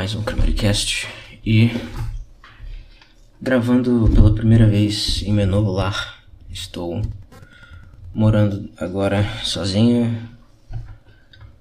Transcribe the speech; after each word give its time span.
mais 0.00 0.14
um 0.14 0.22
Cast 0.22 1.06
e 1.44 1.68
gravando 3.38 4.08
pela 4.10 4.34
primeira 4.34 4.66
vez 4.66 5.22
em 5.26 5.30
meu 5.30 5.46
novo 5.46 5.70
lar. 5.70 6.24
Estou 6.48 7.02
morando 8.14 8.70
agora 8.78 9.22
sozinho 9.44 10.18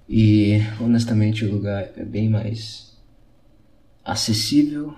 e 0.08 0.62
honestamente 0.80 1.44
o 1.44 1.52
lugar 1.52 1.90
é 1.98 2.06
bem 2.06 2.30
mais 2.30 2.98
acessível. 4.06 4.94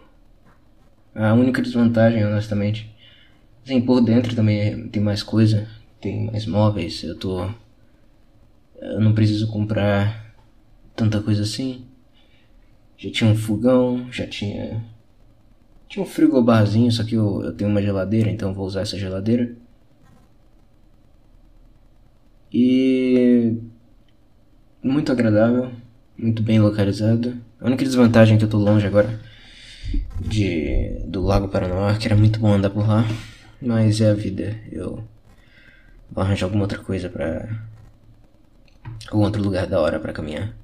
A 1.16 1.34
única 1.34 1.64
desvantagem, 1.64 2.24
honestamente, 2.24 2.96
tem 3.66 3.82
por 3.82 4.02
dentro 4.02 4.36
também 4.36 4.88
tem 4.90 5.02
mais 5.02 5.24
coisa, 5.24 5.68
tem 6.00 6.28
mais 6.30 6.46
móveis. 6.46 7.02
Eu 7.02 7.16
tô 7.18 7.42
eu 8.80 9.02
não 9.02 9.16
preciso 9.16 9.48
comprar 9.48 10.32
tanta 10.96 11.20
coisa 11.24 11.42
assim. 11.42 11.86
Já 13.02 13.10
tinha 13.10 13.32
um 13.32 13.36
fogão, 13.36 14.08
já 14.12 14.28
tinha. 14.28 14.80
Tinha 15.90 16.04
um 16.06 16.08
frigobarzinho, 16.08 16.92
só 16.92 17.04
que 17.04 17.16
eu, 17.16 17.42
eu 17.44 17.52
tenho 17.52 17.68
uma 17.70 17.82
geladeira, 17.82 18.30
então 18.30 18.54
vou 18.54 18.66
usar 18.68 18.82
essa 18.82 18.96
geladeira. 18.98 19.56
E. 22.54 23.58
Muito 24.84 25.12
agradável, 25.12 25.72
muito 26.16 26.44
bem 26.44 26.60
localizado. 26.60 27.36
A 27.60 27.66
única 27.66 27.84
desvantagem 27.84 28.36
é 28.36 28.38
que 28.38 28.46
eu 28.46 28.50
tô 28.50 28.58
longe 28.60 28.86
agora 28.86 29.20
de 30.20 31.00
do 31.08 31.22
Lago 31.24 31.48
Paranoá, 31.48 31.98
que 31.98 32.06
era 32.06 32.16
muito 32.16 32.40
bom 32.40 32.54
andar 32.54 32.70
por 32.70 32.88
lá, 32.88 33.04
mas 33.60 34.00
é 34.00 34.12
a 34.12 34.14
vida. 34.14 34.56
Eu 34.72 35.04
vou 36.12 36.24
arranjar 36.24 36.46
alguma 36.46 36.66
outra 36.66 36.78
coisa 36.78 37.10
pra. 37.10 37.66
algum 39.10 39.24
outro 39.24 39.42
lugar 39.42 39.66
da 39.66 39.80
hora 39.82 40.00
para 40.00 40.14
caminhar. 40.14 40.61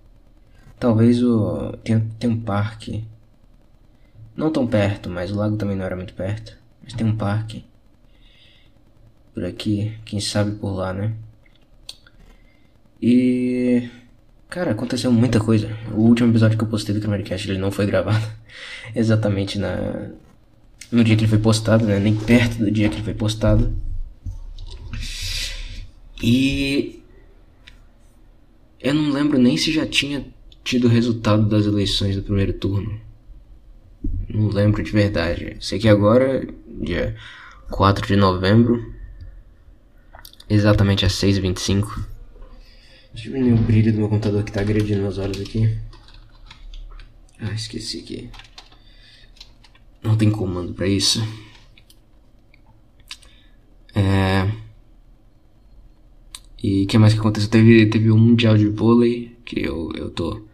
Talvez 0.80 1.24
o. 1.24 1.74
Tem, 1.84 2.00
tem 2.20 2.30
um 2.30 2.40
parque. 2.42 3.04
Não 4.36 4.52
tão 4.52 4.68
perto, 4.68 5.10
mas 5.10 5.32
o 5.32 5.36
lago 5.36 5.58
também 5.58 5.76
não 5.76 5.84
era 5.86 5.96
muito 5.96 6.14
perto. 6.14 6.56
Mas 6.84 6.94
tem 6.94 7.06
um 7.06 7.16
parque. 7.16 7.66
Por 9.34 9.44
aqui, 9.46 9.94
quem 10.06 10.20
sabe 10.20 10.52
por 10.56 10.72
lá, 10.74 10.94
né? 10.94 11.14
E. 13.02 13.90
Cara, 14.50 14.72
aconteceu 14.72 15.12
muita 15.12 15.40
coisa. 15.40 15.76
O 15.92 16.02
último 16.02 16.32
episódio 16.32 16.58
que 16.58 16.64
eu 16.64 16.70
postei 16.70 16.94
do 16.96 17.02
Cameracast, 17.02 17.50
ele 17.50 17.58
não 17.60 17.72
foi 17.72 17.86
gravado 17.86 18.26
exatamente 18.96 19.60
na 19.60 20.12
no 20.90 21.04
dia 21.04 21.18
que 21.18 21.24
ele 21.24 21.30
foi 21.30 21.40
postado, 21.40 21.86
né? 21.86 22.00
Nem 22.00 22.16
perto 22.16 22.60
do 22.60 22.72
dia 22.72 22.88
que 22.88 22.96
ele 22.96 23.04
foi 23.04 23.14
postado. 23.14 23.74
E 26.24 27.04
eu 28.80 28.94
não 28.94 29.12
lembro 29.12 29.38
nem 29.38 29.58
se 29.58 29.72
já 29.72 29.86
tinha 29.86 30.24
tido 30.68 30.88
o 30.88 30.92
resultado 30.92 31.48
das 31.48 31.66
eleições 31.66 32.18
do 32.18 32.22
primeiro 32.24 32.52
turno. 32.52 33.00
Não 34.28 34.50
lembro 34.50 34.84
de 34.84 34.92
verdade. 34.92 35.56
Sei 35.62 35.80
que 35.80 35.88
agora, 35.88 36.46
dia 36.68 37.16
4 37.72 38.06
de 38.06 38.18
novembro, 38.18 38.94
exatamente 40.50 41.06
às 41.06 41.14
6h25. 41.14 42.04
Deixa 43.14 43.30
eu 43.30 43.34
ver 43.34 43.54
o 43.54 43.56
brilho 43.64 43.94
do 43.94 44.00
meu 44.00 44.10
computador 44.10 44.44
que 44.44 44.52
tá 44.52 44.60
agredindo 44.60 45.02
meus 45.04 45.18
olhos 45.18 45.40
aqui. 45.40 45.74
Ah, 47.40 47.52
esqueci 47.54 48.02
que. 48.02 48.30
Não 50.04 50.18
tem 50.18 50.30
comando 50.30 50.74
para 50.74 50.86
isso. 50.88 51.22
É. 53.96 54.52
E 56.62 56.84
o 56.84 56.88
que 56.88 56.98
mais 56.98 57.14
que 57.14 57.20
aconteceu? 57.22 57.50
Teve, 57.50 57.86
teve 57.90 58.12
um 58.12 58.18
mundial 58.18 58.58
de 58.58 58.68
vôlei 58.68 59.38
que 59.46 59.60
eu, 59.66 59.90
eu 59.96 60.10
tô 60.10 60.47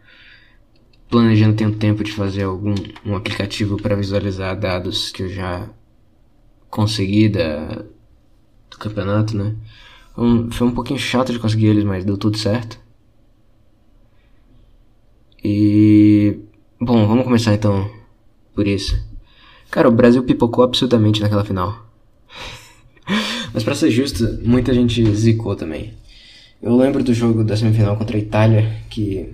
planejando 1.14 1.54
tem 1.56 1.64
um 1.68 1.72
tempo 1.78 2.02
de 2.02 2.10
fazer 2.10 2.42
algum 2.42 2.74
um 3.06 3.14
aplicativo 3.14 3.76
para 3.76 3.94
visualizar 3.94 4.58
dados 4.58 5.12
que 5.12 5.22
eu 5.22 5.28
já 5.28 5.68
consegui 6.68 7.28
da, 7.28 7.84
do 8.68 8.76
campeonato, 8.80 9.36
né? 9.36 9.54
Um, 10.18 10.50
foi 10.50 10.66
um 10.66 10.72
pouquinho 10.72 10.98
chato 10.98 11.30
de 11.32 11.38
conseguir 11.38 11.66
eles, 11.66 11.84
mas 11.84 12.04
deu 12.04 12.18
tudo 12.18 12.36
certo. 12.36 12.80
E 15.44 16.36
bom, 16.80 17.06
vamos 17.06 17.22
começar 17.22 17.54
então 17.54 17.88
por 18.52 18.66
isso. 18.66 18.98
Cara, 19.70 19.88
o 19.88 19.92
Brasil 19.92 20.24
pipocou 20.24 20.64
absurdamente 20.64 21.20
naquela 21.20 21.44
final. 21.44 21.86
mas 23.54 23.62
para 23.62 23.76
ser 23.76 23.88
justo, 23.92 24.40
muita 24.42 24.74
gente 24.74 25.08
zicou 25.14 25.54
também. 25.54 25.94
Eu 26.60 26.76
lembro 26.76 27.04
do 27.04 27.14
jogo 27.14 27.44
da 27.44 27.56
semifinal 27.56 27.96
contra 27.96 28.16
a 28.16 28.20
Itália 28.20 28.76
que 28.90 29.32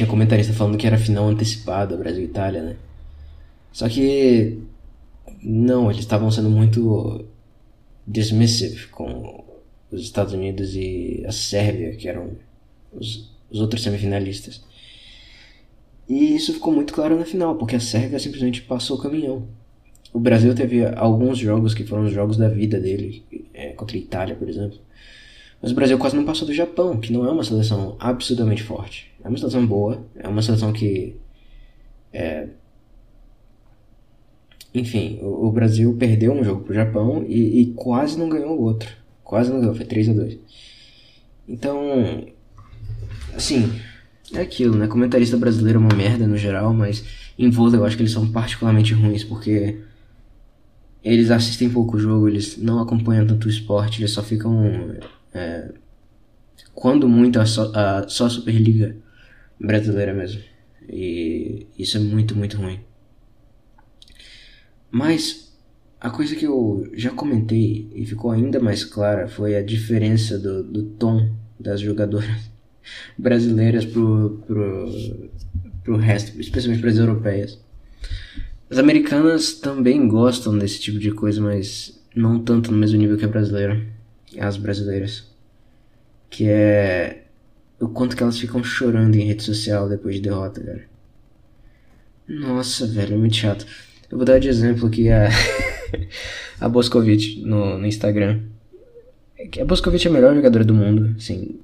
tinha 0.00 0.08
comentarista 0.08 0.54
falando 0.54 0.78
que 0.78 0.86
era 0.86 0.96
final 0.96 1.28
antecipada, 1.28 1.94
Brasil 1.96 2.22
e 2.22 2.26
Itália, 2.26 2.62
né? 2.62 2.76
Só 3.72 3.86
que. 3.88 4.56
Não, 5.42 5.86
eles 5.90 6.00
estavam 6.02 6.30
sendo 6.30 6.48
muito 6.50 7.22
dismissive 8.06 8.88
com 8.88 9.44
os 9.90 10.02
Estados 10.02 10.34
Unidos 10.34 10.74
e 10.76 11.22
a 11.26 11.32
Sérvia, 11.32 11.94
que 11.96 12.08
eram 12.08 12.30
os, 12.92 13.30
os 13.50 13.60
outros 13.60 13.82
semifinalistas. 13.82 14.62
E 16.08 16.34
isso 16.36 16.52
ficou 16.54 16.72
muito 16.72 16.92
claro 16.92 17.18
na 17.18 17.24
final, 17.24 17.54
porque 17.56 17.76
a 17.76 17.80
Sérvia 17.80 18.18
simplesmente 18.18 18.60
passou 18.62 18.98
o 18.98 19.00
caminhão. 19.02 19.44
O 20.12 20.18
Brasil 20.18 20.54
teve 20.54 20.84
alguns 20.96 21.38
jogos 21.38 21.72
que 21.72 21.84
foram 21.86 22.04
os 22.04 22.12
jogos 22.12 22.36
da 22.36 22.48
vida 22.48 22.78
dele, 22.80 23.22
é, 23.54 23.68
contra 23.70 23.96
a 23.96 24.00
Itália, 24.00 24.34
por 24.34 24.48
exemplo. 24.48 24.78
Mas 25.62 25.72
o 25.72 25.74
Brasil 25.74 25.98
quase 25.98 26.16
não 26.16 26.24
passou 26.24 26.46
do 26.46 26.52
Japão, 26.52 26.98
que 26.98 27.12
não 27.12 27.24
é 27.24 27.30
uma 27.30 27.44
seleção 27.44 27.96
absolutamente 27.98 28.62
forte. 28.62 29.09
É 29.22 29.28
uma 29.28 29.36
situação 29.36 29.66
boa, 29.66 30.00
é 30.16 30.26
uma 30.28 30.42
situação 30.42 30.72
que. 30.72 31.16
É... 32.12 32.48
Enfim, 34.74 35.18
o, 35.20 35.48
o, 35.48 35.52
Brasil 35.52 35.94
perdeu 35.98 36.32
um 36.32 36.44
jogo 36.44 36.62
pro 36.64 36.74
Japão 36.74 37.24
e, 37.28 37.60
e 37.62 37.72
quase 37.74 38.18
não 38.18 38.28
ganhou 38.28 38.56
o 38.56 38.62
outro. 38.62 38.88
Quase 39.22 39.50
não 39.50 39.60
ganhou, 39.60 39.74
foi 39.74 39.84
3 39.84 40.08
a 40.10 40.12
2 40.12 40.38
Então. 41.48 42.24
Assim, 43.34 43.72
é 44.34 44.40
aquilo, 44.40 44.76
né? 44.76 44.86
Comentarista 44.86 45.36
brasileiro 45.36 45.78
é 45.78 45.82
uma 45.82 45.94
merda 45.94 46.26
no 46.26 46.36
geral, 46.36 46.72
mas 46.72 47.04
em 47.38 47.50
vôlei 47.50 47.78
eu 47.78 47.84
acho 47.84 47.96
que 47.96 48.02
eles 48.02 48.12
são 48.12 48.30
particularmente 48.30 48.94
ruins 48.94 49.22
porque 49.24 49.80
eles 51.02 51.30
assistem 51.30 51.70
pouco 51.70 51.98
jogo, 51.98 52.28
eles 52.28 52.56
não 52.58 52.80
acompanham 52.80 53.26
tanto 53.26 53.46
o 53.46 53.50
esporte, 53.50 54.00
eles 54.00 54.12
só 54.12 54.22
ficam. 54.22 54.96
É, 55.34 55.72
quando 56.74 57.08
muito 57.08 57.38
a 57.38 57.46
só, 57.46 57.70
a 57.74 58.08
só 58.08 58.28
Superliga 58.28 58.96
brasileira 59.60 60.14
mesmo. 60.14 60.40
E 60.88 61.66
isso 61.78 61.98
é 61.98 62.00
muito, 62.00 62.34
muito 62.34 62.56
ruim. 62.56 62.80
Mas 64.90 65.52
a 66.00 66.08
coisa 66.10 66.34
que 66.34 66.46
eu 66.46 66.88
já 66.94 67.10
comentei 67.10 67.88
e 67.94 68.04
ficou 68.06 68.30
ainda 68.32 68.58
mais 68.58 68.84
clara 68.84 69.28
foi 69.28 69.54
a 69.56 69.62
diferença 69.62 70.38
do, 70.38 70.64
do 70.64 70.82
tom 70.82 71.30
das 71.58 71.80
jogadoras 71.80 72.26
brasileiras 73.18 73.84
pro, 73.84 74.42
pro, 74.46 75.30
pro 75.84 75.96
resto, 75.96 76.40
especialmente 76.40 76.80
para 76.80 76.90
as 76.90 76.96
europeias. 76.96 77.60
As 78.70 78.78
americanas 78.78 79.52
também 79.54 80.08
gostam 80.08 80.56
desse 80.56 80.80
tipo 80.80 80.98
de 80.98 81.10
coisa, 81.10 81.40
mas 81.40 82.00
não 82.14 82.42
tanto 82.42 82.72
no 82.72 82.78
mesmo 82.78 82.98
nível 82.98 83.16
que 83.18 83.24
a 83.24 83.28
brasileira, 83.28 83.80
as 84.38 84.56
brasileiras. 84.56 85.28
Que 86.30 86.48
é 86.48 87.19
o 87.80 87.88
quanto 87.88 88.14
que 88.14 88.22
elas 88.22 88.38
ficam 88.38 88.62
chorando 88.62 89.16
em 89.16 89.24
rede 89.24 89.42
social 89.42 89.88
depois 89.88 90.16
de 90.16 90.20
derrota, 90.22 90.60
cara. 90.60 90.82
Nossa, 92.28 92.86
velho, 92.86 93.14
é 93.14 93.16
muito 93.16 93.34
chato. 93.34 93.66
Eu 94.10 94.18
vou 94.18 94.24
dar 94.26 94.38
de 94.38 94.48
exemplo 94.48 94.86
aqui 94.86 95.08
a, 95.10 95.28
a 96.60 96.68
Boscovich 96.68 97.40
no, 97.40 97.78
no 97.78 97.86
Instagram. 97.86 98.42
É 99.56 99.62
a 99.62 99.64
Boscovich 99.64 100.06
é 100.06 100.10
a 100.10 100.12
melhor 100.12 100.34
jogadora 100.34 100.64
do 100.64 100.74
mundo, 100.74 101.16
assim. 101.16 101.58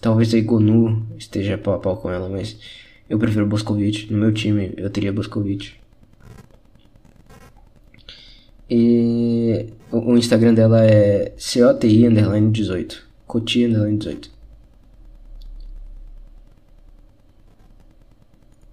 Talvez 0.00 0.32
a 0.32 0.38
Igonu 0.38 1.04
esteja 1.18 1.58
pau 1.58 1.74
a 1.74 1.78
pau 1.80 1.96
com 1.96 2.08
ela, 2.10 2.28
mas 2.28 2.56
eu 3.10 3.18
prefiro 3.18 3.44
Boscovich. 3.46 4.10
No 4.12 4.18
meu 4.20 4.32
time, 4.32 4.72
eu 4.76 4.88
teria 4.88 5.12
Boscovich. 5.12 5.74
E 8.70 9.66
o 9.90 10.16
Instagram 10.16 10.54
dela 10.54 10.84
é 10.84 11.30
COTI 11.34 12.08
18. 12.52 13.08
Coti 13.26 13.66
18. 13.66 14.37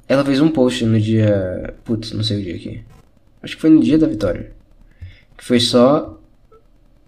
Ela 0.08 0.24
fez 0.24 0.40
um 0.40 0.50
post 0.50 0.86
no 0.86 1.00
dia. 1.00 1.74
Putz, 1.84 2.12
não 2.12 2.24
sei 2.24 2.40
o 2.40 2.44
dia 2.44 2.56
aqui. 2.56 2.84
Acho 3.42 3.56
que 3.56 3.62
foi 3.62 3.70
no 3.70 3.82
dia 3.82 3.98
da 3.98 4.08
vitória. 4.08 4.52
Que 5.38 5.44
foi 5.44 5.60
só. 5.60 6.20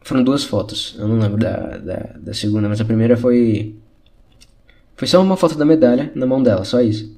Foram 0.01 0.23
duas 0.23 0.43
fotos. 0.43 0.95
Eu 0.97 1.07
não 1.07 1.19
lembro 1.19 1.37
da, 1.37 1.77
da, 1.77 1.95
da 2.17 2.33
segunda, 2.33 2.67
mas 2.69 2.81
a 2.81 2.85
primeira 2.85 3.15
foi. 3.17 3.75
Foi 4.95 5.07
só 5.07 5.21
uma 5.21 5.37
foto 5.37 5.55
da 5.55 5.65
medalha 5.65 6.11
na 6.15 6.25
mão 6.25 6.41
dela, 6.41 6.63
só 6.63 6.81
isso. 6.81 7.15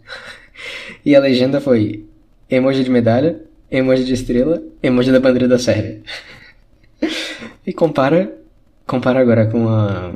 e 1.05 1.15
a 1.15 1.19
legenda 1.19 1.61
foi 1.61 2.05
emoji 2.49 2.83
de 2.83 2.89
medalha, 2.89 3.41
emoji 3.71 4.03
de 4.03 4.13
estrela, 4.13 4.61
emoji 4.83 5.11
da 5.13 5.19
bandeira 5.19 5.47
da 5.47 5.57
Sérvia. 5.59 6.01
e 7.65 7.71
compara 7.71 8.33
compara 8.85 9.19
agora 9.19 9.45
com 9.47 9.69
a 9.69 10.11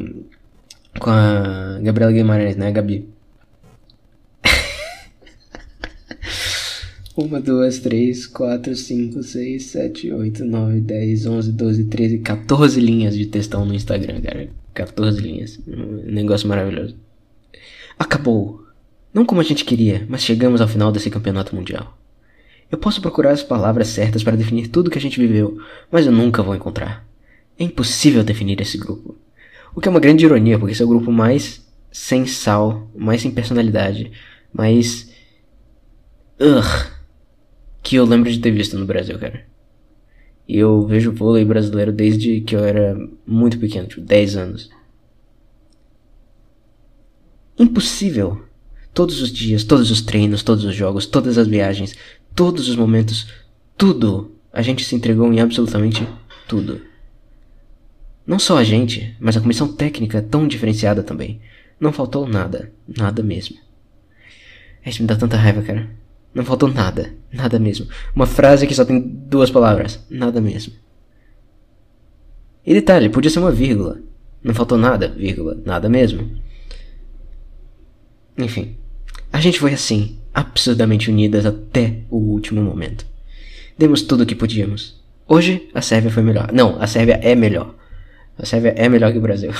com 1.00 1.10
a 1.10 1.80
Gabriela 1.81 2.12
Guimarães, 2.12 2.57
né, 2.57 2.71
Gabi. 2.71 3.12
1, 7.15 7.42
2, 7.42 7.80
3, 7.81 8.27
4, 8.33 8.74
5, 8.75 9.24
6, 9.24 9.60
7, 9.63 10.13
8, 10.13 10.44
9, 10.45 10.81
10, 10.81 11.25
11, 11.27 11.51
12, 11.51 11.83
13, 11.83 12.19
14 12.24 12.77
linhas 12.80 13.15
de 13.15 13.27
textão 13.27 13.65
no 13.65 13.74
Instagram, 13.75 14.19
cara. 14.21 14.50
14 14.74 15.21
linhas. 15.21 15.60
Um 15.68 16.12
negócio 16.12 16.48
maravilhoso. 16.48 16.95
Acabou. 18.00 18.63
Não 19.13 19.25
como 19.25 19.42
a 19.42 19.44
gente 19.44 19.63
queria, 19.63 20.07
mas 20.10 20.21
chegamos 20.24 20.60
ao 20.60 20.68
final 20.68 20.92
desse 20.92 21.12
campeonato 21.12 21.56
mundial. 21.56 21.95
Eu 22.71 22.80
posso 22.80 23.00
procurar 23.00 23.31
as 23.31 23.44
palavras 23.44 23.89
certas 23.89 24.24
para 24.24 24.36
definir 24.36 24.69
tudo 24.69 24.89
que 24.89 24.98
a 24.98 25.01
gente 25.01 25.19
viveu, 25.19 25.60
mas 25.92 26.07
eu 26.07 26.12
nunca 26.12 26.42
vou 26.42 26.56
encontrar. 26.56 27.07
É 27.60 27.63
impossível 27.63 28.24
definir 28.24 28.60
esse 28.60 28.80
grupo. 28.80 29.15
O 29.75 29.80
que 29.81 29.88
é 29.88 29.92
uma 29.92 30.00
grande 30.00 30.25
ironia, 30.25 30.57
porque 30.57 30.71
esse 30.74 30.81
é 30.81 30.86
o 30.86 30.89
grupo 30.89 31.12
mais 31.12 31.63
sem 31.92 32.25
sal, 32.25 32.89
mais 32.95 33.21
sem 33.21 33.30
personalidade, 33.30 34.12
mais. 34.51 35.12
Ugh 36.39 37.03
que 37.84 37.98
eu 37.98 38.06
lembro 38.06 38.32
de 38.32 38.40
ter 38.40 38.50
visto 38.52 38.80
no 38.80 38.86
Brasil, 38.86 39.20
cara. 39.20 39.46
Eu 40.48 40.88
vejo 40.88 41.12
vôlei 41.12 41.44
brasileiro 41.44 41.92
desde 41.92 42.42
que 42.42 42.56
eu 42.56 42.64
era 42.64 42.98
muito 43.28 43.60
pequeno, 43.60 43.88
tipo 43.88 44.02
10 44.02 44.38
anos. 44.38 44.70
Impossível. 47.60 48.42
Todos 48.94 49.22
os 49.22 49.32
dias, 49.32 49.64
todos 49.64 49.92
os 49.92 50.02
treinos, 50.02 50.44
todos 50.44 50.64
os 50.64 50.74
jogos, 50.74 51.06
todas 51.06 51.38
as 51.38 51.48
viagens, 51.48 51.96
todos 52.36 52.70
os 52.70 52.76
momentos, 52.76 53.28
tudo. 53.78 54.32
A 54.52 54.62
gente 54.62 54.84
se 54.86 54.96
entregou 54.96 55.32
em 55.34 55.40
absolutamente 55.42 56.08
tudo. 56.48 56.82
Não 58.26 58.40
só 58.40 58.58
a 58.58 58.64
gente, 58.64 59.16
mas 59.20 59.36
a 59.36 59.42
comissão 59.42 59.68
técnica 59.72 60.22
tão 60.22 60.48
diferenciada 60.48 61.04
também. 61.04 61.42
Não 61.80 61.92
faltou 61.92 62.28
nada, 62.28 62.72
nada 62.88 63.24
mesmo. 63.24 63.58
Isso 64.86 65.02
me 65.02 65.08
dá 65.08 65.16
tanta 65.16 65.38
raiva, 65.38 65.62
cara. 65.64 65.90
Não 66.34 66.44
faltou 66.44 66.70
nada. 66.70 67.14
Nada 67.32 67.60
mesmo. 67.60 67.88
Uma 68.16 68.26
frase 68.26 68.66
que 68.66 68.74
só 68.74 68.84
tem 68.84 69.00
duas 69.00 69.52
palavras. 69.52 70.04
Nada 70.10 70.42
mesmo. 70.42 70.74
E 72.66 72.74
detalhe, 72.74 73.10
podia 73.10 73.30
ser 73.30 73.40
uma 73.40 73.52
vírgula. 73.52 74.00
Não 74.44 74.54
faltou 74.54 74.78
nada, 74.78 75.08
vírgula. 75.08 75.62
Nada 75.66 75.88
mesmo. 75.88 76.42
Enfim. 78.38 78.78
A 79.32 79.40
gente 79.40 79.60
foi 79.60 79.74
assim, 79.74 80.20
absurdamente 80.34 81.10
unidas 81.12 81.46
até 81.46 82.00
o 82.10 82.18
último 82.18 82.62
momento. 82.62 83.06
Demos 83.78 84.02
tudo 84.02 84.22
o 84.22 84.26
que 84.26 84.36
podíamos. 84.36 85.02
Hoje, 85.28 85.70
a 85.74 85.82
Sérvia 85.82 86.12
foi 86.12 86.24
melhor. 86.24 86.52
Não, 86.52 86.82
a 86.82 86.88
Sérvia 86.88 87.20
é 87.22 87.34
melhor. 87.36 87.76
A 88.38 88.46
Sérvia 88.46 88.74
é 88.76 88.88
melhor 88.90 89.12
que 89.12 89.18
o 89.20 89.22
Brasil. 89.22 89.52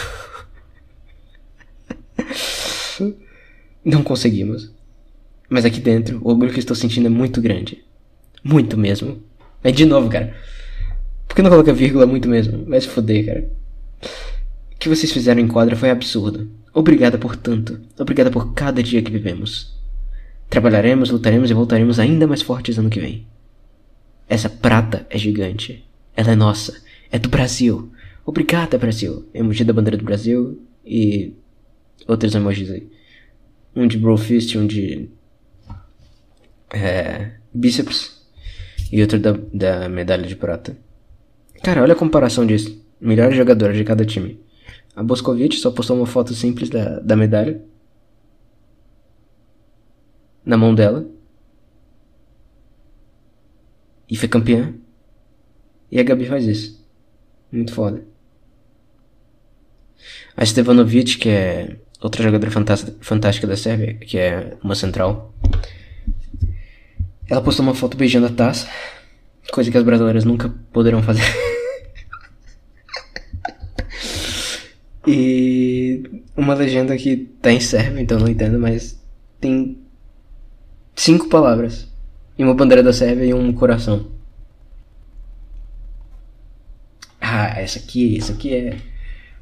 Não 3.86 4.04
conseguimos. 4.04 4.72
Mas 5.54 5.66
aqui 5.66 5.80
dentro, 5.80 6.20
o 6.24 6.30
orgulho 6.32 6.50
que 6.50 6.56
eu 6.56 6.60
estou 6.62 6.76
sentindo 6.76 7.06
é 7.06 7.12
muito 7.12 7.40
grande. 7.40 7.78
Muito 8.44 8.76
mesmo. 8.76 9.22
É 9.64 9.72
de 9.72 9.86
novo, 9.86 10.10
cara. 10.10 10.36
Por 11.28 11.36
que 11.36 11.44
não 11.44 11.52
coloca 11.52 11.72
vírgula 11.72 12.08
muito 12.08 12.28
mesmo? 12.28 12.66
Vai 12.66 12.82
se 12.82 12.88
foder, 12.88 13.24
cara. 13.24 13.50
O 14.74 14.80
que 14.80 14.90
vocês 14.90 15.12
fizeram 15.12 15.40
em 15.40 15.48
quadra 15.48 15.76
foi 15.76 15.92
absurdo. 15.92 16.50
Obrigada 16.74 17.20
por 17.20 17.36
tanto. 17.36 17.80
Obrigada 18.00 18.32
por 18.32 18.56
cada 18.56 18.82
dia 18.82 19.04
que 19.04 19.12
vivemos. 19.12 19.78
Trabalharemos, 20.50 21.12
lutaremos 21.12 21.52
e 21.52 21.54
voltaremos 21.54 22.00
ainda 22.00 22.26
mais 22.26 22.42
fortes 22.42 22.80
ano 22.80 22.90
que 22.90 23.00
vem. 23.00 23.28
Essa 24.28 24.50
prata 24.50 25.06
é 25.08 25.20
gigante. 25.20 25.86
Ela 26.18 26.32
é 26.32 26.36
nossa. 26.36 26.82
É 27.12 27.20
do 27.20 27.30
Brasil. 27.30 27.92
Obrigada, 28.26 28.76
Brasil. 28.80 29.30
Emoji 29.32 29.64
da 29.64 29.72
bandeira 29.72 29.98
do 29.98 30.04
Brasil 30.06 30.60
e 30.84 31.32
outros 32.08 32.34
emojis 32.34 32.72
aí. 32.72 32.88
Um 33.76 33.86
de 33.86 34.00
Brofist, 34.00 34.58
um 34.58 34.66
de 34.66 35.12
é, 36.74 37.30
bíceps 37.54 38.20
e 38.92 39.00
outro 39.02 39.20
da, 39.20 39.34
da 39.54 39.88
medalha 39.88 40.26
de 40.26 40.36
prata. 40.36 40.76
Cara, 41.62 41.82
olha 41.84 41.94
a 41.94 41.96
comparação 41.96 42.46
disso. 42.46 42.82
Melhores 43.00 43.38
jogador 43.38 43.72
de 43.74 43.84
cada 43.84 44.04
time. 44.06 44.40
A 44.96 45.04
Boscovitch 45.04 45.60
só 45.60 45.72
postou 45.72 45.96
uma 45.96 46.06
foto 46.06 46.34
simples 46.34 46.70
da, 46.70 47.00
da 47.00 47.16
medalha. 47.16 47.62
Na 50.46 50.58
mão 50.58 50.74
dela. 50.76 51.06
E 54.10 54.16
foi 54.18 54.28
campeã. 54.28 54.74
E 55.92 56.00
a 56.00 56.04
Gabi 56.04 56.26
faz 56.26 56.46
isso. 56.46 56.86
Muito 57.52 57.74
foda. 57.74 58.04
A 60.36 60.46
Stevanovic, 60.46 61.18
que 61.18 61.30
é 61.30 61.78
outra 62.02 62.24
jogadora 62.24 62.52
fantástica 62.52 63.48
da 63.48 63.56
Sérvia, 63.56 63.94
que 63.96 64.18
é 64.18 64.58
uma 64.64 64.76
central. 64.76 65.34
Ela 67.34 67.42
postou 67.42 67.66
uma 67.66 67.74
foto 67.74 67.98
beijando 67.98 68.28
a 68.28 68.30
taça, 68.30 68.70
coisa 69.52 69.70
que 69.72 69.76
as 69.78 69.84
brasileiras 69.84 70.24
nunca 70.24 70.50
poderão 70.72 71.02
fazer. 71.02 71.24
e 75.08 76.22
uma 76.38 76.54
legenda 76.54 76.96
que 76.96 77.18
tá 77.42 77.52
em 77.52 77.60
sérvio, 77.60 78.00
então 78.00 78.20
não 78.20 78.28
entendo, 78.28 78.60
mas 78.60 79.02
tem 79.42 79.80
cinco 80.96 81.28
palavras 81.28 81.88
e 82.38 82.44
uma 82.44 82.54
bandeira 82.54 82.84
da 82.84 82.94
Sérvia 82.94 83.26
e 83.26 83.34
um 83.34 83.52
coração. 83.52 84.12
Ah, 87.20 87.48
essa 87.60 87.80
aqui, 87.80 88.16
essa 88.16 88.34
aqui 88.34 88.54
é 88.54 88.78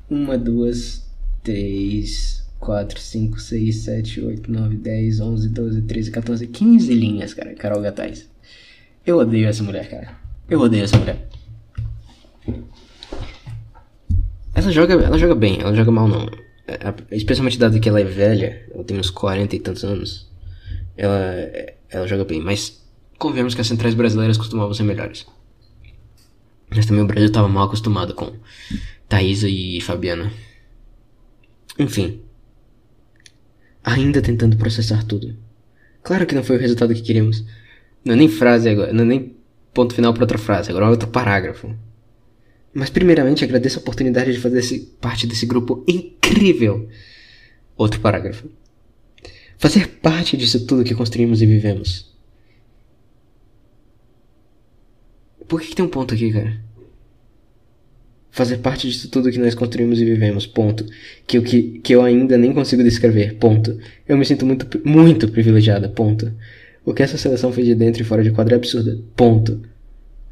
uma, 0.09 0.37
duas, 0.37 1.05
três, 1.43 2.40
4, 2.61 2.93
5, 3.01 3.39
6, 3.41 3.73
7, 3.79 4.21
8, 4.23 4.45
9, 4.51 4.77
10, 4.77 5.19
11, 5.19 5.49
12, 5.51 5.81
13, 5.81 6.11
14, 6.13 6.45
15 6.47 6.93
linhas, 6.93 7.33
cara. 7.33 7.55
Carol 7.55 7.81
Gatais. 7.81 8.29
Eu 9.05 9.17
odeio 9.17 9.47
essa 9.47 9.63
mulher, 9.63 9.89
cara. 9.89 10.15
Eu 10.47 10.61
odeio 10.61 10.83
essa 10.83 10.95
mulher. 10.95 11.27
Ela 14.53 14.71
joga, 14.71 14.93
ela 14.93 15.17
joga 15.17 15.33
bem, 15.33 15.59
ela 15.59 15.73
joga 15.73 15.89
mal 15.89 16.07
não. 16.07 16.29
É, 16.67 16.93
especialmente 17.17 17.57
dado 17.57 17.79
que 17.79 17.89
ela 17.89 17.99
é 17.99 18.03
velha, 18.03 18.63
ela 18.73 18.83
tem 18.83 18.99
uns 18.99 19.09
40 19.09 19.55
e 19.55 19.59
tantos 19.59 19.83
anos. 19.83 20.29
Ela, 20.95 21.19
ela 21.89 22.05
joga 22.05 22.23
bem, 22.25 22.39
mas 22.41 22.79
convenhamos 23.17 23.55
que 23.55 23.61
as 23.61 23.67
centrais 23.67 23.95
brasileiras 23.95 24.37
costumavam 24.37 24.73
ser 24.75 24.83
melhores. 24.83 25.25
Mas 26.69 26.85
também 26.85 27.03
o 27.03 27.07
Brasil 27.07 27.25
estava 27.27 27.47
mal 27.49 27.65
acostumado 27.65 28.13
com 28.13 28.31
Thaisa 29.09 29.49
e 29.49 29.81
Fabiana. 29.81 30.31
Enfim, 31.79 32.21
ainda 33.83 34.21
tentando 34.21 34.57
processar 34.57 35.03
tudo. 35.05 35.35
Claro 36.03 36.25
que 36.25 36.35
não 36.35 36.43
foi 36.43 36.57
o 36.57 36.59
resultado 36.59 36.93
que 36.93 37.01
queríamos. 37.01 37.43
Não 38.03 38.13
é 38.13 38.17
nem 38.17 38.29
frase 38.29 38.69
agora, 38.69 38.93
não 38.93 39.03
é 39.03 39.07
nem 39.07 39.35
ponto 39.73 39.93
final 39.93 40.13
para 40.13 40.23
outra 40.23 40.37
frase, 40.37 40.69
agora 40.69 40.85
é 40.85 40.89
outro 40.89 41.07
parágrafo. 41.09 41.73
Mas 42.73 42.89
primeiramente 42.89 43.43
agradeço 43.43 43.77
a 43.77 43.81
oportunidade 43.81 44.31
de 44.31 44.39
fazer 44.39 44.59
esse, 44.59 44.79
parte 45.01 45.27
desse 45.27 45.45
grupo 45.45 45.83
incrível. 45.87 46.87
Outro 47.75 47.99
parágrafo. 47.99 48.47
Fazer 49.57 49.87
parte 49.99 50.35
disso 50.37 50.65
tudo 50.65 50.83
que 50.83 50.95
construímos 50.95 51.41
e 51.41 51.45
vivemos. 51.45 52.09
Por 55.47 55.59
que, 55.61 55.67
que 55.67 55.75
tem 55.75 55.83
um 55.85 55.89
ponto 55.89 56.13
aqui, 56.13 56.31
cara? 56.31 56.61
fazer 58.31 58.57
parte 58.59 58.87
disso 58.89 59.09
tudo 59.09 59.29
que 59.29 59.37
nós 59.37 59.53
construímos 59.53 59.99
e 59.99 60.05
vivemos, 60.05 60.47
ponto. 60.47 60.85
Que 61.27 61.37
eu, 61.37 61.43
que, 61.43 61.79
que 61.79 61.93
eu 61.93 62.01
ainda 62.01 62.37
nem 62.37 62.53
consigo 62.53 62.81
descrever, 62.83 63.35
ponto. 63.35 63.77
Eu 64.07 64.17
me 64.17 64.25
sinto 64.25 64.45
muito, 64.45 64.65
muito 64.87 65.27
privilegiada, 65.29 65.89
ponto. 65.89 66.33
O 66.85 66.93
que 66.93 67.03
essa 67.03 67.17
seleção 67.17 67.51
fez 67.51 67.67
de 67.67 67.75
dentro 67.75 68.01
e 68.01 68.05
fora 68.05 68.23
de 68.23 68.31
quadro 68.31 68.53
é 68.53 68.57
absurda, 68.57 68.97
ponto. 69.15 69.61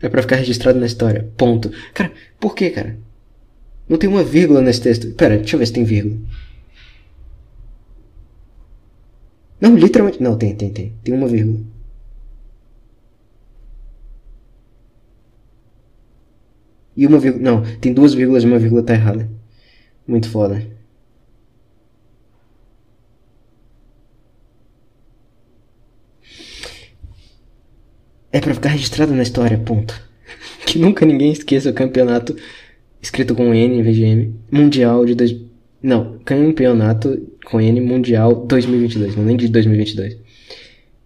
É 0.02 0.08
para 0.08 0.22
ficar 0.22 0.38
registrado 0.38 0.80
na 0.80 0.86
história, 0.86 1.28
ponto. 1.38 1.72
Cara, 1.94 2.12
por 2.40 2.56
que, 2.56 2.70
cara? 2.70 2.98
Não 3.88 3.98
tem 3.98 4.10
uma 4.10 4.24
vírgula 4.24 4.62
nesse 4.62 4.82
texto. 4.82 5.08
Pera, 5.14 5.38
deixa 5.38 5.56
eu 5.56 5.60
ver 5.60 5.66
se 5.66 5.74
tem 5.74 5.84
vírgula. 5.84 6.18
Não, 9.60 9.76
literalmente. 9.76 10.22
Não, 10.24 10.38
tem, 10.38 10.56
tem, 10.56 10.70
tem. 10.72 10.94
Tem 11.04 11.14
uma 11.14 11.28
vírgula. 11.28 11.60
e 17.00 17.08
uma 17.08 17.18
vírgula. 17.18 17.44
Não, 17.50 17.62
tem 17.80 17.94
duas 17.94 18.14
vírgulas 18.14 18.44
e 18.44 18.46
uma 18.46 18.60
vírgula 18.60 18.84
tá 18.84 18.94
errada. 18.94 19.32
Muito 20.06 20.30
foda. 20.30 20.62
É 28.34 28.40
para 28.42 28.54
ficar 28.54 28.70
registrado 28.70 29.14
na 29.16 29.24
história, 29.24 29.58
ponto. 29.58 29.98
que 30.68 30.78
nunca 30.78 31.06
ninguém 31.06 31.32
esqueça 31.32 31.70
o 31.70 31.74
campeonato 31.74 32.36
escrito 33.02 33.34
com 33.34 33.54
N 33.54 33.76
em 33.78 33.82
vez 33.82 33.96
de 33.96 34.04
M, 34.04 34.36
mundial 34.52 35.06
de 35.06 35.16
dois... 35.16 35.34
não, 35.82 36.20
campeonato 36.20 37.32
com 37.46 37.62
N 37.62 37.80
mundial 37.80 38.46
2022, 38.46 39.16
não 39.16 39.24
nem 39.24 39.38
de 39.38 39.48
2022. 39.48 40.18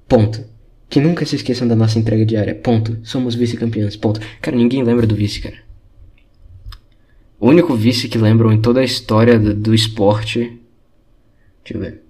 Ponto. 0.10 0.44
Que 0.90 1.00
nunca 1.00 1.24
se 1.26 1.36
esqueçam 1.36 1.68
da 1.68 1.76
nossa 1.76 1.98
entrega 2.00 2.26
diária. 2.26 2.54
Ponto. 2.56 2.98
Somos 3.04 3.36
vice-campeões. 3.36 3.96
Ponto. 3.96 4.20
Cara, 4.42 4.56
ninguém 4.58 4.84
lembra 4.84 5.06
do 5.08 5.16
vice, 5.16 5.40
cara. 5.40 5.58
O 7.44 7.46
único 7.50 7.76
vice 7.76 8.08
que 8.08 8.18
lembram 8.18 8.54
em 8.54 8.62
toda 8.62 8.80
a 8.80 8.86
história 8.86 9.38
do, 9.38 9.54
do 9.54 9.76
esporte. 9.76 10.62
Deixa 11.62 11.74
eu 11.78 11.82
ver. 11.82 12.02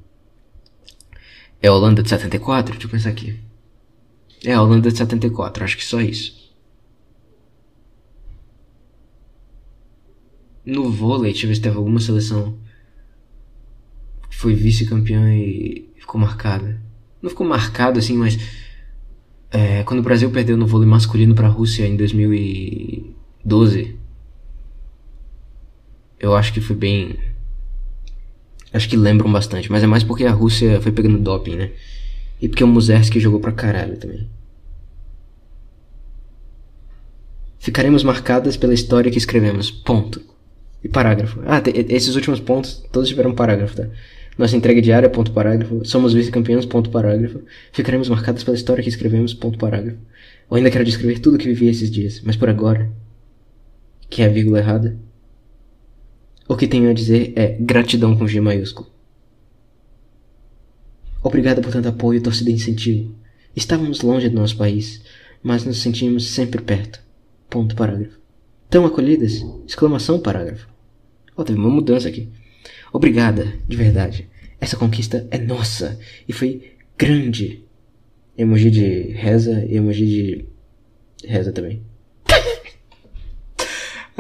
É 1.60 1.70
a 1.70 1.74
Holanda 1.74 2.04
de 2.04 2.10
74? 2.10 2.72
Deixa 2.74 2.86
eu 2.86 2.92
pensar 2.92 3.10
aqui. 3.10 3.40
É 4.46 4.54
a 4.54 4.62
Holanda 4.62 4.92
de 4.92 4.96
74, 5.00 5.64
acho 5.64 5.76
que 5.78 5.84
só 5.84 6.00
isso. 6.00 6.54
No 10.64 10.92
vôlei, 10.92 11.32
deixa 11.32 11.48
eu 11.48 11.50
ver 11.50 11.56
se 11.56 11.62
teve 11.64 11.78
alguma 11.78 12.00
seleção 12.00 12.56
que 14.30 14.36
foi 14.38 14.54
vice-campeã 14.54 15.36
e 15.36 15.90
ficou 15.98 16.22
marcada. 16.22 16.80
Não 17.24 17.32
ficou 17.32 17.48
marcado 17.48 17.98
assim, 17.98 18.16
mas. 18.16 18.38
É, 19.50 19.82
quando 19.82 19.98
o 20.00 20.04
Brasil 20.04 20.30
perdeu 20.30 20.56
no 20.58 20.68
vôlei 20.68 20.88
masculino 20.88 21.34
para 21.34 21.48
a 21.48 21.52
Rússia 21.52 21.88
em 21.88 21.96
2012, 21.98 24.03
eu 26.24 26.34
acho 26.36 26.54
que 26.54 26.62
foi 26.62 26.76
bem. 26.76 27.20
Acho 28.72 28.88
que 28.88 28.96
lembram 28.96 29.32
bastante, 29.32 29.70
mas 29.70 29.84
é 29.84 29.88
mais 29.88 30.04
porque 30.04 30.24
a 30.24 30.32
Rússia 30.32 30.80
foi 30.82 30.92
pegando 30.92 31.20
doping, 31.20 31.58
né? 31.58 31.72
E 32.42 32.48
porque 32.48 32.64
o 32.64 32.68
Muzerski 32.68 33.20
jogou 33.20 33.40
pra 33.42 33.52
caralho 33.52 33.98
também. 33.98 34.26
Ficaremos 37.60 38.04
marcadas 38.04 38.56
pela 38.58 38.74
história 38.74 39.12
que 39.12 39.18
escrevemos. 39.18 39.70
Ponto. 39.70 40.22
E 40.84 40.88
parágrafo. 40.90 41.40
Ah, 41.46 41.62
esses 41.90 42.16
últimos 42.16 42.40
pontos, 42.42 42.84
todos 42.92 43.08
tiveram 43.10 43.34
parágrafo, 43.36 43.76
tá? 43.76 43.88
Nossa 44.38 44.56
entrega 44.58 44.82
diária, 44.82 45.10
ponto 45.10 45.32
parágrafo. 45.32 45.86
Somos 45.86 46.14
vice-campeões, 46.14 46.66
ponto 46.66 46.90
parágrafo. 46.90 47.42
Ficaremos 47.74 48.10
marcadas 48.10 48.44
pela 48.44 48.56
história 48.58 48.82
que 48.84 48.90
escrevemos, 48.90 49.34
ponto 49.34 49.58
parágrafo. 49.60 49.98
Eu 50.50 50.58
ainda 50.58 50.72
quero 50.72 50.84
descrever 50.86 51.20
tudo 51.20 51.36
o 51.36 51.38
que 51.38 51.46
vivi 51.48 51.68
esses 51.68 51.90
dias, 51.92 52.22
mas 52.24 52.36
por 52.38 52.50
agora. 52.50 52.90
Que 54.10 54.24
é 54.24 54.26
a 54.26 54.30
vírgula 54.30 54.58
errada. 54.60 54.98
O 56.48 56.58
que 56.58 56.68
tenho 56.68 56.90
a 56.90 56.94
dizer 56.94 57.32
é 57.38 57.56
gratidão 57.60 58.18
com 58.18 58.28
G 58.28 58.42
maiúsculo. 58.42 58.90
Obrigado 61.24 61.62
por 61.62 61.72
tanto 61.72 61.88
apoio, 61.88 62.22
torcida 62.22 62.50
e 62.50 62.54
incentivo. 62.54 63.16
Estávamos 63.56 64.02
longe 64.02 64.28
do 64.28 64.36
nosso 64.36 64.58
país, 64.58 65.02
mas 65.42 65.64
nos 65.64 65.78
sentimos 65.82 66.28
sempre 66.28 66.62
perto. 66.62 67.00
Ponto 67.50 67.74
parágrafo. 67.78 68.20
Tão 68.70 68.86
acolhidas? 68.86 69.42
Exclamação 69.66 70.20
parágrafo. 70.20 70.68
Oh, 71.38 71.46
teve 71.46 71.58
uma 71.58 71.70
mudança 71.70 72.10
aqui. 72.10 72.28
Obrigada, 72.92 73.54
de 73.66 73.78
verdade. 73.78 74.30
Essa 74.60 74.76
conquista 74.76 75.26
é 75.32 75.38
nossa 75.38 75.98
e 76.28 76.34
foi 76.34 76.74
grande. 76.98 77.64
Emoji 78.38 78.70
de 78.70 79.04
reza 79.14 79.64
e 79.64 79.78
emoji 79.78 80.06
de 80.06 80.46
reza 81.28 81.54
também. 81.54 81.84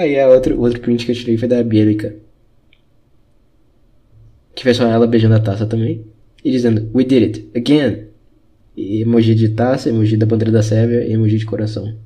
Aí 0.03 0.17
a 0.17 0.23
é 0.23 0.27
outro, 0.27 0.59
outro 0.59 0.81
print 0.81 1.05
que 1.05 1.11
eu 1.13 1.15
tirei 1.15 1.37
foi 1.37 1.47
da 1.47 1.63
Bielica. 1.63 2.13
Que 4.53 4.63
foi 4.63 4.73
só 4.73 4.85
ela 4.85 5.07
beijando 5.07 5.35
a 5.35 5.39
taça 5.39 5.65
também. 5.65 6.05
E 6.43 6.51
dizendo, 6.51 6.91
we 6.93 7.05
did 7.05 7.23
it, 7.23 7.49
again. 7.55 8.09
E 8.75 9.01
emoji 9.01 9.33
de 9.33 9.49
taça, 9.49 9.87
emoji 9.87 10.17
da 10.17 10.25
bandeira 10.25 10.51
da 10.51 10.61
Sérvia 10.61 11.05
e 11.07 11.13
emoji 11.13 11.37
de 11.37 11.45
coração. 11.45 11.97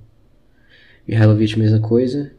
Mihailovic, 1.07 1.57
mesma 1.57 1.79
coisa. 1.79 2.31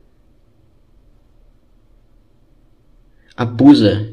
A 3.37 3.45
Busa. 3.45 4.13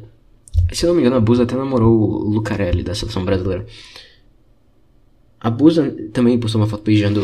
Se 0.74 0.84
eu 0.86 0.90
não 0.90 0.96
me 0.96 1.02
engano, 1.02 1.16
a 1.16 1.20
Busa 1.22 1.44
até 1.44 1.56
namorou 1.56 1.94
o 1.96 2.28
Lucarelli 2.30 2.82
da 2.82 2.96
seleção 2.96 3.24
brasileira. 3.24 3.68
A 5.40 5.52
Busa 5.52 5.96
também 6.12 6.40
postou 6.40 6.60
uma 6.60 6.68
foto 6.68 6.84
beijando 6.84 7.22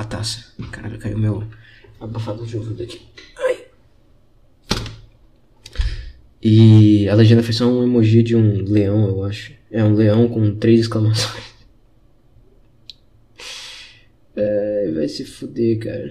a 0.00 0.04
taça. 0.04 0.50
Caralho, 0.72 0.98
caiu 0.98 1.18
meu 1.18 1.44
abafado 2.00 2.46
de 2.46 2.56
ouvido 2.56 2.82
aqui. 2.82 3.02
Ai. 3.36 3.66
E 6.42 7.06
a 7.06 7.14
legenda 7.14 7.42
foi 7.42 7.52
só 7.52 7.66
um 7.68 7.82
emoji 7.82 8.22
de 8.22 8.34
um 8.34 8.62
leão, 8.64 9.06
eu 9.08 9.22
acho. 9.24 9.52
É 9.70 9.84
um 9.84 9.92
leão 9.94 10.26
com 10.26 10.56
três 10.56 10.80
exclamações. 10.80 11.44
É, 14.34 14.90
vai 14.96 15.06
se 15.06 15.26
fuder, 15.26 15.78
cara. 15.80 16.10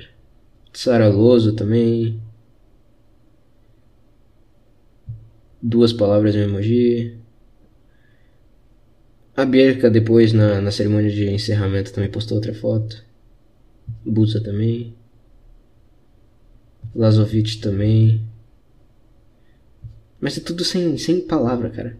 Saraloso 0.71 1.53
também. 1.55 2.21
Duas 5.59 5.91
palavras 5.91 6.35
no 6.35 6.41
emoji. 6.41 7.17
A 9.35 9.45
Bierka 9.45 9.89
depois 9.89 10.31
na, 10.31 10.61
na 10.61 10.69
cerimônia 10.69 11.09
de 11.09 11.27
encerramento 11.31 11.91
também 11.91 12.11
postou 12.11 12.35
outra 12.37 12.53
foto. 12.53 13.08
Buta 14.05 14.41
também. 14.41 14.93
Lazovic 16.95 17.57
também. 17.57 18.23
Mas 20.19 20.37
é 20.37 20.41
tudo 20.41 20.63
sem, 20.65 20.97
sem 20.97 21.21
palavra, 21.21 21.69
cara. 21.69 21.97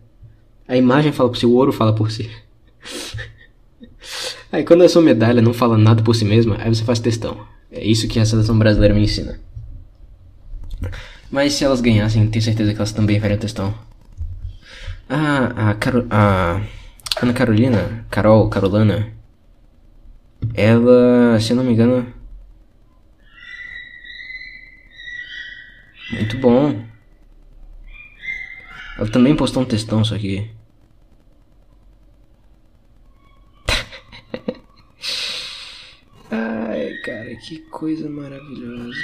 A 0.68 0.76
imagem 0.76 1.12
fala 1.12 1.30
por 1.30 1.38
si, 1.38 1.46
o 1.46 1.54
ouro 1.54 1.72
fala 1.72 1.96
por 1.96 2.12
si. 2.12 2.30
aí 4.52 4.64
quando 4.64 4.84
a 4.84 4.90
sua 4.90 5.02
medalha 5.02 5.42
não 5.42 5.54
fala 5.54 5.78
nada 5.78 6.04
por 6.04 6.16
si 6.16 6.26
mesma, 6.26 6.58
aí 6.60 6.70
você 6.74 6.84
faz 6.84 7.00
testão. 7.00 7.46
É 7.72 7.84
isso 7.84 8.08
que 8.08 8.20
a 8.20 8.26
seleção 8.26 8.58
brasileira 8.58 8.94
me 8.94 9.02
ensina. 9.04 9.40
Mas 11.32 11.54
se 11.54 11.64
elas 11.64 11.82
ganhassem, 11.82 12.28
tenho 12.30 12.44
certeza 12.44 12.72
que 12.74 12.78
elas 12.78 12.92
também 12.92 13.20
fariam 13.20 13.38
testão. 13.40 13.74
Ah, 15.08 15.74
a, 16.10 16.58
a 16.58 16.62
Ana 17.22 17.34
Carolina, 17.34 18.06
Carol, 18.10 18.48
Carolana, 18.50 19.12
ela, 20.54 21.40
se 21.40 21.54
eu 21.54 21.58
não 21.58 21.64
me 21.64 21.72
engano. 21.74 22.14
Muito 26.12 26.38
bom. 26.38 26.86
Ela 28.98 29.10
também 29.12 29.36
postou 29.36 29.64
um 29.64 29.66
textão 29.66 30.02
isso 30.02 30.14
aqui. 30.14 30.48
Ai, 36.32 36.94
cara, 37.06 37.36
que 37.36 37.60
coisa 37.70 38.10
maravilhosa. 38.10 39.00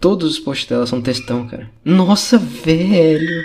Todos 0.00 0.32
os 0.32 0.38
posts 0.38 0.68
dela 0.68 0.86
são 0.86 1.02
textão, 1.02 1.46
cara. 1.48 1.70
Nossa, 1.84 2.38
velho! 2.38 3.44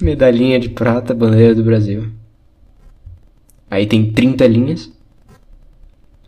Medalhinha 0.00 0.60
de 0.60 0.68
prata, 0.70 1.14
bandeira 1.14 1.54
do 1.54 1.64
Brasil. 1.64 2.08
Aí 3.70 3.86
tem 3.86 4.10
30 4.12 4.46
linhas. 4.46 4.92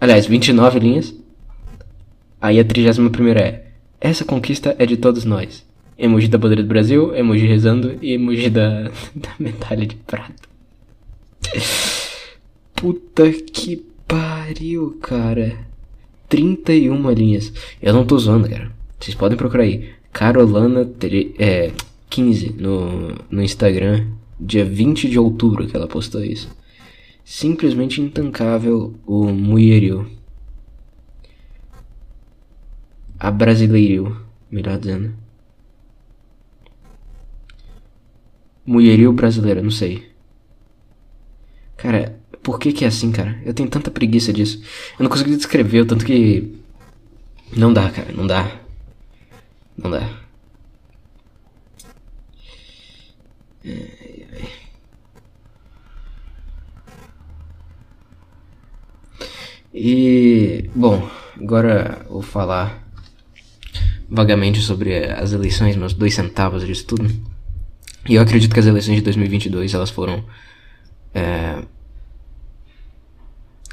Aliás, 0.01 0.27
29 0.27 0.79
linhas. 0.81 1.15
Aí 2.41 2.59
a 2.59 2.65
31 2.65 3.07
é: 3.39 3.65
Essa 4.01 4.25
conquista 4.25 4.75
é 4.79 4.87
de 4.87 4.97
todos 4.97 5.25
nós. 5.25 5.65
Emoji 5.97 6.29
da 6.29 6.39
bandeira 6.39 6.63
do 6.63 6.69
Brasil, 6.69 7.15
emoji 7.15 7.47
rezando 7.47 7.97
e 8.03 8.13
emoji 8.13 8.51
da, 8.51 8.85
da 9.15 9.31
medalha 9.39 9.87
de 9.87 9.95
prata. 9.97 10.33
Puta 12.75 13.31
que 13.31 13.85
pariu, 14.09 14.99
cara. 15.01 15.57
31 16.29 17.11
linhas. 17.13 17.53
Eu 17.83 17.93
não 17.93 18.05
tô 18.07 18.19
zoando, 18.19 18.49
cara. 18.49 18.71
Vocês 18.99 19.15
podem 19.15 19.37
procurar 19.37 19.65
aí. 19.65 19.91
Carolana. 20.13 20.89
É, 21.39 21.71
15 22.11 22.53
no, 22.61 23.15
no 23.31 23.41
Instagram, 23.43 24.09
dia 24.39 24.65
20 24.65 25.09
de 25.09 25.19
outubro 25.19 25.67
que 25.67 25.77
ela 25.77 25.87
postou 25.87 26.23
isso. 26.25 26.51
Simplesmente 27.25 28.01
intancável 28.03 28.95
o 29.07 29.27
mulherio. 29.27 30.11
A 33.19 33.31
brasileiro, 33.31 34.21
melhor 34.51 34.79
dizendo. 34.79 35.15
Mulherio 38.67 39.13
brasileira, 39.13 39.63
não 39.63 39.71
sei. 39.71 40.09
Cara, 41.77 42.19
por 42.43 42.59
que 42.59 42.73
que 42.73 42.85
é 42.85 42.89
assim, 42.89 43.13
cara? 43.13 43.41
Eu 43.45 43.55
tenho 43.55 43.69
tanta 43.69 43.91
preguiça 43.91 44.33
disso. 44.33 44.61
Eu 44.99 45.05
não 45.05 45.11
consigo 45.11 45.31
descrever, 45.31 45.81
o 45.83 45.87
tanto 45.87 46.05
que... 46.05 46.59
Não 47.55 47.73
dá, 47.73 47.91
cara, 47.91 48.11
não 48.13 48.27
dá. 48.27 48.61
Não 49.77 49.91
dá. 49.91 50.20
É, 53.65 53.69
é, 53.69 54.27
é. 54.33 54.49
E, 59.73 60.71
bom, 60.75 61.09
agora 61.39 62.05
vou 62.09 62.23
falar 62.23 62.83
vagamente 64.09 64.61
sobre 64.61 65.05
as 65.13 65.33
eleições, 65.33 65.77
meus 65.77 65.93
dois 65.93 66.15
centavos 66.15 66.67
disso 66.67 66.87
tudo. 66.87 67.05
E 68.09 68.15
eu 68.15 68.23
acredito 68.23 68.53
que 68.53 68.59
as 68.59 68.67
eleições 68.67 68.97
de 68.97 69.03
2022 69.03 69.75
elas 69.75 69.91
foram 69.91 70.25
é, 71.15 71.63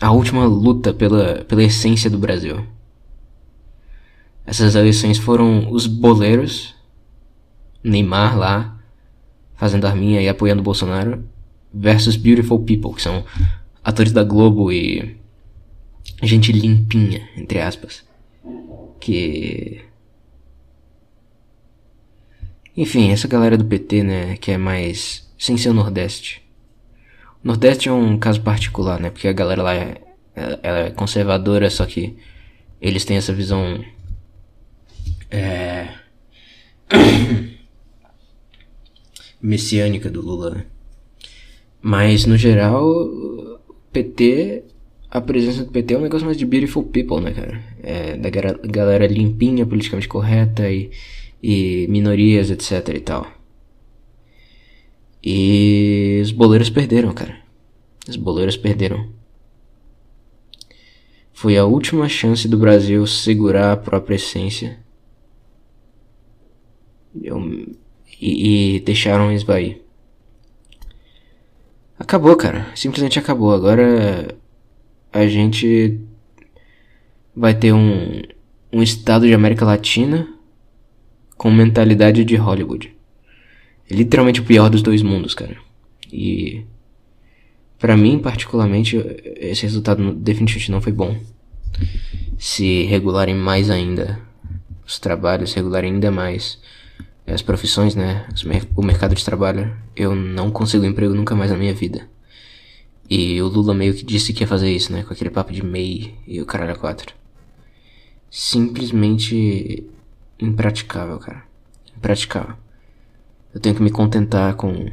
a 0.02 0.12
última 0.12 0.46
luta 0.46 0.94
pela, 0.94 1.46
pela 1.46 1.64
essência 1.64 2.10
do 2.10 2.20
Brasil. 2.20 2.68
Essas 4.46 4.76
eleições 4.76 5.18
foram 5.18 5.72
os 5.72 5.88
boleiros, 5.88 6.76
Neymar 7.84 8.38
lá, 8.38 8.77
fazendo 9.58 9.86
arminha 9.86 10.22
e 10.22 10.30
apoiando 10.30 10.62
o 10.62 10.64
Bolsonaro, 10.64 11.24
versus 11.74 12.16
Beautiful 12.16 12.60
People, 12.64 12.94
que 12.94 13.02
são 13.02 13.26
atores 13.84 14.12
da 14.14 14.24
Globo 14.24 14.72
e 14.72 15.18
gente 16.24 16.52
limpinha, 16.52 17.28
entre 17.36 17.60
aspas. 17.60 18.04
Que. 19.00 19.82
Enfim, 22.76 23.12
essa 23.12 23.28
galera 23.28 23.58
do 23.58 23.66
PT, 23.66 24.04
né, 24.04 24.38
que 24.38 24.52
é 24.52 24.58
mais. 24.58 25.28
sem 25.38 25.58
ser 25.58 25.70
o 25.70 25.74
Nordeste. 25.74 26.42
O 27.44 27.48
Nordeste 27.48 27.90
é 27.90 27.92
um 27.92 28.18
caso 28.18 28.42
particular, 28.42 29.00
né, 29.00 29.10
porque 29.10 29.28
a 29.28 29.34
galera 29.34 29.64
lá 29.64 29.74
é, 29.76 30.02
ela 30.36 30.80
é 30.80 30.90
conservadora, 30.92 31.70
só 31.70 31.86
que 31.86 32.16
eles 32.80 33.04
têm 33.06 33.18
essa 33.18 33.34
visão. 33.34 33.84
É, 35.30 35.67
messiânica 39.48 40.10
do 40.10 40.22
Lula. 40.22 40.50
Né? 40.52 40.66
Mas 41.82 42.26
no 42.26 42.36
geral, 42.36 42.84
PT, 43.94 44.64
a 45.10 45.22
presença 45.22 45.64
do 45.64 45.72
PT 45.72 45.94
é 45.94 45.98
um 45.98 46.02
negócio 46.02 46.26
mais 46.26 46.38
de 46.38 46.46
beautiful 46.46 46.84
people, 46.84 47.22
né, 47.22 47.32
cara? 47.32 47.64
É, 47.82 48.18
da 48.18 48.30
galera 48.30 49.08
limpinha, 49.08 49.66
politicamente 49.66 50.08
correta 50.10 50.70
e, 50.70 50.92
e 51.42 51.88
minorias, 51.90 52.52
etc 52.52 52.90
e 52.90 53.00
tal. 53.00 53.26
E 55.24 56.20
os 56.22 56.32
boleiros 56.32 56.70
perderam, 56.70 57.14
cara. 57.14 57.38
Os 58.08 58.18
boleiros 58.18 58.58
perderam. 58.58 59.10
Foi 61.34 61.58
a 61.58 61.66
última 61.66 62.10
chance 62.10 62.48
do 62.48 62.58
Brasil 62.58 63.06
segurar 63.08 63.72
a 63.74 63.78
própria 63.78 64.16
essência. 64.16 64.80
Eu 67.24 67.40
e, 68.20 68.76
e 68.76 68.80
deixaram 68.80 69.32
esvair. 69.32 69.82
Acabou, 72.00 72.36
cara. 72.36 72.68
Simplesmente 72.76 73.20
acabou. 73.20 73.54
Agora 73.54 74.36
a 75.12 75.28
gente 75.28 76.00
vai 77.36 77.54
ter 77.54 77.74
um, 77.74 78.22
um 78.74 78.82
estado 78.82 79.26
de 79.28 79.34
América 79.34 79.66
Latina 79.66 80.28
com 81.38 81.52
mentalidade 81.52 82.24
de 82.26 82.36
Hollywood. 82.36 82.94
É 83.90 83.94
literalmente 83.94 84.42
o 84.42 84.46
pior 84.46 84.70
dos 84.70 84.82
dois 84.82 85.02
mundos, 85.02 85.34
cara. 85.34 85.56
E 86.12 86.66
para 87.80 87.96
mim, 87.96 88.18
particularmente, 88.20 88.98
esse 89.38 89.62
resultado 89.64 90.12
definitivamente 90.14 90.72
não 90.72 90.82
foi 90.82 90.92
bom. 90.92 91.16
Se 92.40 92.84
regularem 92.84 93.36
mais 93.36 93.70
ainda 93.70 94.20
os 94.86 94.98
trabalhos, 95.00 95.54
regularem 95.54 95.94
ainda 95.94 96.12
mais 96.12 96.60
as 97.28 97.42
profissões, 97.42 97.94
né? 97.94 98.26
O 98.76 98.82
mercado 98.82 99.14
de 99.14 99.24
trabalho. 99.24 99.76
Eu 99.96 100.16
não 100.16 100.50
consigo 100.50 100.86
emprego 100.86 101.14
nunca 101.14 101.36
mais 101.36 101.52
na 101.52 101.58
minha 101.58 101.74
vida. 101.74 102.08
E 103.10 103.42
o 103.42 103.48
Lula 103.48 103.74
meio 103.74 103.94
que 103.94 104.04
disse 104.04 104.32
que 104.34 104.44
ia 104.44 104.48
fazer 104.48 104.72
isso, 104.72 104.92
né? 104.94 105.04
Com 105.04 105.14
aquele 105.14 105.30
papo 105.30 105.52
de 105.52 105.64
MEI 105.64 106.16
e 106.26 106.42
o 106.42 106.46
caralho 106.46 106.72
a 106.72 106.76
quatro. 106.76 107.14
Simplesmente 108.32 109.86
impraticável, 110.40 111.20
cara. 111.20 111.44
Impraticável. 111.98 112.56
Eu 113.54 113.60
tenho 113.60 113.76
que 113.76 113.82
me 113.84 113.92
contentar 113.92 114.56
com 114.56 114.88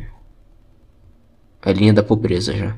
a 1.62 1.72
linha 1.72 1.92
da 1.92 2.02
pobreza 2.02 2.52
já. 2.56 2.76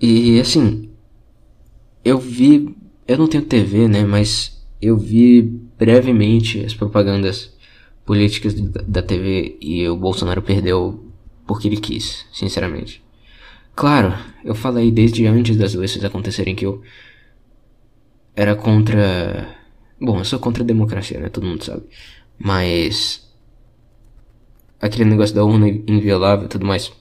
E 0.00 0.40
assim, 0.40 0.88
eu 2.04 2.18
vi. 2.18 2.76
Eu 3.06 3.18
não 3.18 3.26
tenho 3.26 3.44
TV, 3.44 3.88
né? 3.88 4.04
Mas 4.04 4.57
eu 4.80 4.96
vi 4.96 5.42
brevemente 5.42 6.60
as 6.64 6.74
propagandas 6.74 7.52
políticas 8.04 8.54
da 8.54 9.02
TV 9.02 9.56
e 9.60 9.86
o 9.88 9.96
Bolsonaro 9.96 10.40
perdeu 10.40 11.04
porque 11.46 11.68
ele 11.68 11.76
quis, 11.76 12.26
sinceramente. 12.32 13.02
Claro, 13.74 14.14
eu 14.44 14.54
falei 14.54 14.90
desde 14.90 15.26
antes 15.26 15.56
das 15.56 15.74
eleições 15.74 16.04
acontecerem 16.04 16.54
que 16.54 16.66
eu 16.66 16.82
era 18.34 18.54
contra. 18.56 19.54
Bom, 20.00 20.18
eu 20.18 20.24
sou 20.24 20.38
contra 20.38 20.62
a 20.62 20.66
democracia, 20.66 21.18
né? 21.20 21.28
Todo 21.28 21.46
mundo 21.46 21.64
sabe. 21.64 21.84
Mas. 22.38 23.24
Aquele 24.80 25.04
negócio 25.04 25.34
da 25.34 25.44
urna 25.44 25.68
inviolável 25.68 26.46
e 26.46 26.48
tudo 26.48 26.64
mais. 26.66 26.92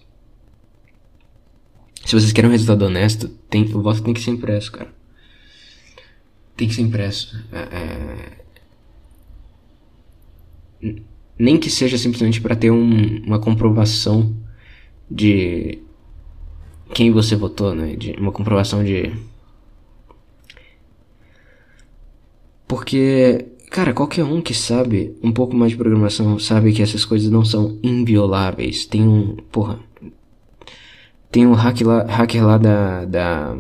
Se 2.05 2.13
vocês 2.15 2.31
querem 2.31 2.49
um 2.49 2.53
resultado 2.53 2.85
honesto, 2.85 3.27
tem, 3.49 3.63
o 3.65 3.81
voto 3.83 4.01
tem 4.01 4.13
que 4.15 4.21
ser 4.21 4.31
impresso, 4.31 4.71
cara. 4.71 4.96
Tem 6.57 6.67
que 6.67 6.73
ser 6.73 6.81
impresso. 6.81 7.39
É... 7.53 7.59
é 7.59 8.37
nem 11.39 11.57
que 11.59 11.69
seja 11.69 11.97
simplesmente 11.99 12.41
para 12.41 12.55
ter 12.55 12.71
um, 12.71 13.23
uma 13.23 13.39
comprovação 13.39 14.35
de 15.09 15.79
quem 16.95 17.11
você 17.11 17.35
votou, 17.35 17.75
né? 17.75 17.95
De 17.95 18.13
uma 18.13 18.31
comprovação 18.31 18.83
de. 18.83 19.13
Porque, 22.67 23.45
cara, 23.69 23.93
qualquer 23.93 24.23
um 24.23 24.41
que 24.41 24.53
sabe 24.55 25.15
um 25.21 25.31
pouco 25.31 25.55
mais 25.55 25.71
de 25.73 25.77
programação 25.77 26.39
sabe 26.39 26.73
que 26.73 26.81
essas 26.81 27.05
coisas 27.05 27.29
não 27.29 27.45
são 27.45 27.77
invioláveis. 27.83 28.85
Tem 28.87 29.03
um. 29.07 29.35
Porra. 29.51 29.79
Tem 31.31 31.45
um 31.45 31.53
hack 31.53 31.81
lá, 31.81 32.01
hacker 32.03 32.43
lá 32.45 32.57
da, 32.57 33.05
da 33.05 33.57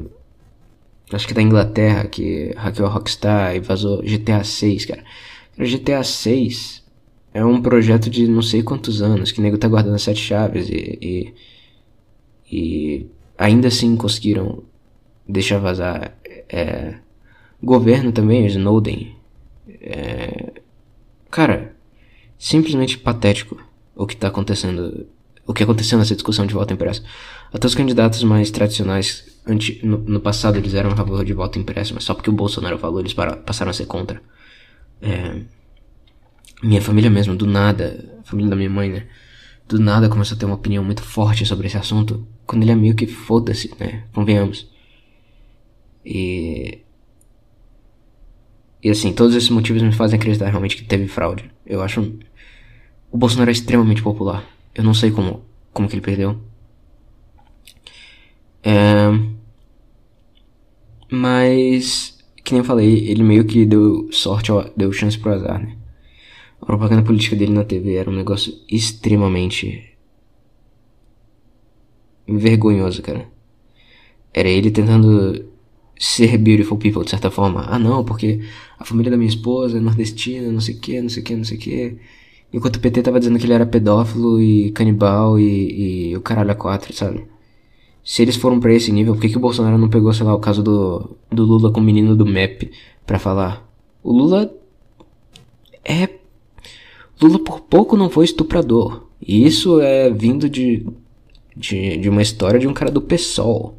acho 1.15 1.27
que 1.27 1.33
da 1.33 1.41
Inglaterra, 1.41 2.05
que 2.05 2.53
hackeou 2.57 2.89
Rockstar 2.89 3.55
e 3.55 3.59
vazou 3.59 4.01
GTA 4.01 4.43
6, 4.43 4.85
cara. 4.85 5.03
GTA 5.57 6.03
6 6.03 6.83
é 7.33 7.43
um 7.43 7.61
projeto 7.61 8.09
de 8.09 8.27
não 8.27 8.41
sei 8.41 8.61
quantos 8.61 9.01
anos, 9.01 9.31
que 9.31 9.39
o 9.39 9.43
nego 9.43 9.57
tá 9.57 9.67
guardando 9.67 9.95
as 9.95 10.01
sete 10.03 10.19
chaves 10.19 10.67
e, 10.69 10.97
e, 11.01 11.33
e 12.51 13.05
ainda 13.37 13.69
assim 13.69 13.95
conseguiram 13.95 14.63
deixar 15.27 15.59
vazar. 15.59 16.13
É, 16.49 16.95
governo 17.63 18.11
também, 18.11 18.45
Snowden. 18.47 19.15
É, 19.81 20.51
cara, 21.31 21.75
simplesmente 22.37 22.97
patético 22.97 23.57
o 23.95 24.05
que 24.05 24.15
tá 24.15 24.27
acontecendo, 24.27 25.07
o 25.45 25.53
que 25.53 25.63
aconteceu 25.63 25.97
nessa 25.97 26.13
discussão 26.13 26.45
de 26.45 26.53
volta 26.53 26.73
impressa. 26.73 27.03
Até 27.51 27.65
os 27.65 27.73
candidatos 27.75 28.23
mais 28.23 28.51
tradicionais 28.51 29.25
no, 29.83 29.97
no, 30.05 30.19
passado 30.21 30.57
eles 30.57 30.73
eram 30.73 30.91
a 30.91 30.95
favor 30.95 31.23
de 31.23 31.33
voto 31.33 31.57
impresso, 31.57 31.93
mas 31.93 32.03
só 32.03 32.13
porque 32.13 32.29
o 32.29 32.33
Bolsonaro 32.33 32.77
falou 32.77 32.99
eles 32.99 33.13
para, 33.13 33.37
passaram 33.37 33.69
a 33.69 33.73
ser 33.73 33.85
contra. 33.85 34.21
É, 35.01 35.41
minha 36.61 36.81
família 36.81 37.09
mesmo, 37.09 37.35
do 37.35 37.47
nada, 37.47 38.17
a 38.19 38.23
família 38.23 38.49
da 38.49 38.55
minha 38.55 38.69
mãe, 38.69 38.89
né? 38.89 39.07
Do 39.67 39.79
nada 39.79 40.09
começou 40.09 40.35
a 40.35 40.39
ter 40.39 40.45
uma 40.45 40.55
opinião 40.55 40.83
muito 40.83 41.01
forte 41.03 41.45
sobre 41.45 41.67
esse 41.67 41.77
assunto, 41.77 42.27
quando 42.45 42.63
ele 42.63 42.71
é 42.71 42.75
meio 42.75 42.95
que 42.95 43.07
foda-se, 43.07 43.73
né? 43.79 44.03
Convenhamos. 44.13 44.67
E. 46.05 46.79
E 48.83 48.89
assim, 48.89 49.11
todos 49.13 49.35
esses 49.35 49.49
motivos 49.49 49.81
me 49.81 49.91
fazem 49.91 50.17
acreditar 50.19 50.49
realmente 50.49 50.75
que 50.77 50.83
teve 50.83 51.07
fraude. 51.07 51.49
Eu 51.65 51.81
acho. 51.81 52.01
O 53.11 53.17
Bolsonaro 53.17 53.49
é 53.49 53.53
extremamente 53.53 54.01
popular. 54.01 54.45
Eu 54.75 54.83
não 54.83 54.93
sei 54.93 55.09
como, 55.11 55.43
como 55.73 55.87
que 55.87 55.95
ele 55.95 56.01
perdeu. 56.01 56.39
É. 58.63 59.36
Mas, 61.09 62.17
que 62.43 62.53
nem 62.53 62.59
eu 62.59 62.65
falei, 62.65 63.07
ele 63.09 63.23
meio 63.23 63.45
que 63.45 63.65
deu 63.65 64.11
sorte, 64.11 64.49
deu 64.75 64.91
chance 64.91 65.17
pro 65.17 65.33
azar, 65.33 65.59
né? 65.61 65.77
A 66.61 66.65
propaganda 66.65 67.03
política 67.03 67.35
dele 67.35 67.53
na 67.53 67.63
TV 67.63 67.95
era 67.95 68.09
um 68.09 68.15
negócio 68.15 68.53
extremamente 68.69 69.87
vergonhoso, 72.27 73.01
cara. 73.01 73.29
Era 74.33 74.49
ele 74.49 74.69
tentando 74.71 75.45
ser 75.99 76.37
beautiful 76.37 76.77
people, 76.77 77.03
de 77.03 77.11
certa 77.11 77.31
forma. 77.31 77.65
Ah, 77.69 77.79
não, 77.79 78.03
porque 78.05 78.39
a 78.77 78.83
família 78.85 79.09
da 79.11 79.17
minha 79.17 79.29
esposa 79.29 79.77
é 79.77 79.79
nordestina, 79.81 80.51
não 80.51 80.59
sei 80.61 80.75
o 80.75 80.79
que, 80.79 81.01
não 81.01 81.09
sei 81.09 81.23
o 81.23 81.25
que, 81.25 81.35
não 81.35 81.43
sei 81.45 81.57
o 81.57 81.59
que. 81.59 81.97
Enquanto 82.53 82.77
o 82.77 82.79
PT 82.81 83.03
tava 83.03 83.19
dizendo 83.19 83.39
que 83.39 83.45
ele 83.45 83.53
era 83.53 83.65
pedófilo 83.65 84.41
e 84.41 84.71
canibal 84.71 85.39
e, 85.39 86.09
e 86.11 86.17
o 86.17 86.21
caralho 86.21 86.51
a 86.51 86.55
quatro, 86.55 86.93
sabe? 86.93 87.25
se 88.07 88.21
eles 88.21 88.37
foram 88.37 88.57
para 88.57 88.73
esse 88.73 88.89
nível, 88.89 89.13
por 89.15 89.19
que, 89.21 89.27
que 89.27 89.35
o 89.35 89.39
Bolsonaro 89.41 89.77
não 89.77 89.89
pegou, 89.89 90.13
sei 90.13 90.25
lá, 90.25 90.33
o 90.33 90.39
caso 90.39 90.63
do, 90.63 91.17
do 91.29 91.43
Lula 91.43 91.69
com 91.73 91.81
o 91.81 91.83
menino 91.83 92.15
do 92.15 92.25
MEP 92.25 92.71
para 93.05 93.19
falar? 93.19 93.69
O 94.01 94.13
Lula 94.13 94.49
é. 95.83 96.09
Lula 97.21 97.37
por 97.39 97.59
pouco 97.59 97.97
não 97.97 98.09
foi 98.09 98.23
estuprador. 98.23 99.07
E 99.21 99.45
isso 99.45 99.81
é 99.81 100.09
vindo 100.09 100.49
de, 100.49 100.87
de, 101.53 101.97
de 101.97 102.07
uma 102.07 102.21
história 102.21 102.57
de 102.57 102.65
um 102.65 102.73
cara 102.73 102.89
do 102.89 103.01
PSOL. 103.01 103.77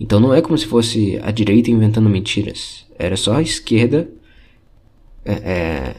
Então 0.00 0.18
não 0.18 0.34
é 0.34 0.42
como 0.42 0.58
se 0.58 0.66
fosse 0.66 1.20
a 1.22 1.30
direita 1.30 1.70
inventando 1.70 2.10
mentiras. 2.10 2.84
Era 2.98 3.16
só 3.16 3.34
a 3.36 3.42
esquerda. 3.42 4.10
É, 5.24 5.32
é, 5.32 5.96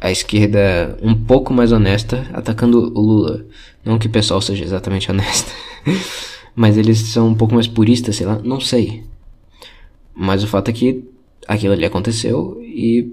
a 0.00 0.12
esquerda 0.12 0.96
um 1.02 1.16
pouco 1.16 1.52
mais 1.52 1.72
honesta 1.72 2.30
atacando 2.32 2.78
o 2.96 3.00
Lula. 3.00 3.44
Não 3.84 3.98
que 3.98 4.06
o 4.06 4.10
pessoal 4.10 4.40
seja 4.40 4.64
exatamente 4.64 5.10
honesto. 5.10 5.52
mas 6.56 6.78
eles 6.78 6.98
são 6.98 7.28
um 7.28 7.34
pouco 7.34 7.54
mais 7.54 7.66
puristas, 7.66 8.16
sei 8.16 8.26
lá, 8.26 8.40
não 8.42 8.60
sei. 8.60 9.04
Mas 10.14 10.42
o 10.42 10.46
fato 10.46 10.68
é 10.68 10.72
que 10.72 11.04
aquilo 11.46 11.74
ali 11.74 11.84
aconteceu 11.84 12.58
e 12.62 13.12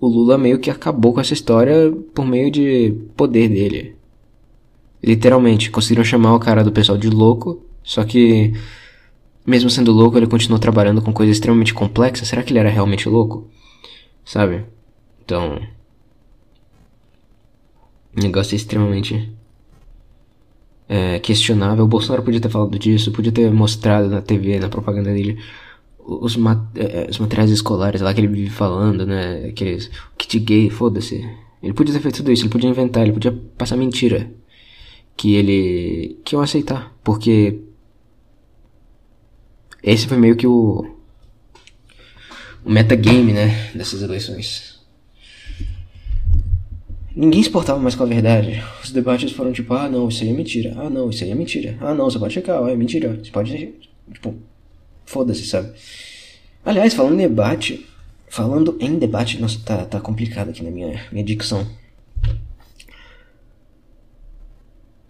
o 0.00 0.08
Lula 0.08 0.36
meio 0.36 0.58
que 0.58 0.70
acabou 0.70 1.12
com 1.14 1.20
essa 1.20 1.34
história 1.34 1.92
por 2.14 2.26
meio 2.26 2.50
de 2.50 2.92
poder 3.16 3.48
dele. 3.48 3.94
Literalmente, 5.02 5.70
conseguiram 5.70 6.04
chamar 6.04 6.34
o 6.34 6.40
cara 6.40 6.64
do 6.64 6.72
pessoal 6.72 6.96
de 6.96 7.08
louco, 7.10 7.64
só 7.84 8.02
que 8.04 8.52
mesmo 9.46 9.68
sendo 9.70 9.92
louco, 9.92 10.16
ele 10.16 10.26
continuou 10.26 10.58
trabalhando 10.58 11.02
com 11.02 11.12
coisas 11.12 11.36
extremamente 11.36 11.74
complexas. 11.74 12.26
Será 12.28 12.42
que 12.42 12.52
ele 12.52 12.60
era 12.60 12.68
realmente 12.70 13.08
louco? 13.08 13.48
Sabe? 14.24 14.64
Então, 15.24 15.60
Negócio 18.14 18.54
extremamente 18.54 19.32
é, 20.88 21.18
questionável. 21.20 21.84
O 21.84 21.88
Bolsonaro 21.88 22.22
podia 22.22 22.40
ter 22.40 22.50
falado 22.50 22.78
disso, 22.78 23.10
podia 23.10 23.32
ter 23.32 23.50
mostrado 23.50 24.08
na 24.08 24.20
TV, 24.20 24.58
na 24.58 24.68
propaganda 24.68 25.12
dele, 25.14 25.38
os, 25.98 26.36
é, 26.74 27.06
é, 27.08 27.10
os 27.10 27.18
materiais 27.18 27.50
escolares 27.50 28.02
lá 28.02 28.12
que 28.12 28.20
ele 28.20 28.26
vive 28.28 28.50
falando, 28.50 29.06
né? 29.06 29.46
Aqueles 29.46 29.90
kit 30.18 30.38
gay, 30.40 30.68
foda-se. 30.68 31.26
Ele 31.62 31.72
podia 31.72 31.94
ter 31.94 32.00
feito 32.00 32.16
tudo 32.16 32.30
isso, 32.32 32.42
ele 32.42 32.50
podia 32.50 32.68
inventar, 32.68 33.02
ele 33.04 33.12
podia 33.12 33.32
passar 33.56 33.76
mentira. 33.78 34.30
Que 35.16 35.34
ele. 35.34 36.18
que 36.24 36.34
eu 36.34 36.40
aceitar, 36.42 36.94
porque. 37.02 37.60
Esse 39.82 40.06
foi 40.06 40.18
meio 40.18 40.36
que 40.36 40.46
o. 40.46 40.84
o 42.64 42.70
metagame, 42.70 43.32
né? 43.32 43.70
Dessas 43.74 44.02
eleições. 44.02 44.81
Ninguém 47.14 47.42
se 47.42 47.50
portava 47.50 47.78
mais 47.78 47.94
com 47.94 48.04
a 48.04 48.06
verdade. 48.06 48.62
Os 48.82 48.90
debates 48.90 49.32
foram 49.32 49.52
tipo, 49.52 49.74
ah 49.74 49.88
não, 49.88 50.08
isso 50.08 50.24
aí 50.24 50.30
é 50.30 50.32
mentira. 50.32 50.72
Ah 50.76 50.88
não, 50.88 51.10
isso 51.10 51.22
aí 51.24 51.30
é 51.30 51.34
mentira. 51.34 51.76
Ah 51.80 51.92
não, 51.94 52.08
você 52.08 52.18
pode 52.18 52.32
checar, 52.32 52.62
ah, 52.64 52.70
é 52.70 52.76
mentira. 52.76 53.20
Você 53.22 53.30
pode. 53.30 53.74
Tipo, 54.12 54.34
foda-se, 55.04 55.46
sabe? 55.46 55.72
Aliás, 56.64 56.94
falando 56.94 57.14
em 57.14 57.28
debate. 57.28 57.86
Falando 58.30 58.78
em 58.80 58.98
debate, 58.98 59.38
nossa, 59.38 59.58
tá, 59.60 59.84
tá 59.84 60.00
complicado 60.00 60.48
aqui 60.48 60.64
na 60.64 60.70
minha, 60.70 61.02
minha 61.12 61.22
dicção. 61.24 61.66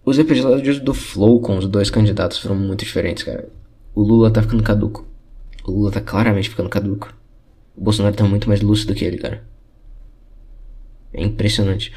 Os 0.03 0.19
episódios 0.19 0.79
do 0.81 0.93
Flow 0.93 1.39
com 1.39 1.57
os 1.57 1.65
dois 1.65 1.89
candidatos 1.89 2.37
foram 2.39 2.57
muito 2.57 2.81
diferentes, 2.83 3.23
cara. 3.23 3.47
O 3.95 4.01
Lula 4.03 4.29
tá 4.29 4.41
ficando 4.41 4.61
caduco. 4.61 5.07
O 5.63 5.71
Lula 5.71 5.89
tá 5.89 6.01
claramente 6.01 6.49
ficando 6.49 6.67
caduco. 6.67 7.15
O 7.77 7.81
Bolsonaro 7.81 8.13
tá 8.13 8.25
muito 8.25 8.49
mais 8.49 8.59
lúcido 8.61 8.93
que 8.93 9.05
ele, 9.05 9.17
cara. 9.17 9.41
É 11.13 11.21
impressionante. 11.23 11.93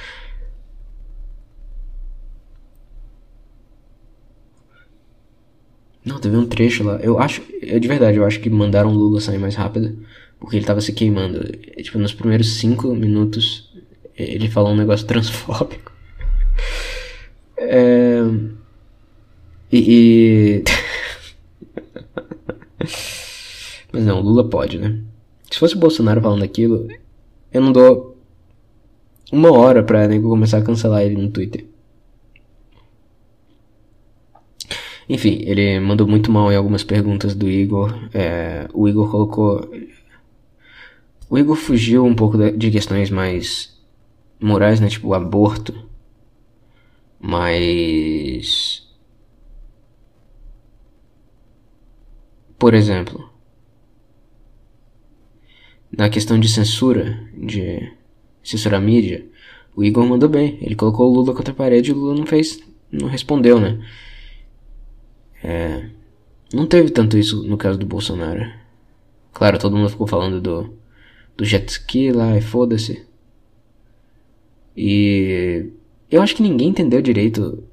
Não, 6.05 6.21
teve 6.21 6.37
um 6.37 6.47
trecho 6.47 6.85
lá. 6.85 6.97
Eu 7.03 7.19
acho, 7.19 7.43
eu 7.61 7.77
é 7.77 7.79
de 7.81 7.89
verdade, 7.89 8.17
eu 8.19 8.25
acho 8.25 8.39
que 8.41 8.49
mandaram 8.51 8.91
o 8.91 8.93
Lula 8.95 9.21
sair 9.21 9.39
mais 9.39 9.57
rápido, 9.57 9.99
porque 10.39 10.57
ele 10.57 10.65
tava 10.65 10.81
se 10.81 10.93
queimando. 10.93 11.39
E, 11.55 11.73
é, 11.79 11.83
tipo, 11.83 11.99
nos 11.99 12.13
primeiros 12.15 12.55
cinco 12.59 12.95
minutos, 12.95 13.75
ele 14.17 14.49
falou 14.51 14.71
um 14.73 14.77
negócio 14.77 15.07
transfóbico. 15.07 15.91
É... 17.59 18.19
E. 19.73 20.63
e... 20.63 20.65
Mas 23.93 24.05
não, 24.05 24.21
o 24.21 24.23
Lula 24.23 24.49
pode, 24.49 24.79
né? 24.79 25.01
Se 25.51 25.59
fosse 25.59 25.75
o 25.75 25.79
Bolsonaro 25.79 26.21
falando 26.21 26.43
aquilo, 26.45 26.87
eu 27.53 27.61
não 27.63 27.73
dou 27.73 28.16
uma 29.33 29.51
hora 29.53 29.83
pra 29.83 30.07
nego 30.07 30.29
começar 30.29 30.59
a 30.59 30.63
cancelar 30.65 31.03
ele 31.03 31.21
no 31.21 31.31
Twitter. 31.31 31.67
Enfim, 35.09 35.39
ele 35.43 35.79
mandou 35.81 36.07
muito 36.07 36.31
mal 36.33 36.51
em 36.53 36.57
algumas 36.57 36.83
perguntas 36.83 37.35
do 37.35 37.49
Igor. 37.49 37.91
É, 38.15 38.69
o 38.73 38.89
Igor 38.89 39.11
colocou. 39.11 39.71
O 41.31 41.39
Igor 41.39 41.57
fugiu 41.57 42.05
um 42.05 42.15
pouco 42.15 42.37
de 42.53 42.71
questões 42.71 43.11
mais 43.11 43.77
morais, 44.41 44.81
né? 44.81 44.89
Tipo, 44.89 45.15
aborto. 45.15 45.75
Mas. 47.21 48.83
Por 52.59 52.75
exemplo, 52.75 53.31
na 55.93 56.09
questão 56.09 56.39
de 56.41 56.49
censura, 56.49 57.05
de 57.37 57.96
censurar 58.47 58.79
a 58.81 58.83
mídia. 58.83 59.27
O 59.75 59.85
Igor 59.85 60.07
mandou 60.07 60.29
bem. 60.29 60.57
Ele 60.63 60.77
colocou 60.77 61.11
o 61.11 61.15
Lula 61.15 61.35
contra 61.35 61.53
a 61.53 61.55
parede 61.57 61.91
e 61.91 61.93
o 61.93 61.97
Lula 61.99 62.15
não 62.15 62.25
fez. 62.27 62.61
não 62.91 63.09
respondeu, 63.09 63.61
né? 63.61 63.85
É, 65.43 65.91
não 66.53 66.67
teve 66.67 66.91
tanto 66.91 67.19
isso 67.19 67.43
no 67.43 67.57
caso 67.59 67.79
do 67.79 67.85
Bolsonaro. 67.87 68.51
Claro, 69.33 69.59
todo 69.59 69.77
mundo 69.77 69.91
ficou 69.91 70.07
falando 70.07 70.41
do, 70.41 70.75
do 71.37 71.45
jet 71.45 71.69
ski 71.71 72.11
lá 72.13 72.39
e 72.39 72.41
foda-se. 72.41 73.05
E 74.77 75.67
eu 76.11 76.23
acho 76.23 76.37
que 76.37 76.43
ninguém 76.43 76.69
entendeu 76.69 77.03
direito 77.03 77.65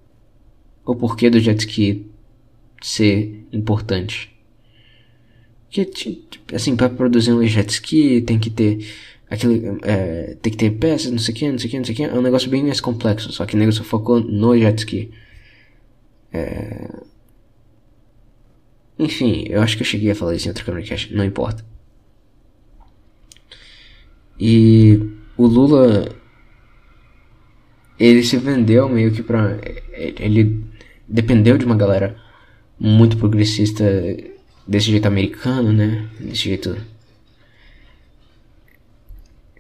o 0.86 0.96
porquê 0.96 1.30
do 1.30 1.40
jet 1.40 1.58
ski 1.60 2.10
ser 2.82 3.48
importante. 3.54 4.30
Porque, 5.66 5.90
assim, 6.54 6.76
para 6.76 6.88
produzir 6.90 7.32
um 7.32 7.44
jet 7.48 7.70
ski 7.72 8.22
tem 8.22 8.38
que 8.38 8.50
ter 8.50 8.80
aquele 9.34 9.78
é, 9.84 10.36
tem 10.42 10.52
que 10.52 10.58
ter 10.58 10.70
peças, 10.72 11.12
não 11.12 11.18
sei 11.18 11.34
o 11.34 11.38
que, 11.38 11.52
não 11.52 11.58
sei 11.58 11.68
o 11.68 11.72
que, 11.72 11.78
não 11.78 11.86
sei 11.86 11.94
o 11.94 11.96
que. 11.98 12.04
É 12.04 12.14
um 12.14 12.22
negócio 12.22 12.50
bem 12.50 12.64
mais 12.64 12.80
complexo, 12.80 13.32
só 13.32 13.46
que 13.46 13.56
o 13.56 13.60
negócio 13.60 13.84
focou 13.84 14.20
no 14.20 14.58
jet 14.58 14.78
ski. 14.80 15.12
É... 16.32 16.90
Enfim, 18.98 19.46
eu 19.50 19.62
acho 19.62 19.76
que 19.76 19.82
eu 19.84 19.88
cheguei 19.88 20.12
a 20.12 20.16
falar 20.16 20.36
isso 20.36 20.48
em 20.48 20.50
outro 20.50 20.66
Cameracast, 20.66 21.14
não 21.14 21.26
importa. 21.26 21.66
E 24.40 25.00
o 25.38 25.46
Lula, 25.48 26.10
ele 28.00 28.24
se 28.24 28.38
vendeu 28.38 28.88
meio 28.88 29.12
que 29.12 29.24
pra... 29.24 29.58
Ele 29.94 30.64
dependeu 31.08 31.58
de 31.58 31.66
uma 31.66 31.76
galera 31.76 32.16
muito 32.80 33.18
progressista 33.18 33.84
desse 34.68 34.92
jeito 34.92 35.08
americano, 35.08 35.74
né? 35.74 36.08
Desse 36.20 36.44
jeito 36.44 36.78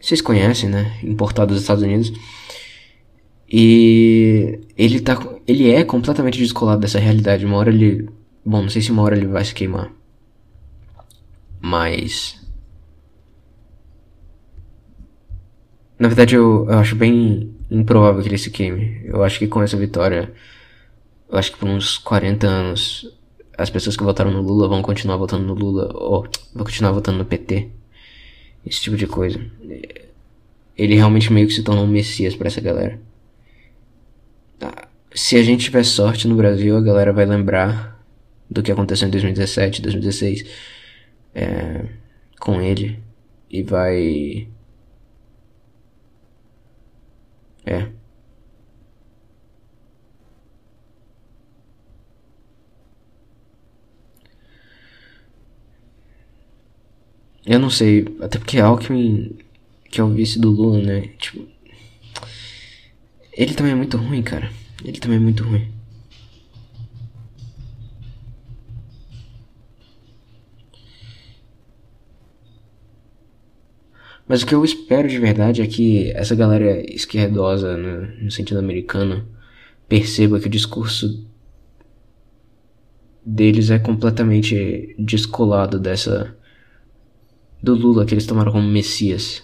vocês 0.03 0.19
conhecem, 0.21 0.67
né? 0.69 0.99
Importado 1.01 1.53
dos 1.53 1.61
Estados 1.61 1.81
Unidos. 1.81 2.11
E 3.49 4.59
ele, 4.77 4.99
tá, 4.99 5.17
ele 5.47 5.71
é 5.71 5.83
completamente 5.85 6.37
descolado 6.39 6.81
dessa 6.81 6.99
realidade. 6.99 7.45
Uma 7.45 7.55
hora 7.57 7.69
ele. 7.69 8.09
Bom, 8.45 8.63
não 8.63 8.69
sei 8.69 8.81
se 8.81 8.91
uma 8.91 9.01
hora 9.03 9.15
ele 9.15 9.27
vai 9.27 9.45
se 9.45 9.53
queimar. 9.53 9.93
Mas. 11.61 12.37
Na 15.97 16.07
verdade, 16.09 16.35
eu, 16.35 16.65
eu 16.69 16.79
acho 16.79 16.95
bem 16.97 17.55
improvável 17.71 18.21
que 18.21 18.27
ele 18.29 18.37
se 18.37 18.51
queime. 18.51 18.99
Eu 19.05 19.23
acho 19.23 19.39
que 19.39 19.47
com 19.47 19.61
essa 19.63 19.77
vitória, 19.77 20.33
eu 21.29 21.37
acho 21.37 21.51
que 21.53 21.57
por 21.59 21.69
uns 21.69 21.97
40 21.97 22.45
anos, 22.47 23.09
as 23.57 23.69
pessoas 23.69 23.95
que 23.97 24.03
votaram 24.03 24.31
no 24.31 24.41
Lula 24.41 24.67
vão 24.67 24.81
continuar 24.81 25.15
votando 25.17 25.45
no 25.45 25.53
Lula, 25.53 25.89
ou 25.95 26.27
vão 26.53 26.65
continuar 26.65 26.91
votando 26.91 27.19
no 27.19 27.25
PT 27.25 27.69
esse 28.65 28.81
tipo 28.81 28.95
de 28.95 29.07
coisa. 29.07 29.39
Ele 30.77 30.95
realmente 30.95 31.31
meio 31.31 31.47
que 31.47 31.53
se 31.53 31.63
tornou 31.63 31.83
um 31.83 31.87
messias 31.87 32.35
para 32.35 32.47
essa 32.47 32.61
galera. 32.61 32.99
Tá. 34.59 34.87
Se 35.13 35.35
a 35.35 35.43
gente 35.43 35.65
tiver 35.65 35.83
sorte 35.83 36.27
no 36.27 36.35
Brasil, 36.35 36.75
a 36.75 36.81
galera 36.81 37.13
vai 37.13 37.25
lembrar 37.25 38.03
do 38.49 38.63
que 38.63 38.71
aconteceu 38.71 39.07
em 39.07 39.11
2017, 39.11 39.81
2016 39.81 40.45
é, 41.35 41.85
com 42.39 42.61
ele 42.61 42.99
e 43.49 43.61
vai. 43.61 44.47
É. 47.65 47.87
Eu 57.45 57.59
não 57.59 57.69
sei, 57.69 58.05
até 58.21 58.37
porque 58.39 58.57
é 58.57 58.61
Alckmin, 58.61 59.37
que 59.91 59.99
é 59.99 60.03
o 60.03 60.09
vice 60.09 60.39
do 60.39 60.49
Lula, 60.49 60.81
né? 60.81 61.01
Tipo. 61.19 61.45
Ele 63.33 63.53
também 63.53 63.73
é 63.73 63.75
muito 63.75 63.97
ruim, 63.97 64.21
cara. 64.23 64.49
Ele 64.83 64.97
também 64.99 65.17
é 65.17 65.21
muito 65.21 65.43
ruim. 65.43 65.69
Mas 74.27 74.41
o 74.41 74.45
que 74.45 74.55
eu 74.55 74.63
espero 74.63 75.07
de 75.09 75.19
verdade 75.19 75.61
é 75.61 75.67
que 75.67 76.11
essa 76.11 76.35
galera 76.35 76.79
esquerdosa, 76.93 77.75
né, 77.77 78.15
no 78.21 78.31
sentido 78.31 78.57
americano, 78.59 79.27
perceba 79.89 80.39
que 80.39 80.47
o 80.47 80.49
discurso 80.49 81.25
deles 83.25 83.69
é 83.69 83.77
completamente 83.79 84.95
descolado 84.97 85.77
dessa 85.79 86.35
do 87.63 87.73
Lula 87.73 88.05
que 88.05 88.13
eles 88.13 88.25
tomaram 88.27 88.51
como 88.51 88.67
Messias. 88.67 89.41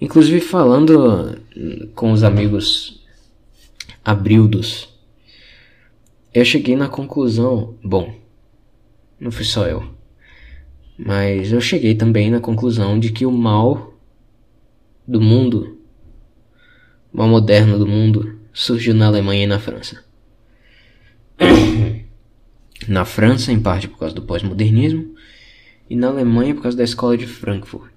Inclusive 0.00 0.40
falando 0.40 1.40
hum, 1.56 1.88
com 1.94 2.10
os 2.10 2.24
amigos 2.24 3.00
abrildos, 4.04 4.92
eu 6.34 6.44
cheguei 6.44 6.74
na 6.74 6.88
conclusão, 6.88 7.76
bom, 7.84 8.12
não 9.20 9.30
fui 9.30 9.44
só 9.44 9.64
eu, 9.68 9.94
mas 10.98 11.52
eu 11.52 11.60
cheguei 11.60 11.94
também 11.94 12.28
na 12.32 12.40
conclusão 12.40 12.98
de 12.98 13.12
que 13.12 13.24
o 13.24 13.30
mal 13.30 13.94
do 15.06 15.20
mundo, 15.20 15.78
o 17.12 17.18
mal 17.18 17.28
moderno 17.28 17.78
do 17.78 17.86
mundo, 17.86 18.40
surgiu 18.52 18.92
na 18.94 19.06
Alemanha 19.06 19.44
e 19.44 19.46
na 19.46 19.60
França. 19.60 20.02
na 22.88 23.04
França, 23.04 23.52
em 23.52 23.60
parte 23.60 23.88
por 23.88 23.98
causa 23.98 24.14
do 24.14 24.22
pós-modernismo, 24.22 25.14
e 25.88 25.96
na 25.96 26.08
Alemanha 26.08 26.54
por 26.54 26.62
causa 26.62 26.76
da 26.76 26.84
escola 26.84 27.16
de 27.16 27.26
Frankfurt. 27.26 27.90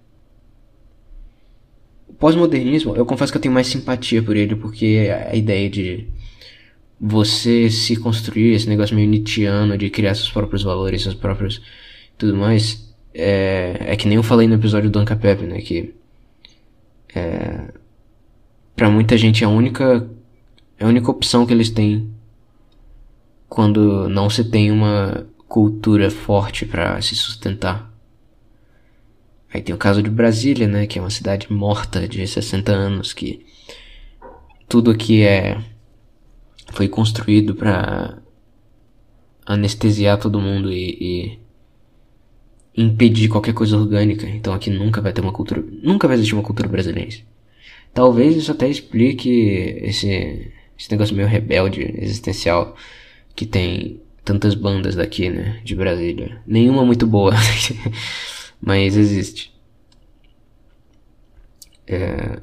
O 2.08 2.14
pós-modernismo, 2.14 2.96
eu 2.96 3.06
confesso 3.06 3.32
que 3.32 3.38
eu 3.38 3.42
tenho 3.42 3.54
mais 3.54 3.68
simpatia 3.68 4.22
por 4.22 4.36
ele, 4.36 4.56
porque 4.56 5.08
a 5.30 5.36
ideia 5.36 5.70
de 5.70 6.08
você 7.00 7.70
se 7.70 7.96
construir 7.96 8.54
esse 8.54 8.70
negócio 8.70 8.96
meio 8.96 9.08
nietzscheano 9.10 9.78
de 9.78 9.90
criar 9.90 10.16
seus 10.16 10.32
próprios 10.32 10.64
valores, 10.64 11.02
seus 11.04 11.16
próprios 11.16 11.62
tudo 12.18 12.36
mais, 12.38 12.90
é, 13.14 13.76
é 13.82 13.96
que 13.98 14.08
nem 14.08 14.16
eu 14.16 14.24
falei 14.24 14.48
no 14.48 14.56
episódio 14.56 14.90
do 14.90 14.98
Anca 15.00 15.16
Pepe, 15.16 15.44
né, 15.46 15.60
que 15.62 15.94
é, 17.14 17.66
para 18.76 18.90
muita 18.90 19.18
gente 19.18 19.44
a 19.44 19.50
única 19.50 20.10
a 20.80 20.86
única 20.86 21.10
opção 21.12 21.46
que 21.46 21.54
eles 21.54 21.70
têm 21.70 22.15
quando 23.56 24.10
não 24.10 24.30
se 24.30 24.44
tem 24.44 24.70
uma 24.70 25.26
cultura 25.48 26.12
forte 26.12 26.66
para 26.66 27.02
se 27.02 27.16
sustentar. 27.16 27.90
Aí 29.50 29.62
tem 29.62 29.74
o 29.74 29.78
caso 29.78 30.04
de 30.04 30.10
Brasília, 30.10 30.68
né, 30.68 30.86
que 30.86 31.00
é 31.00 31.02
uma 31.02 31.10
cidade 31.10 31.50
morta 31.50 32.06
de 32.06 32.28
60 32.28 32.70
anos 32.74 33.14
que 33.14 33.46
tudo 34.68 34.92
aqui 34.92 35.22
é 35.22 35.58
foi 36.74 36.90
construído 36.90 37.56
para 37.56 38.18
anestesiar 39.46 40.18
todo 40.20 40.42
mundo 40.42 40.70
e, 40.70 41.40
e, 42.76 42.84
impedir 42.84 43.30
qualquer 43.30 43.54
coisa 43.54 43.78
orgânica. 43.78 44.28
Então 44.28 44.54
aqui 44.54 44.70
nunca 44.70 45.00
vai 45.00 45.14
ter 45.14 45.22
uma 45.22 45.32
cultura, 45.32 45.64
nunca 45.82 46.10
vai 46.10 46.18
existir 46.18 46.34
uma 46.34 46.44
cultura 46.44 46.68
brasileira. 46.68 47.16
Talvez 47.94 48.36
isso 48.36 48.52
até 48.52 48.68
explique 48.68 49.30
esse, 49.82 50.52
esse 50.78 50.92
negócio 50.92 51.16
meio 51.16 51.30
rebelde 51.30 51.94
existencial 52.02 52.76
que 53.36 53.46
tem 53.46 54.02
tantas 54.24 54.56
bandas 54.56 54.96
daqui, 54.96 55.30
né? 55.30 55.62
De 55.64 55.76
Brasília. 55.76 56.42
Nenhuma 56.48 56.86
muito 56.86 57.06
boa, 57.06 57.32
mas 58.62 58.96
existe. 58.96 59.54
É... 61.86 62.42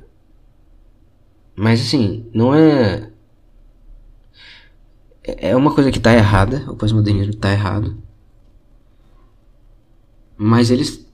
Mas 1.56 1.80
assim, 1.80 2.26
não 2.34 2.54
é, 2.54 3.10
é. 5.24 5.48
É 5.50 5.56
uma 5.56 5.74
coisa 5.74 5.90
que 5.90 6.00
tá 6.00 6.12
errada, 6.14 6.64
o 6.70 6.76
pós-modernismo 6.76 7.34
tá 7.34 7.52
errado. 7.52 7.96
Mas 10.36 10.70
eles 10.70 11.06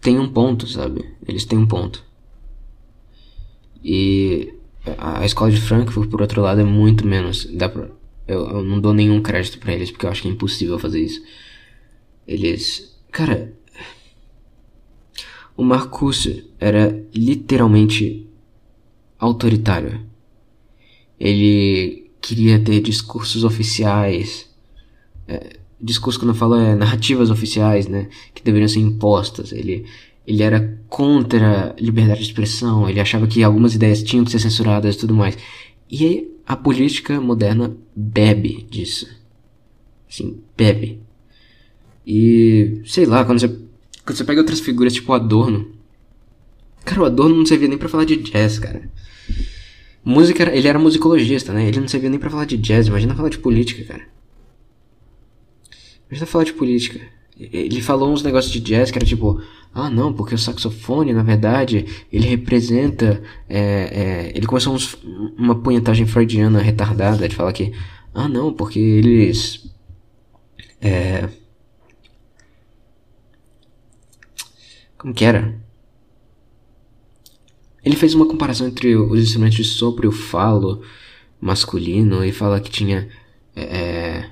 têm 0.00 0.18
um 0.18 0.30
ponto, 0.30 0.66
sabe? 0.66 1.04
Eles 1.26 1.44
têm 1.44 1.58
um 1.58 1.66
ponto. 1.66 2.04
E 3.82 4.52
a 4.98 5.24
escola 5.24 5.50
de 5.50 5.60
Frankfurt, 5.60 6.10
por 6.10 6.20
outro 6.20 6.42
lado, 6.42 6.60
é 6.60 6.64
muito 6.64 7.06
menos. 7.06 7.46
Dá 7.46 7.68
pra, 7.68 7.88
eu, 8.28 8.46
eu 8.50 8.62
não 8.62 8.78
dou 8.78 8.92
nenhum 8.92 9.22
crédito 9.22 9.58
para 9.58 9.72
eles 9.72 9.90
porque 9.90 10.04
eu 10.04 10.10
acho 10.10 10.20
que 10.22 10.28
é 10.28 10.30
impossível 10.30 10.78
fazer 10.78 11.00
isso. 11.02 11.22
Eles. 12.28 12.94
Cara. 13.10 13.54
O 15.56 15.64
Marcus 15.64 16.28
era 16.60 17.04
literalmente 17.12 18.26
autoritário. 19.18 20.02
Ele 21.18 22.10
queria 22.20 22.60
ter 22.62 22.80
discursos 22.80 23.42
oficiais. 23.42 24.46
É, 25.26 25.56
discurso 25.80 26.18
que 26.18 26.24
eu 26.24 26.28
não 26.28 26.34
falo 26.34 26.54
é 26.56 26.76
narrativas 26.76 27.30
oficiais, 27.30 27.88
né? 27.88 28.08
Que 28.34 28.42
deveriam 28.42 28.68
ser 28.68 28.78
impostas. 28.80 29.50
Ele, 29.52 29.84
ele 30.26 30.42
era 30.44 30.78
contra 30.88 31.70
a 31.70 31.76
liberdade 31.80 32.20
de 32.20 32.26
expressão. 32.26 32.88
Ele 32.88 33.00
achava 33.00 33.26
que 33.26 33.42
algumas 33.42 33.74
ideias 33.74 34.00
tinham 34.02 34.24
que 34.24 34.30
ser 34.30 34.38
censuradas 34.38 34.94
e 34.94 34.98
tudo 34.98 35.14
mais. 35.14 35.36
E 35.90 36.37
a 36.48 36.56
política 36.56 37.20
moderna 37.20 37.76
bebe 37.94 38.66
disso. 38.70 39.06
Assim, 40.10 40.40
bebe. 40.56 41.02
E, 42.06 42.80
sei 42.86 43.04
lá, 43.04 43.22
quando 43.22 43.38
você, 43.38 43.48
quando 43.48 44.16
você 44.16 44.24
pega 44.24 44.40
outras 44.40 44.58
figuras, 44.60 44.94
tipo 44.94 45.12
o 45.12 45.14
Adorno. 45.14 45.70
Cara, 46.86 47.02
o 47.02 47.04
Adorno 47.04 47.36
não 47.36 47.44
servia 47.44 47.68
nem 47.68 47.76
para 47.76 47.90
falar 47.90 48.06
de 48.06 48.16
jazz, 48.16 48.58
cara. 48.58 48.90
Música, 50.02 50.44
ele 50.56 50.66
era 50.66 50.78
musicologista, 50.78 51.52
né? 51.52 51.68
Ele 51.68 51.80
não 51.80 51.88
servia 51.88 52.08
nem 52.08 52.18
para 52.18 52.30
falar 52.30 52.46
de 52.46 52.56
jazz. 52.56 52.86
Imagina 52.86 53.14
falar 53.14 53.28
de 53.28 53.38
política, 53.38 53.84
cara. 53.84 54.08
Imagina 56.08 56.24
falar 56.26 56.44
de 56.44 56.54
política. 56.54 56.98
Ele 57.38 57.80
falou 57.80 58.10
uns 58.12 58.22
negócios 58.24 58.52
de 58.52 58.58
jazz 58.58 58.90
que 58.90 58.98
era 58.98 59.06
tipo, 59.06 59.40
ah 59.72 59.88
não, 59.88 60.12
porque 60.12 60.34
o 60.34 60.38
saxofone, 60.38 61.12
na 61.12 61.22
verdade, 61.22 61.86
ele 62.12 62.26
representa. 62.26 63.22
É, 63.48 63.60
é, 63.60 64.32
ele 64.36 64.44
começou 64.46 64.74
uns, 64.74 64.94
uma 65.36 65.54
punhetagem 65.54 66.04
freudiana 66.04 66.58
retardada 66.60 67.28
de 67.28 67.36
falar 67.36 67.52
que, 67.52 67.72
ah 68.12 68.28
não, 68.28 68.52
porque 68.52 68.80
eles. 68.80 69.70
É, 70.80 71.28
como 74.98 75.14
que 75.14 75.24
era? 75.24 75.54
Ele 77.84 77.94
fez 77.94 78.14
uma 78.14 78.26
comparação 78.26 78.66
entre 78.66 78.96
os 78.96 79.22
instrumentos 79.22 79.56
de 79.56 79.64
sopro 79.64 80.06
e 80.06 80.08
o 80.08 80.12
falo 80.12 80.82
masculino 81.40 82.24
e 82.24 82.32
fala 82.32 82.60
que 82.60 82.68
tinha 82.68 83.08
é, 83.54 84.28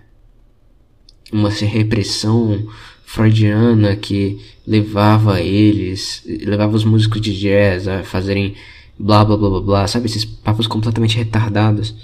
uma 1.33 1.49
repressão 1.51 2.67
freudiana 3.07 3.97
que 3.97 4.41
levava 4.67 5.41
eles, 5.41 6.23
levava 6.27 6.77
os 6.77 6.85
músicos 6.85 7.21
de 7.21 7.33
jazz 7.39 7.87
a 7.87 8.03
fazerem 8.03 8.57
blá 8.99 9.25
blá 9.25 9.37
blá 9.37 9.49
blá 9.49 9.61
blá, 9.61 9.87
sabe? 9.87 10.07
Esses 10.07 10.25
papos 10.25 10.67
completamente 10.67 11.17
retardados. 11.17 11.95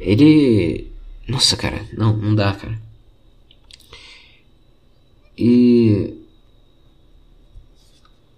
Ele. 0.00 0.86
Nossa, 1.28 1.56
cara, 1.56 1.84
não, 1.92 2.16
não 2.16 2.34
dá, 2.34 2.52
cara. 2.54 2.80
E. 5.36 6.14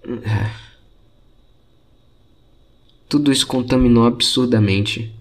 É. 0.04 0.64
Tudo 3.08 3.30
isso 3.30 3.46
contaminou 3.46 4.06
absurdamente 4.06 5.14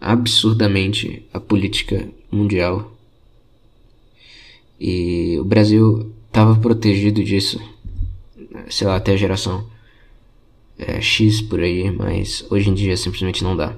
absurdamente 0.00 1.22
a 1.32 1.38
política 1.38 2.08
mundial 2.32 2.90
e 4.80 5.38
o 5.38 5.44
Brasil 5.44 6.10
estava 6.28 6.56
protegido 6.56 7.22
disso, 7.22 7.60
sei 8.70 8.86
lá, 8.86 8.96
até 8.96 9.12
a 9.12 9.16
geração 9.16 9.66
é, 10.78 11.02
X 11.02 11.42
por 11.42 11.60
aí, 11.60 11.90
mas 11.90 12.46
hoje 12.48 12.70
em 12.70 12.74
dia 12.74 12.96
simplesmente 12.96 13.44
não 13.44 13.54
dá. 13.54 13.74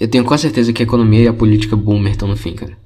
Eu 0.00 0.08
tenho 0.08 0.24
quase 0.24 0.42
certeza 0.42 0.72
que 0.72 0.82
a 0.82 0.84
economia 0.84 1.22
e 1.22 1.28
a 1.28 1.32
política 1.32 1.76
boomer 1.76 2.10
estão 2.12 2.26
no 2.26 2.36
fim, 2.36 2.52
cara. 2.52 2.76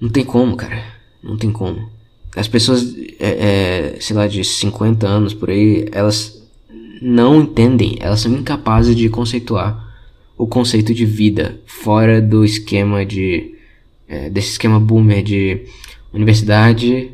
Não 0.00 0.08
tem 0.08 0.24
como, 0.24 0.56
cara. 0.56 0.82
Não 1.22 1.36
tem 1.36 1.50
como. 1.50 1.90
As 2.36 2.46
pessoas, 2.46 2.94
é, 3.18 3.94
é, 3.94 4.00
sei 4.00 4.14
lá, 4.14 4.28
de 4.28 4.44
50 4.44 5.06
anos 5.06 5.34
por 5.34 5.50
aí, 5.50 5.88
elas 5.90 6.40
não 7.02 7.42
entendem, 7.42 7.96
elas 8.00 8.20
são 8.20 8.32
incapazes 8.32 8.94
de 8.94 9.08
conceituar 9.10 9.85
o 10.36 10.46
conceito 10.46 10.92
de 10.92 11.06
vida, 11.06 11.60
fora 11.64 12.20
do 12.20 12.44
esquema 12.44 13.04
de. 13.04 13.54
É, 14.08 14.30
desse 14.30 14.50
esquema 14.50 14.78
boomer 14.78 15.20
de 15.22 15.62
universidade, 16.12 17.10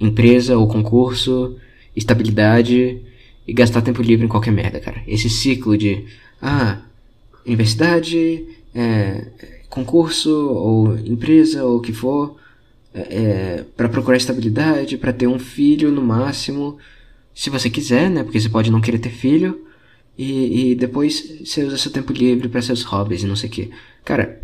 empresa 0.00 0.58
ou 0.58 0.66
concurso, 0.66 1.56
estabilidade 1.94 3.00
e 3.46 3.52
gastar 3.52 3.82
tempo 3.82 4.02
livre 4.02 4.24
em 4.24 4.28
qualquer 4.28 4.50
merda, 4.52 4.80
cara. 4.80 5.02
Esse 5.06 5.28
ciclo 5.28 5.76
de. 5.76 6.04
Ah, 6.40 6.82
universidade, 7.46 8.44
é, 8.74 9.26
concurso 9.68 10.30
ou 10.48 10.96
empresa 10.98 11.64
ou 11.64 11.76
o 11.76 11.80
que 11.80 11.92
for, 11.92 12.36
é, 12.94 13.00
é 13.60 13.66
para 13.76 13.88
procurar 13.88 14.16
estabilidade, 14.16 14.96
para 14.98 15.12
ter 15.12 15.26
um 15.28 15.38
filho 15.38 15.90
no 15.92 16.02
máximo, 16.02 16.78
se 17.32 17.48
você 17.48 17.70
quiser, 17.70 18.10
né? 18.10 18.24
Porque 18.24 18.40
você 18.40 18.48
pode 18.48 18.70
não 18.72 18.80
querer 18.80 18.98
ter 18.98 19.10
filho 19.10 19.60
e, 20.16 20.72
e 20.72 20.74
depois 20.74 21.38
você 21.44 21.64
usa 21.64 21.78
seu 21.78 21.90
tempo 21.90 22.12
livre 22.12 22.48
para 22.48 22.60
seus 22.62 22.82
hobbies 22.82 23.22
e 23.22 23.26
não 23.26 23.36
sei 23.36 23.48
o 23.48 23.52
que. 23.52 23.70
Cara, 24.04 24.42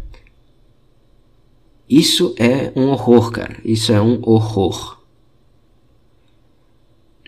isso 1.88 2.34
é 2.38 2.72
um 2.78 2.86
horror, 2.88 3.30
cara. 3.30 3.58
Isso 3.64 3.92
é 3.92 4.00
um 4.00 4.18
horror. 4.22 4.98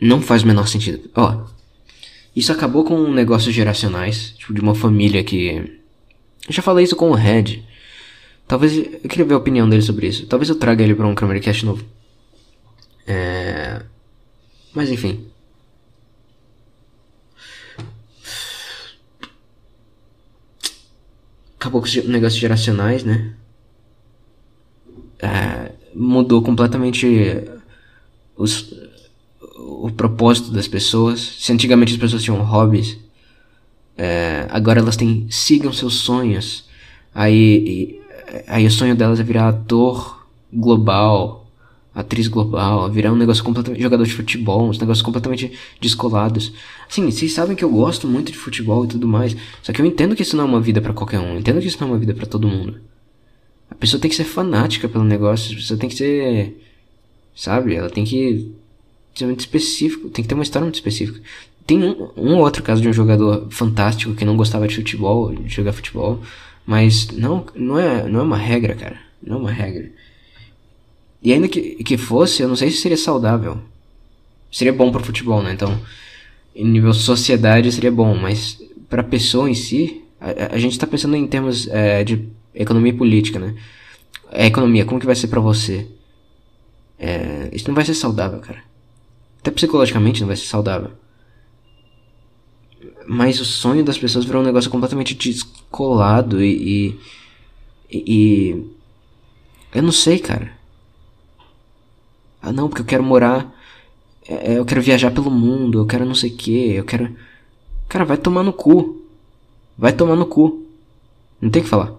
Não 0.00 0.22
faz 0.22 0.42
o 0.42 0.46
menor 0.46 0.66
sentido. 0.66 1.11
Ó, 1.14 1.44
isso 2.35 2.53
acabou 2.53 2.85
com 2.85 3.11
negócios 3.12 3.55
geracionais, 3.55 4.31
tipo 4.38 4.55
de 4.55 4.61
uma 4.61 4.74
família 4.74 5.22
que. 5.22 5.50
Eu 6.46 6.53
já 6.55 6.62
falei 6.62 6.85
isso 6.85 6.96
com 6.96 7.11
o 7.11 7.14
Red. 7.14 7.62
Talvez. 8.48 8.72
Eu 8.76 9.00
queria 9.09 9.24
ver 9.26 9.35
a 9.35 9.38
opinião 9.38 9.68
dele 9.68 9.83
sobre 9.83 10.09
isso. 10.09 10.26
Talvez 10.26 10.48
eu 10.48 10.57
traga 10.57 10.83
ele 10.83 10.94
pra 10.94 11.07
um 11.07 11.14
Cameracast 11.14 11.64
novo. 11.66 11.85
É. 13.07 13.83
Mas 14.74 14.90
enfim. 14.90 15.30
acabou 21.61 21.83
com 21.83 21.87
os 21.87 21.94
negócios 22.07 22.40
geracionais, 22.40 23.05
né? 23.05 23.33
É, 25.18 25.73
mudou 25.94 26.40
completamente 26.42 27.07
os, 28.35 28.73
o 29.68 29.90
propósito 29.90 30.51
das 30.53 30.66
pessoas. 30.66 31.20
Se 31.20 31.53
antigamente 31.53 31.92
as 31.92 32.01
pessoas 32.01 32.23
tinham 32.23 32.42
hobbies, 32.42 32.96
é, 33.99 34.49
agora 34.51 34.81
elas 34.81 34.96
têm 34.96 35.27
sigam 35.31 35.70
seus 35.70 35.96
sonhos. 35.96 36.64
Aí, 37.14 38.01
aí 38.46 38.64
o 38.66 38.70
sonho 38.70 38.96
delas 38.96 39.20
é 39.20 39.23
virar 39.23 39.49
ator 39.49 40.27
global 40.51 41.39
atriz 41.94 42.29
global, 42.29 42.90
virar 42.90 43.12
um 43.12 43.16
negócio 43.16 43.42
completamente 43.42 43.83
jogador 43.83 44.05
de 44.05 44.12
futebol, 44.12 44.68
uns 44.68 44.79
negócios 44.79 45.03
completamente 45.03 45.53
descolados. 45.81 46.53
Assim, 46.88 47.05
vocês 47.11 47.33
sabem 47.33 47.57
que 47.57 47.64
eu 47.64 47.70
gosto 47.70 48.07
muito 48.07 48.31
de 48.31 48.38
futebol 48.38 48.85
e 48.85 48.88
tudo 48.88 49.09
mais, 49.09 49.37
só 49.62 49.72
que 49.72 49.81
eu 49.81 49.87
entendo 49.87 50.14
que 50.14 50.22
isso 50.22 50.37
não 50.37 50.44
é 50.44 50.46
uma 50.46 50.61
vida 50.61 50.81
para 50.81 50.92
qualquer 50.92 51.18
um, 51.18 51.35
eu 51.35 51.38
entendo 51.40 51.61
que 51.61 51.66
isso 51.66 51.79
não 51.81 51.88
é 51.88 51.92
uma 51.92 51.98
vida 51.98 52.14
para 52.14 52.26
todo 52.26 52.46
mundo. 52.46 52.76
A 53.70 53.74
pessoa 53.74 54.00
tem 54.00 54.09
que 54.09 54.16
ser 54.16 54.24
fanática 54.24 54.88
pelo 54.88 55.05
negócio, 55.05 55.53
a 55.53 55.57
pessoa 55.57 55.79
tem 55.79 55.88
que 55.88 55.96
ser, 55.96 56.57
sabe, 57.35 57.74
ela 57.74 57.90
tem 57.90 58.05
que 58.05 58.53
ser 59.14 59.26
muito 59.26 59.40
específico, 59.40 60.09
tem 60.11 60.22
que 60.22 60.29
ter 60.29 60.35
uma 60.35 60.42
história 60.44 60.64
muito 60.64 60.74
específica. 60.76 61.20
Tem 61.66 61.79
um, 61.83 62.09
um 62.16 62.37
outro 62.38 62.62
caso 62.62 62.83
de 62.83 62.88
um 62.88 62.92
jogador 62.92 63.46
fantástico 63.50 64.14
que 64.14 64.24
não 64.24 64.37
gostava 64.37 64.66
de 64.66 64.74
futebol, 64.74 65.33
de 65.35 65.48
jogar 65.48 65.72
futebol, 65.72 66.20
mas 66.66 67.09
não, 67.12 67.46
não 67.55 67.79
é, 67.79 68.09
não 68.09 68.20
é 68.20 68.22
uma 68.22 68.37
regra, 68.37 68.74
cara, 68.74 68.98
não 69.24 69.37
é 69.38 69.40
uma 69.40 69.53
regra. 69.53 69.90
E 71.22 71.33
ainda 71.33 71.48
que, 71.48 71.76
que 71.85 71.96
fosse, 71.98 72.42
eu 72.42 72.48
não 72.48 72.56
sei 72.56 72.70
se 72.70 72.78
seria 72.78 72.96
saudável. 72.96 73.59
Seria 74.50 74.72
bom 74.72 74.90
pro 74.90 75.04
futebol, 75.04 75.42
né? 75.42 75.52
Então, 75.52 75.80
em 76.54 76.64
nível 76.66 76.92
sociedade 76.94 77.70
seria 77.70 77.92
bom, 77.92 78.14
mas 78.16 78.59
pra 78.88 79.02
pessoa 79.02 79.48
em 79.48 79.54
si, 79.54 80.02
a, 80.20 80.54
a 80.54 80.59
gente 80.59 80.78
tá 80.78 80.87
pensando 80.87 81.14
em 81.14 81.26
termos 81.26 81.68
é, 81.68 82.02
de 82.04 82.28
economia 82.54 82.94
política, 82.94 83.38
né? 83.38 83.54
A 84.33 84.46
economia, 84.46 84.85
como 84.85 84.98
que 84.98 85.06
vai 85.06 85.14
ser 85.14 85.28
pra 85.28 85.40
você? 85.40 85.87
É, 86.98 87.50
isso 87.52 87.68
não 87.68 87.74
vai 87.74 87.85
ser 87.85 87.94
saudável, 87.94 88.40
cara. 88.40 88.62
Até 89.40 89.50
psicologicamente 89.50 90.20
não 90.20 90.28
vai 90.28 90.37
ser 90.37 90.46
saudável. 90.46 90.90
Mas 93.06 93.40
o 93.40 93.44
sonho 93.44 93.85
das 93.85 93.98
pessoas 93.98 94.24
virou 94.24 94.42
um 94.42 94.46
negócio 94.46 94.70
completamente 94.70 95.14
descolado 95.14 96.42
e, 96.42 96.96
e, 97.90 98.04
e 98.06 98.50
eu 99.74 99.83
não 99.83 99.92
sei, 99.92 100.18
cara. 100.18 100.60
Ah, 102.42 102.53
não, 102.53 102.68
porque 102.68 102.83
eu 102.83 102.87
quero 102.87 103.03
morar. 103.03 103.53
É, 104.29 104.59
eu 104.59 104.64
quero 104.64 104.81
viajar 104.83 105.11
pelo 105.12 105.31
mundo, 105.31 105.79
eu 105.81 105.87
quero 105.87 106.05
não 106.07 106.14
sei 106.14 106.31
o 106.31 106.37
que, 106.37 106.72
eu 106.72 106.85
quero. 106.85 107.14
Cara, 107.88 108.05
vai 108.05 108.16
tomar 108.18 108.42
no 108.44 108.53
cu. 108.53 109.03
Vai 109.79 109.92
tomar 109.92 110.16
no 110.16 110.26
cu. 110.26 110.64
Não 111.40 111.50
tem 111.50 111.61
o 111.62 111.64
que 111.64 111.70
falar. 111.70 111.92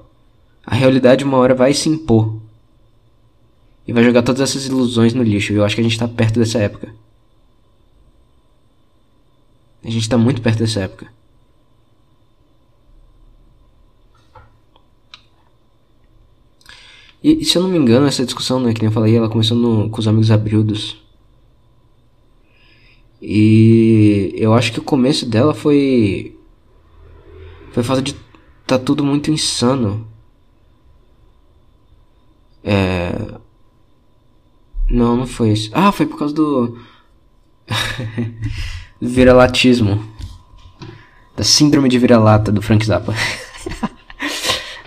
A 0.65 0.75
realidade 0.75 1.23
uma 1.23 1.37
hora 1.37 1.55
vai 1.55 1.73
se 1.73 1.89
impor. 1.89 2.39
E 3.87 3.93
vai 3.93 4.03
jogar 4.03 4.21
todas 4.23 4.41
essas 4.41 4.65
ilusões 4.65 5.13
no 5.13 5.21
lixo. 5.23 5.53
eu 5.53 5.63
acho 5.65 5.75
que 5.75 5.81
a 5.81 5.83
gente 5.83 5.97
tá 5.99 6.07
perto 6.07 6.39
dessa 6.39 6.57
época. 6.59 6.93
A 9.83 9.89
gente 9.91 10.07
tá 10.09 10.17
muito 10.17 10.41
perto 10.41 10.59
dessa 10.59 10.79
época. 10.81 11.07
E 17.23 17.45
se 17.45 17.55
eu 17.55 17.61
não 17.61 17.69
me 17.69 17.77
engano, 17.77 18.07
essa 18.07 18.25
discussão, 18.25 18.59
né, 18.59 18.73
que 18.73 18.81
nem 18.81 18.87
eu 18.89 18.93
falei, 18.93 19.15
ela 19.15 19.29
começou 19.29 19.55
no, 19.55 19.89
com 19.91 19.99
os 19.99 20.07
amigos 20.07 20.31
abrildos. 20.31 20.99
E 23.21 24.33
eu 24.35 24.53
acho 24.55 24.73
que 24.73 24.79
o 24.79 24.83
começo 24.83 25.27
dela 25.29 25.53
foi. 25.53 26.35
Foi 27.71 27.83
fato 27.83 28.01
de. 28.01 28.15
Tá 28.65 28.79
tudo 28.79 29.03
muito 29.03 29.29
insano. 29.29 30.07
É. 32.63 33.09
Não, 34.89 35.15
não 35.15 35.27
foi 35.27 35.51
isso. 35.51 35.69
Ah, 35.73 35.91
foi 35.91 36.07
por 36.07 36.17
causa 36.17 36.33
do. 36.33 36.79
vira-latismo 38.99 40.03
Da 41.37 41.43
síndrome 41.43 41.87
de 41.89 41.99
vira-lata 41.99 42.51
do 42.51 42.61
Frank 42.61 42.83
Zappa. 42.83 43.13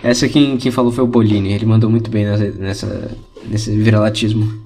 Essa 0.05 0.27
é 0.27 0.29
quem, 0.29 0.55
quem 0.59 0.71
falou 0.71 0.91
foi 0.91 1.03
o 1.03 1.07
Bolini, 1.07 1.51
ele 1.51 1.65
mandou 1.65 1.89
muito 1.89 2.11
bem 2.11 2.25
nessa, 2.25 2.47
nessa 2.51 3.17
nesse 3.45 3.75
viralatismo. 3.75 4.63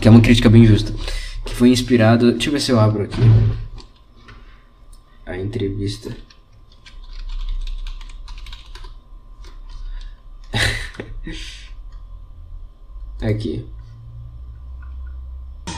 Que 0.00 0.08
é 0.08 0.10
uma 0.10 0.22
crítica 0.22 0.48
bem 0.48 0.64
justa. 0.64 0.94
Que 1.44 1.54
foi 1.54 1.68
inspirado. 1.68 2.32
Deixa 2.32 2.48
eu 2.48 2.52
ver 2.54 2.60
se 2.60 2.72
eu 2.72 2.80
abro 2.80 3.02
aqui 3.02 3.20
a 5.26 5.36
entrevista. 5.36 6.16
aqui. 13.20 13.66
É 15.68 15.72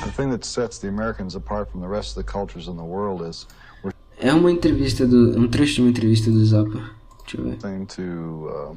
uma 4.32 4.44
entrevista 4.52 5.04
do. 5.04 5.36
um 5.40 5.48
trecho 5.48 5.74
de 5.74 5.80
uma 5.80 5.90
entrevista 5.90 6.30
do 6.30 6.46
Zappa. 6.46 6.92
True. 7.38 7.56
thing 7.56 7.86
to 7.86 8.54
uh, 8.54 8.74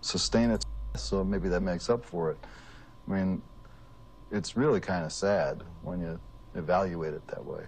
sustain 0.00 0.50
it. 0.50 0.64
So 0.96 1.22
maybe 1.24 1.48
that 1.50 1.60
makes 1.60 1.88
up 1.88 2.04
for 2.04 2.32
it. 2.32 2.38
I 3.08 3.12
mean, 3.12 3.40
it's 4.32 4.56
really 4.56 4.80
kind 4.80 5.04
of 5.04 5.12
sad 5.12 5.62
when 5.82 6.00
you 6.00 6.18
evaluate 6.56 7.14
it 7.14 7.24
that 7.28 7.44
way. 7.44 7.62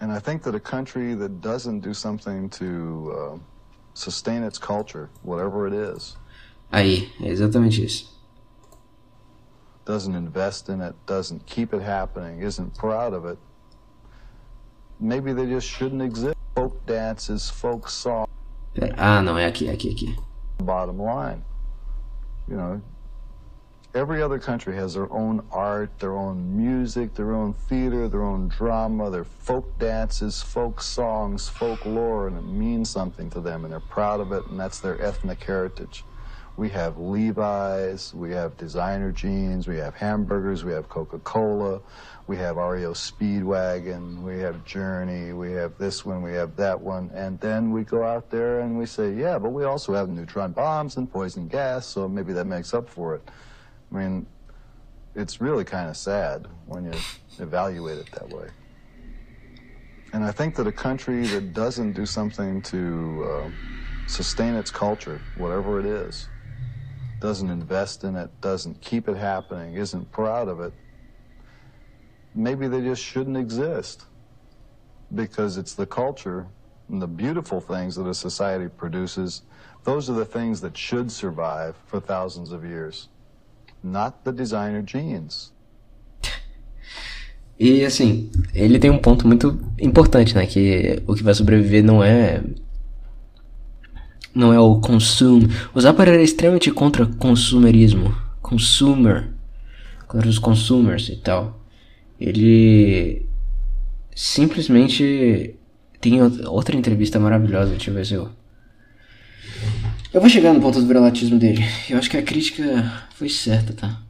And 0.00 0.10
I 0.10 0.18
think 0.18 0.42
that 0.42 0.56
a 0.56 0.60
country 0.60 1.14
that 1.14 1.40
doesn't 1.40 1.80
do 1.80 1.94
something 1.94 2.50
to 2.50 3.16
uh, 3.16 3.38
sustain 3.94 4.42
its 4.42 4.58
culture, 4.58 5.08
whatever 5.22 5.68
it 5.68 5.72
is. 5.72 6.16
exatamente 6.72 7.84
isso. 7.84 8.08
Doesn't 9.84 10.16
invest 10.16 10.68
in 10.68 10.80
it, 10.80 10.96
doesn't 11.06 11.46
keep 11.46 11.72
it 11.74 11.82
happening, 11.82 12.42
isn't 12.42 12.74
proud 12.74 13.12
of 13.12 13.24
it. 13.24 13.38
Maybe 14.98 15.32
they 15.32 15.46
just 15.46 15.68
shouldn't 15.68 16.02
exist. 16.02 16.34
Folk 16.56 16.84
dances, 16.86 17.48
folk 17.50 17.88
songs. 17.88 18.28
Ah, 18.98 19.20
não, 19.22 19.38
é 19.38 19.46
aqui, 19.46 19.68
é 19.68 19.72
aqui, 19.72 19.88
é 19.88 19.92
aqui. 19.92 20.18
Bottom 20.58 20.98
line, 21.00 21.42
you 22.48 22.56
know, 22.56 22.80
every 23.94 24.20
other 24.20 24.38
country 24.38 24.74
has 24.76 24.94
their 24.94 25.12
own 25.12 25.44
art, 25.52 25.90
their 26.00 26.12
own 26.16 26.56
music, 26.56 27.14
their 27.14 27.32
own 27.32 27.52
theater, 27.52 28.08
their 28.08 28.22
own 28.22 28.48
drama, 28.48 29.10
their 29.10 29.24
folk 29.24 29.78
dances, 29.78 30.42
folk 30.42 30.80
songs, 30.80 31.48
folklore, 31.48 32.26
and 32.26 32.36
it 32.36 32.42
means 32.46 32.90
something 32.90 33.30
to 33.30 33.40
them, 33.40 33.64
and 33.64 33.72
they're 33.72 33.80
proud 33.80 34.20
of 34.20 34.32
it, 34.32 34.44
and 34.48 34.58
that's 34.58 34.80
their 34.80 35.00
ethnic 35.00 35.42
heritage. 35.44 36.04
We 36.56 36.68
have 36.68 36.98
Levi's, 36.98 38.14
we 38.14 38.30
have 38.30 38.56
designer 38.56 39.10
jeans, 39.10 39.66
we 39.66 39.76
have 39.78 39.96
hamburgers, 39.96 40.62
we 40.64 40.70
have 40.72 40.88
Coca-Cola, 40.88 41.80
we 42.28 42.36
have 42.36 42.56
REO 42.58 42.92
Speedwagon, 42.92 44.22
we 44.22 44.38
have 44.38 44.64
Journey, 44.64 45.32
we 45.32 45.50
have 45.50 45.76
this 45.78 46.06
one, 46.06 46.22
we 46.22 46.30
have 46.34 46.54
that 46.54 46.80
one. 46.80 47.10
And 47.12 47.40
then 47.40 47.72
we 47.72 47.82
go 47.82 48.04
out 48.04 48.30
there 48.30 48.60
and 48.60 48.78
we 48.78 48.86
say, 48.86 49.12
yeah, 49.14 49.36
but 49.36 49.48
we 49.48 49.64
also 49.64 49.92
have 49.94 50.08
neutron 50.08 50.52
bombs 50.52 50.96
and 50.96 51.10
poison 51.12 51.48
gas, 51.48 51.86
so 51.86 52.08
maybe 52.08 52.32
that 52.34 52.44
makes 52.44 52.72
up 52.72 52.88
for 52.88 53.16
it. 53.16 53.28
I 53.90 53.96
mean, 53.96 54.24
it's 55.16 55.40
really 55.40 55.64
kind 55.64 55.90
of 55.90 55.96
sad 55.96 56.46
when 56.66 56.84
you 56.84 56.92
evaluate 57.40 57.98
it 57.98 58.12
that 58.12 58.30
way. 58.30 58.46
And 60.12 60.22
I 60.22 60.30
think 60.30 60.54
that 60.54 60.68
a 60.68 60.72
country 60.72 61.26
that 61.26 61.52
doesn't 61.52 61.94
do 61.94 62.06
something 62.06 62.62
to 62.62 63.24
uh, 63.42 63.50
sustain 64.06 64.54
its 64.54 64.70
culture, 64.70 65.20
whatever 65.36 65.80
it 65.80 65.86
is, 65.86 66.28
doesn't 67.20 67.50
invest 67.50 68.04
in 68.04 68.16
it, 68.16 68.30
doesn't 68.40 68.80
keep 68.80 69.08
it 69.08 69.16
happening, 69.16 69.74
isn't 69.74 70.10
proud 70.12 70.48
of 70.48 70.60
it, 70.60 70.72
maybe 72.34 72.66
they 72.68 72.80
just 72.80 73.02
shouldn't 73.02 73.36
exist 73.36 74.04
because 75.14 75.56
it's 75.58 75.74
the 75.74 75.86
culture 75.86 76.46
and 76.88 77.00
the 77.00 77.06
beautiful 77.06 77.60
things 77.60 77.94
that 77.96 78.06
a 78.06 78.14
society 78.14 78.68
produces. 78.68 79.42
Those 79.84 80.08
are 80.10 80.14
the 80.14 80.24
things 80.24 80.60
that 80.62 80.76
should 80.76 81.10
survive 81.10 81.74
for 81.86 82.00
thousands 82.00 82.52
of 82.52 82.64
years, 82.64 83.08
not 83.82 84.24
the 84.24 84.32
designer 84.32 84.82
genes. 84.82 85.50
E 87.56 87.84
assim, 87.84 88.30
ele 88.52 88.80
tem 88.80 88.90
um 88.90 88.98
ponto 88.98 89.28
muito 89.28 89.56
importante, 89.78 90.34
né? 90.34 90.44
Que 90.44 91.00
o 91.06 91.14
que 91.14 91.22
vai 91.22 91.32
sobreviver 91.34 91.84
não 91.84 92.02
é 92.02 92.42
não 94.34 94.52
é 94.52 94.58
o 94.58 94.80
consume. 94.80 95.48
O 95.72 95.92
para 95.94 96.10
era 96.10 96.22
extremamente 96.22 96.70
contra 96.72 97.06
consumerismo. 97.06 98.14
Consumer. 98.42 99.28
Contra 100.08 100.28
os 100.28 100.38
consumers 100.38 101.08
e 101.08 101.16
tal. 101.16 101.60
Ele 102.20 103.26
simplesmente 104.14 105.54
tem 106.00 106.20
outra 106.46 106.76
entrevista 106.76 107.18
maravilhosa, 107.18 107.70
deixa 107.70 107.90
eu 107.90 107.94
ver 107.94 108.06
se 108.06 108.14
eu. 108.14 108.28
Eu 110.12 110.20
vou 110.20 110.30
chegar 110.30 110.52
no 110.52 110.60
ponto 110.60 110.80
do 110.80 110.86
viralatismo 110.86 111.38
dele. 111.38 111.64
Eu 111.88 111.98
acho 111.98 112.10
que 112.10 112.16
a 112.16 112.22
crítica 112.22 112.92
foi 113.16 113.28
certa, 113.28 113.72
tá? 113.72 114.00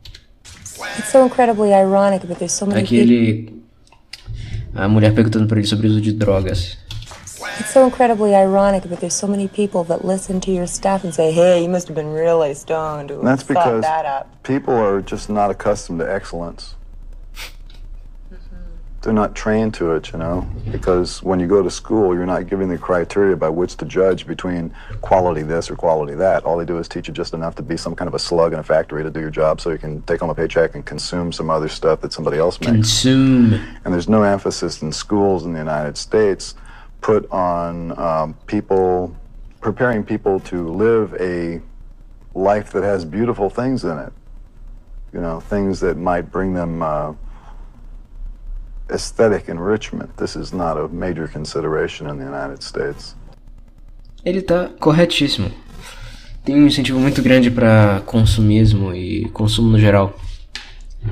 so 1.10 1.24
incredibly 1.24 1.70
ironic, 1.72 2.26
but 2.26 2.36
there's 2.36 2.52
so 2.52 2.66
many 2.66 2.80
Aqui 2.80 2.96
é 2.96 3.00
ele. 3.00 3.64
A 4.74 4.88
mulher 4.88 5.14
perguntando 5.14 5.46
pra 5.46 5.58
ele 5.58 5.66
sobre 5.66 5.86
o 5.86 5.90
uso 5.90 6.00
de 6.00 6.12
drogas. 6.12 6.76
It's 7.58 7.72
so 7.72 7.84
incredibly 7.84 8.34
ironic, 8.34 8.84
but 8.88 9.00
there's 9.00 9.14
so 9.14 9.26
many 9.26 9.48
people 9.48 9.84
that 9.84 10.04
listen 10.04 10.40
to 10.42 10.50
your 10.50 10.66
stuff 10.66 11.04
and 11.04 11.14
say, 11.14 11.30
"Hey, 11.32 11.62
you 11.62 11.68
must 11.68 11.88
have 11.88 11.94
been 11.96 12.12
really 12.12 12.54
stoned." 12.54 13.10
Ooh, 13.10 13.20
That's 13.22 13.42
because 13.42 13.82
that 13.82 14.42
people 14.42 14.74
are 14.74 15.00
just 15.00 15.28
not 15.28 15.50
accustomed 15.50 16.00
to 16.00 16.12
excellence. 16.12 16.74
Mm-hmm. 17.36 18.36
They're 19.02 19.12
not 19.12 19.34
trained 19.34 19.74
to 19.74 19.92
it, 19.92 20.10
you 20.12 20.18
know, 20.18 20.48
because 20.72 21.22
when 21.22 21.38
you 21.38 21.46
go 21.46 21.62
to 21.62 21.70
school, 21.70 22.14
you're 22.14 22.24
not 22.26 22.48
given 22.48 22.68
the 22.68 22.78
criteria 22.78 23.36
by 23.36 23.50
which 23.50 23.76
to 23.76 23.84
judge 23.84 24.26
between 24.26 24.72
quality 25.02 25.42
this 25.42 25.70
or 25.70 25.76
quality 25.76 26.14
that. 26.14 26.44
All 26.44 26.56
they 26.56 26.64
do 26.64 26.78
is 26.78 26.88
teach 26.88 27.08
you 27.08 27.14
just 27.14 27.34
enough 27.34 27.54
to 27.56 27.62
be 27.62 27.76
some 27.76 27.94
kind 27.94 28.08
of 28.08 28.14
a 28.14 28.18
slug 28.18 28.54
in 28.54 28.58
a 28.58 28.62
factory 28.62 29.02
to 29.02 29.10
do 29.10 29.20
your 29.20 29.30
job 29.30 29.60
so 29.60 29.68
you 29.70 29.78
can 29.78 30.00
take 30.02 30.20
home 30.20 30.30
a 30.30 30.34
paycheck 30.34 30.74
and 30.74 30.86
consume 30.86 31.30
some 31.32 31.50
other 31.50 31.68
stuff 31.68 32.00
that 32.00 32.12
somebody 32.14 32.38
else 32.38 32.58
makes. 32.60 32.72
Consume. 32.72 33.52
And 33.84 33.92
there's 33.92 34.08
no 34.08 34.22
emphasis 34.22 34.80
in 34.80 34.90
schools 34.90 35.44
in 35.44 35.52
the 35.52 35.58
United 35.60 35.98
States 35.98 36.54
put 37.04 37.24
on 37.30 37.72
um, 38.08 38.34
people, 38.52 39.14
preparing 39.60 40.02
people 40.02 40.40
to 40.50 40.56
live 40.84 41.14
a 41.20 41.60
life 42.34 42.72
that 42.72 42.82
has 42.82 43.04
beautiful 43.04 43.50
things 43.50 43.84
in 43.84 43.96
it. 44.06 44.10
You 45.12 45.20
know, 45.20 45.38
things 45.40 45.78
that 45.80 45.96
might 46.10 46.32
bring 46.36 46.54
them 46.54 46.82
uh, 46.82 47.12
aesthetic 48.90 49.48
enrichment. 49.48 50.16
This 50.16 50.34
is 50.34 50.52
not 50.52 50.76
a 50.78 50.88
major 50.88 51.28
consideration 51.28 52.08
in 52.08 52.16
the 52.18 52.24
United 52.24 52.62
States. 52.64 53.14
Ele 54.24 54.38
está 54.38 54.70
corretíssimo. 54.80 55.50
Tem 56.42 56.56
um 56.56 56.66
incentivo 56.66 56.98
muito 56.98 57.22
grande 57.22 57.50
para 57.50 58.02
consumismo 58.06 58.94
e 58.94 59.28
consumo 59.30 59.68
no 59.68 59.78
geral 59.78 60.18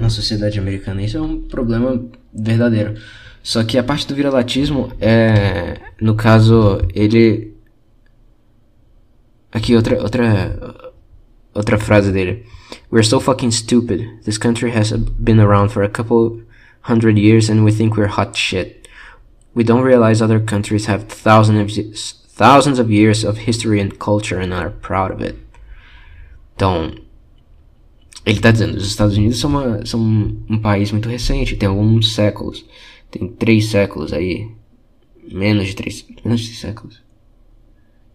na 0.00 0.08
sociedade 0.08 0.58
americana. 0.58 1.02
Isso 1.02 1.18
é 1.18 1.20
um 1.20 1.40
problema 1.42 2.02
verdadeiro. 2.32 2.94
Só 3.42 3.64
que 3.64 3.76
a 3.76 3.82
parte 3.82 4.06
do 4.06 4.14
viralatismo 4.14 4.92
é. 5.00 5.80
No 6.00 6.14
caso, 6.14 6.78
ele. 6.94 7.54
Aqui, 9.50 9.74
outra. 9.74 10.00
Outra, 10.00 10.74
outra 11.52 11.78
frase 11.78 12.12
dele. 12.12 12.46
We're 12.90 13.04
so 13.06 13.18
fucking 13.18 13.50
stupid. 13.50 14.06
This 14.24 14.38
country 14.38 14.70
has 14.74 14.92
been 14.92 15.40
around 15.40 15.70
for 15.72 15.82
a 15.82 15.88
couple 15.90 16.40
hundred 16.82 17.18
years 17.20 17.50
and 17.50 17.64
we 17.64 17.72
think 17.72 17.96
we're 17.96 18.06
hot 18.16 18.36
shit. 18.36 18.88
We 19.54 19.64
don't 19.64 19.82
realize 19.82 20.22
other 20.22 20.40
countries 20.40 20.86
have 20.86 21.04
thousands 21.08 21.76
of, 21.78 21.98
thousands 22.30 22.78
of 22.78 22.90
years 22.90 23.24
of 23.24 23.38
history 23.46 23.80
and 23.80 23.98
culture 23.98 24.38
and 24.40 24.52
are 24.54 24.70
proud 24.70 25.10
of 25.10 25.20
it. 25.22 25.36
Então, 26.54 26.90
ele 28.24 28.36
está 28.38 28.50
dizendo, 28.50 28.76
os 28.76 28.86
Estados 28.86 29.16
Unidos 29.16 29.38
são, 29.38 29.50
uma, 29.50 29.84
são 29.84 30.00
um 30.48 30.58
país 30.58 30.92
muito 30.92 31.08
recente, 31.08 31.56
tem 31.56 31.68
alguns 31.68 32.14
séculos. 32.14 32.64
Tem 33.12 33.28
três 33.28 33.66
séculos 33.66 34.10
aí. 34.14 34.50
Menos 35.30 35.68
de 35.68 35.76
três, 35.76 36.04
menos 36.24 36.40
de 36.40 36.46
três 36.46 36.60
séculos. 36.60 37.00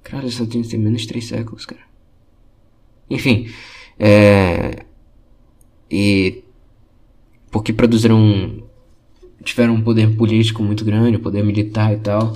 Caralho, 0.03 0.27
essa 0.27 0.45
tem 0.45 0.61
menos 0.79 1.01
de 1.03 1.07
três 1.07 1.25
séculos, 1.27 1.65
cara. 1.67 1.83
Enfim, 3.09 3.47
é... 3.99 4.83
E... 5.89 6.43
Porque 7.51 7.71
produziram... 7.71 8.63
Tiveram 9.43 9.75
um 9.75 9.81
poder 9.81 10.17
político 10.17 10.63
muito 10.63 10.83
grande, 10.83 11.15
um 11.17 11.21
poder 11.21 11.43
militar 11.45 11.93
e 11.93 11.97
tal. 11.97 12.35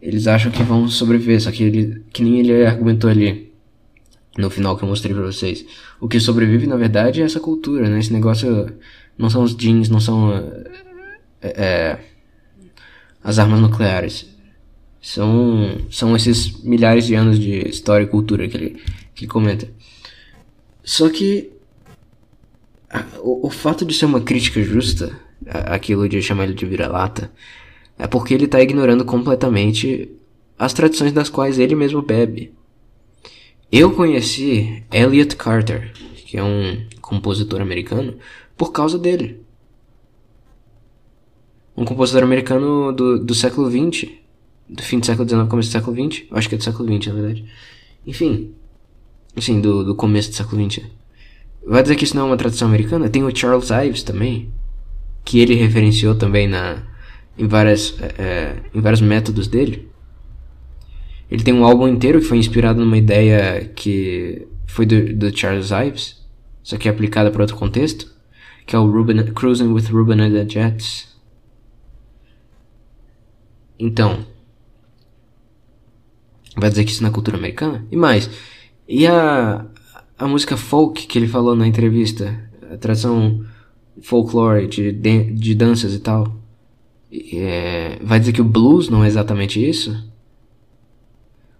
Eles 0.00 0.28
acham 0.28 0.52
que 0.52 0.62
vão 0.62 0.88
sobreviver, 0.88 1.40
só 1.42 1.50
que 1.50 1.64
ele... 1.64 2.04
Que 2.12 2.22
nem 2.22 2.38
ele 2.38 2.64
argumentou 2.64 3.10
ali. 3.10 3.52
No 4.38 4.48
final 4.48 4.76
que 4.76 4.84
eu 4.84 4.88
mostrei 4.88 5.12
pra 5.12 5.24
vocês. 5.24 5.66
O 6.00 6.06
que 6.06 6.20
sobrevive, 6.20 6.68
na 6.68 6.76
verdade, 6.76 7.20
é 7.20 7.24
essa 7.24 7.40
cultura, 7.40 7.88
né? 7.88 7.98
Esse 7.98 8.12
negócio... 8.12 8.72
Não 9.18 9.28
são 9.28 9.42
os 9.42 9.54
jeans, 9.54 9.88
não 9.90 10.00
são 10.00 10.30
é, 11.40 11.48
é, 11.50 11.98
as 13.24 13.38
armas 13.38 13.60
nucleares. 13.60 14.26
São, 15.02 15.78
são 15.90 16.14
esses 16.14 16.62
milhares 16.62 17.06
de 17.06 17.14
anos 17.14 17.38
de 17.38 17.66
história 17.66 18.04
e 18.04 18.08
cultura 18.08 18.46
que 18.46 18.56
ele, 18.56 18.70
que 19.14 19.24
ele 19.24 19.30
comenta. 19.30 19.66
Só 20.84 21.08
que 21.08 21.50
a, 22.90 23.04
o, 23.20 23.46
o, 23.46 23.50
fato 23.50 23.86
de 23.86 23.94
ser 23.94 24.04
uma 24.04 24.20
crítica 24.20 24.62
justa, 24.62 25.18
a, 25.46 25.74
aquilo 25.74 26.06
de 26.06 26.20
chamar 26.20 26.44
ele 26.44 26.54
de 26.54 26.66
vira-lata, 26.66 27.30
é 27.98 28.06
porque 28.06 28.34
ele 28.34 28.44
está 28.44 28.60
ignorando 28.60 29.02
completamente 29.04 30.10
as 30.58 30.74
tradições 30.74 31.12
das 31.14 31.30
quais 31.30 31.58
ele 31.58 31.74
mesmo 31.74 32.02
bebe. 32.02 32.52
Eu 33.72 33.92
conheci 33.92 34.82
Elliot 34.92 35.34
Carter, 35.36 35.92
que 36.26 36.36
é 36.36 36.42
um 36.44 36.84
compositor 37.00 37.60
americano, 37.62 38.16
por 38.58 38.70
causa 38.70 38.98
dele 38.98 39.40
um 41.80 41.84
compositor 41.86 42.22
americano 42.24 42.92
do, 42.92 43.18
do 43.18 43.34
século 43.34 43.70
XX, 43.70 44.10
do 44.68 44.82
fim 44.82 44.98
do 44.98 45.06
século 45.06 45.26
XIX, 45.26 45.48
começo 45.48 45.70
do 45.70 45.72
século 45.72 45.96
XX, 46.12 46.24
acho 46.30 46.46
que 46.50 46.54
é 46.54 46.58
do 46.58 46.64
século 46.64 46.94
XX 46.94 47.06
na 47.06 47.14
verdade. 47.20 47.44
Enfim, 48.06 48.50
assim, 49.34 49.60
do, 49.62 49.82
do 49.82 49.94
começo 49.94 50.28
do 50.28 50.36
século 50.36 50.68
XX. 50.70 50.84
Vai 51.66 51.80
dizer 51.82 51.96
que 51.96 52.04
isso 52.04 52.14
não 52.14 52.24
é 52.24 52.26
uma 52.26 52.36
tradução 52.36 52.68
americana? 52.68 53.08
Tem 53.08 53.24
o 53.24 53.34
Charles 53.34 53.70
Ives 53.70 54.02
também, 54.02 54.52
que 55.24 55.40
ele 55.40 55.54
referenciou 55.54 56.14
também 56.14 56.46
na, 56.46 56.82
em, 57.38 57.46
várias, 57.46 57.94
é, 57.98 58.22
é, 58.22 58.56
em 58.74 58.80
vários 58.82 59.00
métodos 59.00 59.48
dele. 59.48 59.88
Ele 61.30 61.42
tem 61.42 61.54
um 61.54 61.64
álbum 61.64 61.88
inteiro 61.88 62.20
que 62.20 62.26
foi 62.26 62.36
inspirado 62.36 62.78
numa 62.78 62.98
ideia 62.98 63.72
que 63.74 64.46
foi 64.66 64.84
do, 64.84 65.14
do 65.16 65.34
Charles 65.34 65.70
Ives, 65.70 66.18
só 66.62 66.76
que 66.76 66.88
é 66.88 66.90
aplicada 66.90 67.30
para 67.30 67.42
outro 67.42 67.56
contexto, 67.56 68.12
que 68.66 68.76
é 68.76 68.78
o 68.78 68.86
Ruben, 68.86 69.24
Cruising 69.32 69.72
with 69.72 69.84
Ruben 69.90 70.20
and 70.20 70.30
the 70.32 70.46
Jets. 70.46 71.08
Então, 73.80 74.26
vai 76.54 76.68
dizer 76.68 76.84
que 76.84 76.90
isso 76.92 77.02
na 77.02 77.08
é 77.08 77.12
cultura 77.12 77.38
americana? 77.38 77.86
E 77.90 77.96
mais, 77.96 78.28
e 78.86 79.06
a, 79.06 79.66
a 80.18 80.28
música 80.28 80.54
folk 80.54 81.06
que 81.06 81.18
ele 81.18 81.26
falou 81.26 81.56
na 81.56 81.66
entrevista, 81.66 82.44
a 82.70 82.76
tradição 82.76 83.42
folklore 84.02 84.66
de, 84.68 84.92
de, 84.92 85.32
de 85.32 85.54
danças 85.54 85.94
e 85.94 85.98
tal, 86.00 86.36
é, 87.10 87.98
vai 88.02 88.20
dizer 88.20 88.32
que 88.32 88.42
o 88.42 88.44
blues 88.44 88.90
não 88.90 89.02
é 89.02 89.06
exatamente 89.06 89.66
isso? 89.66 90.06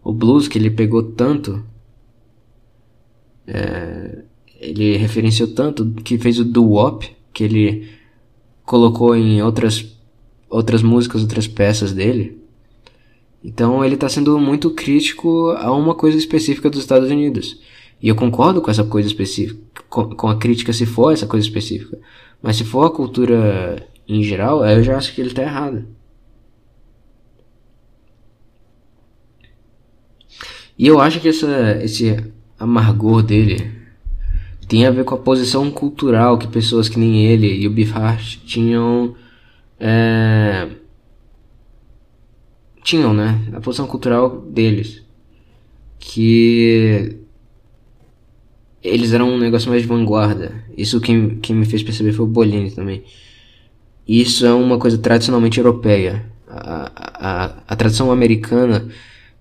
O 0.04 0.12
blues 0.12 0.46
que 0.46 0.58
ele 0.58 0.70
pegou 0.70 1.02
tanto, 1.02 1.64
é, 3.46 4.24
ele 4.60 4.98
referenciou 4.98 5.54
tanto, 5.54 5.90
que 6.04 6.18
fez 6.18 6.38
o 6.38 6.44
doo-wop, 6.44 7.08
que 7.32 7.44
ele 7.44 7.88
colocou 8.62 9.16
em 9.16 9.42
outras 9.42 9.98
outras 10.50 10.82
músicas, 10.82 11.22
outras 11.22 11.46
peças 11.46 11.92
dele. 11.92 12.42
Então 13.42 13.82
ele 13.82 13.94
está 13.94 14.08
sendo 14.08 14.38
muito 14.38 14.70
crítico 14.72 15.50
a 15.52 15.70
uma 15.72 15.94
coisa 15.94 16.18
específica 16.18 16.68
dos 16.68 16.80
Estados 16.80 17.08
Unidos. 17.08 17.58
E 18.02 18.08
eu 18.08 18.16
concordo 18.16 18.60
com 18.60 18.70
essa 18.70 18.84
coisa 18.84 19.06
específica, 19.08 19.60
com, 19.88 20.28
a 20.28 20.36
crítica 20.36 20.72
se 20.72 20.84
for 20.84 21.12
essa 21.12 21.26
coisa 21.26 21.46
específica. 21.46 21.98
Mas 22.42 22.56
se 22.56 22.64
for 22.64 22.82
a 22.86 22.90
cultura 22.90 23.86
em 24.08 24.22
geral, 24.22 24.64
eu 24.66 24.82
já 24.82 24.96
acho 24.96 25.14
que 25.14 25.20
ele 25.20 25.28
está 25.30 25.42
errado. 25.42 25.84
E 30.76 30.86
eu 30.86 30.98
acho 30.98 31.20
que 31.20 31.28
essa, 31.28 31.78
esse 31.84 32.16
amargor 32.58 33.22
dele 33.22 33.70
tem 34.66 34.86
a 34.86 34.90
ver 34.90 35.04
com 35.04 35.14
a 35.14 35.18
posição 35.18 35.70
cultural 35.70 36.38
que 36.38 36.46
pessoas 36.48 36.88
que 36.88 36.98
nem 36.98 37.26
ele 37.26 37.46
e 37.52 37.66
o 37.66 37.70
Bifart 37.70 38.38
tinham 38.46 39.14
é... 39.80 40.68
Tinham, 42.84 43.14
né? 43.14 43.48
A 43.54 43.60
posição 43.60 43.86
cultural 43.86 44.42
deles. 44.42 45.02
Que. 45.98 47.16
Eles 48.82 49.12
eram 49.12 49.30
um 49.30 49.38
negócio 49.38 49.70
mais 49.70 49.82
de 49.82 49.88
vanguarda. 49.88 50.64
Isso 50.76 51.00
quem, 51.00 51.36
quem 51.38 51.56
me 51.56 51.64
fez 51.64 51.82
perceber 51.82 52.12
foi 52.12 52.26
o 52.26 52.28
Bolini 52.28 52.70
também. 52.70 53.02
Isso 54.06 54.46
é 54.46 54.52
uma 54.52 54.78
coisa 54.78 54.98
tradicionalmente 54.98 55.58
europeia. 55.58 56.26
A, 56.48 56.56
a, 56.86 56.90
a, 57.58 57.62
a 57.68 57.76
tradição 57.76 58.10
americana 58.10 58.86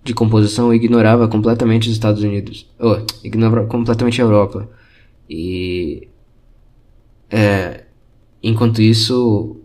de 0.04 0.14
composição 0.14 0.72
ignorava 0.72 1.26
completamente 1.26 1.88
os 1.88 1.94
Estados 1.94 2.22
Unidos. 2.22 2.66
Oh, 2.78 2.96
ignorava 3.24 3.66
completamente 3.66 4.20
a 4.20 4.24
Europa. 4.24 4.70
E. 5.28 6.08
É, 7.30 7.84
enquanto 8.42 8.80
isso, 8.82 9.59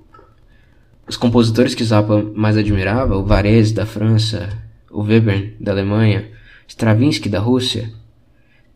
os 1.08 1.18
compositores 1.18 1.76
que 1.76 1.84
Zappa 1.84 2.24
mais 2.36 2.58
admirava, 2.58 3.16
o 3.16 3.24
Varese 3.24 3.74
da 3.74 3.86
França, 3.86 4.50
o 4.90 5.04
Webern 5.04 5.54
da 5.60 5.72
Alemanha, 5.72 6.32
Stravinsky 6.68 7.30
da 7.30 7.40
Rússia, 7.40 7.92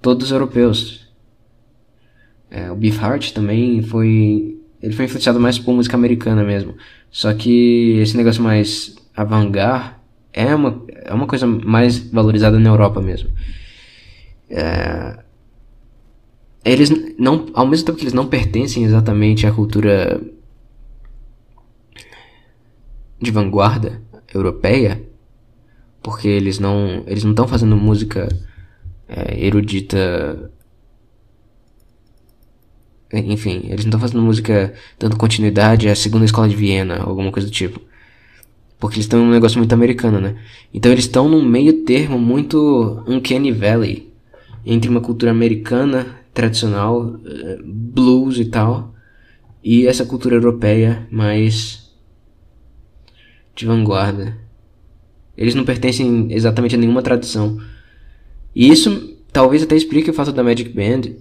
todos 0.01 0.29
europeus. 0.31 1.07
É, 2.51 2.71
o 2.71 2.75
Beefheart 2.75 3.31
também 3.31 3.81
foi. 3.81 4.59
Ele 4.81 4.93
foi 4.93 5.05
influenciado 5.05 5.39
mais 5.39 5.57
por 5.57 5.73
música 5.73 5.97
americana 5.97 6.43
mesmo. 6.43 6.75
Só 7.11 7.33
que 7.33 7.97
esse 7.99 8.15
negócio 8.15 8.43
mais 8.43 8.95
avant-garde 9.15 9.91
é 10.31 10.53
uma, 10.53 10.83
é 11.03 11.13
uma 11.13 11.25
coisa 11.25 11.47
mais 11.47 11.97
valorizada 11.97 12.59
na 12.59 12.69
Europa 12.69 13.01
mesmo. 13.01 13.29
É, 14.51 15.17
eles 16.63 16.91
não. 17.17 17.47
Ao 17.55 17.65
mesmo 17.65 17.87
tempo 17.87 17.97
que 17.97 18.03
eles 18.03 18.13
não 18.13 18.27
pertencem 18.27 18.83
exatamente 18.83 19.47
à 19.47 19.51
cultura 19.51 20.21
de 23.21 23.31
vanguarda 23.31 24.01
europeia, 24.33 25.01
porque 26.01 26.27
eles 26.27 26.59
não 26.59 27.03
eles 27.05 27.23
não 27.23 27.31
estão 27.31 27.47
fazendo 27.47 27.75
música 27.75 28.27
é, 29.07 29.45
erudita 29.45 30.51
enfim, 33.11 33.61
eles 33.63 33.85
não 33.85 33.89
estão 33.89 33.99
fazendo 33.99 34.21
música 34.21 34.73
dando 34.99 35.17
continuidade 35.17 35.89
à 35.89 35.95
segunda 35.95 36.25
escola 36.25 36.47
de 36.47 36.55
Viena, 36.55 36.97
alguma 36.99 37.31
coisa 37.31 37.47
do 37.47 37.51
tipo. 37.53 37.81
Porque 38.79 38.97
eles 38.97 39.05
estão 39.05 39.19
em 39.21 39.27
um 39.27 39.31
negócio 39.31 39.57
muito 39.57 39.73
americano, 39.73 40.21
né? 40.21 40.35
Então 40.71 40.91
eles 40.91 41.05
estão 41.05 41.27
num 41.27 41.43
meio 41.43 41.83
termo 41.83 42.19
muito 42.19 43.03
uncanny 43.07 43.51
valley 43.51 44.13
entre 44.63 44.89
uma 44.89 45.01
cultura 45.01 45.31
americana 45.31 46.19
tradicional, 46.35 47.19
eh, 47.25 47.57
blues 47.65 48.37
e 48.37 48.45
tal, 48.45 48.93
e 49.63 49.87
essa 49.87 50.05
cultura 50.05 50.35
europeia 50.35 51.07
mais 51.11 51.88
de 53.59 53.65
vanguarda. 53.65 54.37
Eles 55.37 55.53
não 55.55 55.65
pertencem 55.65 56.31
exatamente 56.31 56.75
a 56.75 56.77
nenhuma 56.77 57.01
tradição. 57.01 57.61
E 58.55 58.69
isso 58.71 59.17
talvez 59.33 59.61
até 59.61 59.75
explique 59.75 60.09
o 60.09 60.13
fato 60.13 60.31
da 60.31 60.43
Magic 60.43 60.69
Band, 60.69 61.13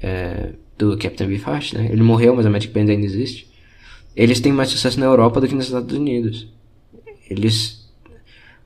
é, 0.00 0.52
do 0.76 0.96
Captain 0.98 1.28
Beefheart, 1.28 1.72
né? 1.74 1.88
Ele 1.90 2.02
morreu, 2.02 2.34
mas 2.34 2.44
a 2.46 2.50
Magic 2.50 2.72
Band 2.72 2.90
ainda 2.90 3.06
existe. 3.06 3.48
Eles 4.16 4.40
têm 4.40 4.52
mais 4.52 4.68
sucesso 4.70 4.98
na 5.00 5.06
Europa 5.06 5.40
do 5.40 5.46
que 5.48 5.54
nos 5.54 5.66
Estados 5.66 5.94
Unidos. 5.96 6.46
Eles... 7.30 7.84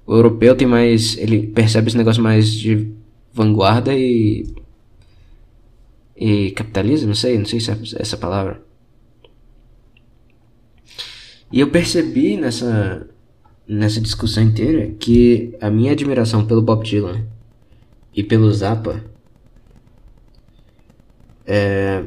O 0.07 0.15
europeu 0.17 0.57
tem 0.57 0.67
mais... 0.67 1.17
Ele 1.19 1.47
percebe 1.47 1.89
esse 1.89 1.97
negócio 1.97 2.23
mais 2.23 2.51
de 2.53 2.91
vanguarda 3.33 3.95
e... 3.95 4.47
E 6.17 6.51
capitalismo, 6.51 7.09
Não 7.09 7.15
sei, 7.15 7.39
não 7.39 7.47
sei 7.47 7.61
se 7.61 7.71
é 7.71 7.79
essa 7.99 8.17
palavra. 8.17 8.61
E 11.51 11.59
eu 11.61 11.71
percebi 11.71 12.37
nessa 12.37 13.10
nessa 13.67 14.01
discussão 14.01 14.43
inteira 14.43 14.89
que 14.99 15.55
a 15.61 15.71
minha 15.71 15.93
admiração 15.93 16.45
pelo 16.47 16.63
Bob 16.63 16.83
Dylan 16.85 17.25
e 18.15 18.23
pelo 18.23 18.53
Zappa 18.53 19.03
é, 21.47 22.03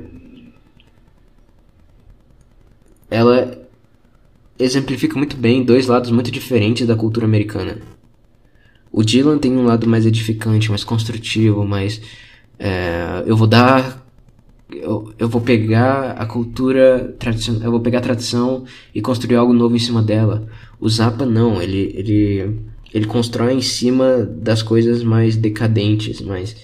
ela 3.09 3.59
exemplifica 4.59 5.17
muito 5.17 5.35
bem 5.37 5.63
dois 5.63 5.87
lados 5.87 6.11
muito 6.11 6.31
diferentes 6.31 6.87
da 6.87 6.95
cultura 6.95 7.25
americana. 7.25 7.79
O 8.91 9.03
Dylan 9.03 9.37
tem 9.39 9.51
um 9.57 9.65
lado 9.65 9.87
mais 9.89 10.05
edificante, 10.05 10.69
mais 10.69 10.83
construtivo, 10.83 11.65
mais 11.65 12.01
é, 12.59 13.23
eu 13.25 13.35
vou 13.35 13.47
dar 13.47 14.03
eu, 14.71 15.13
eu 15.19 15.29
vou 15.29 15.41
pegar 15.41 16.11
a 16.11 16.25
cultura 16.25 17.15
tradicional, 17.19 17.63
eu 17.63 17.71
vou 17.71 17.79
pegar 17.79 17.99
a 17.99 18.01
tradição 18.01 18.65
e 18.93 19.01
construir 19.01 19.35
algo 19.35 19.53
novo 19.53 19.75
em 19.75 19.79
cima 19.79 20.01
dela. 20.01 20.47
O 20.85 20.89
Zappa 20.89 21.25
não, 21.25 21.61
ele, 21.61 21.93
ele, 21.95 22.57
ele 22.93 23.05
constrói 23.05 23.53
em 23.53 23.61
cima 23.61 24.17
das 24.23 24.61
coisas 24.61 25.01
mais 25.01 25.37
decadentes, 25.37 26.19
mas 26.19 26.57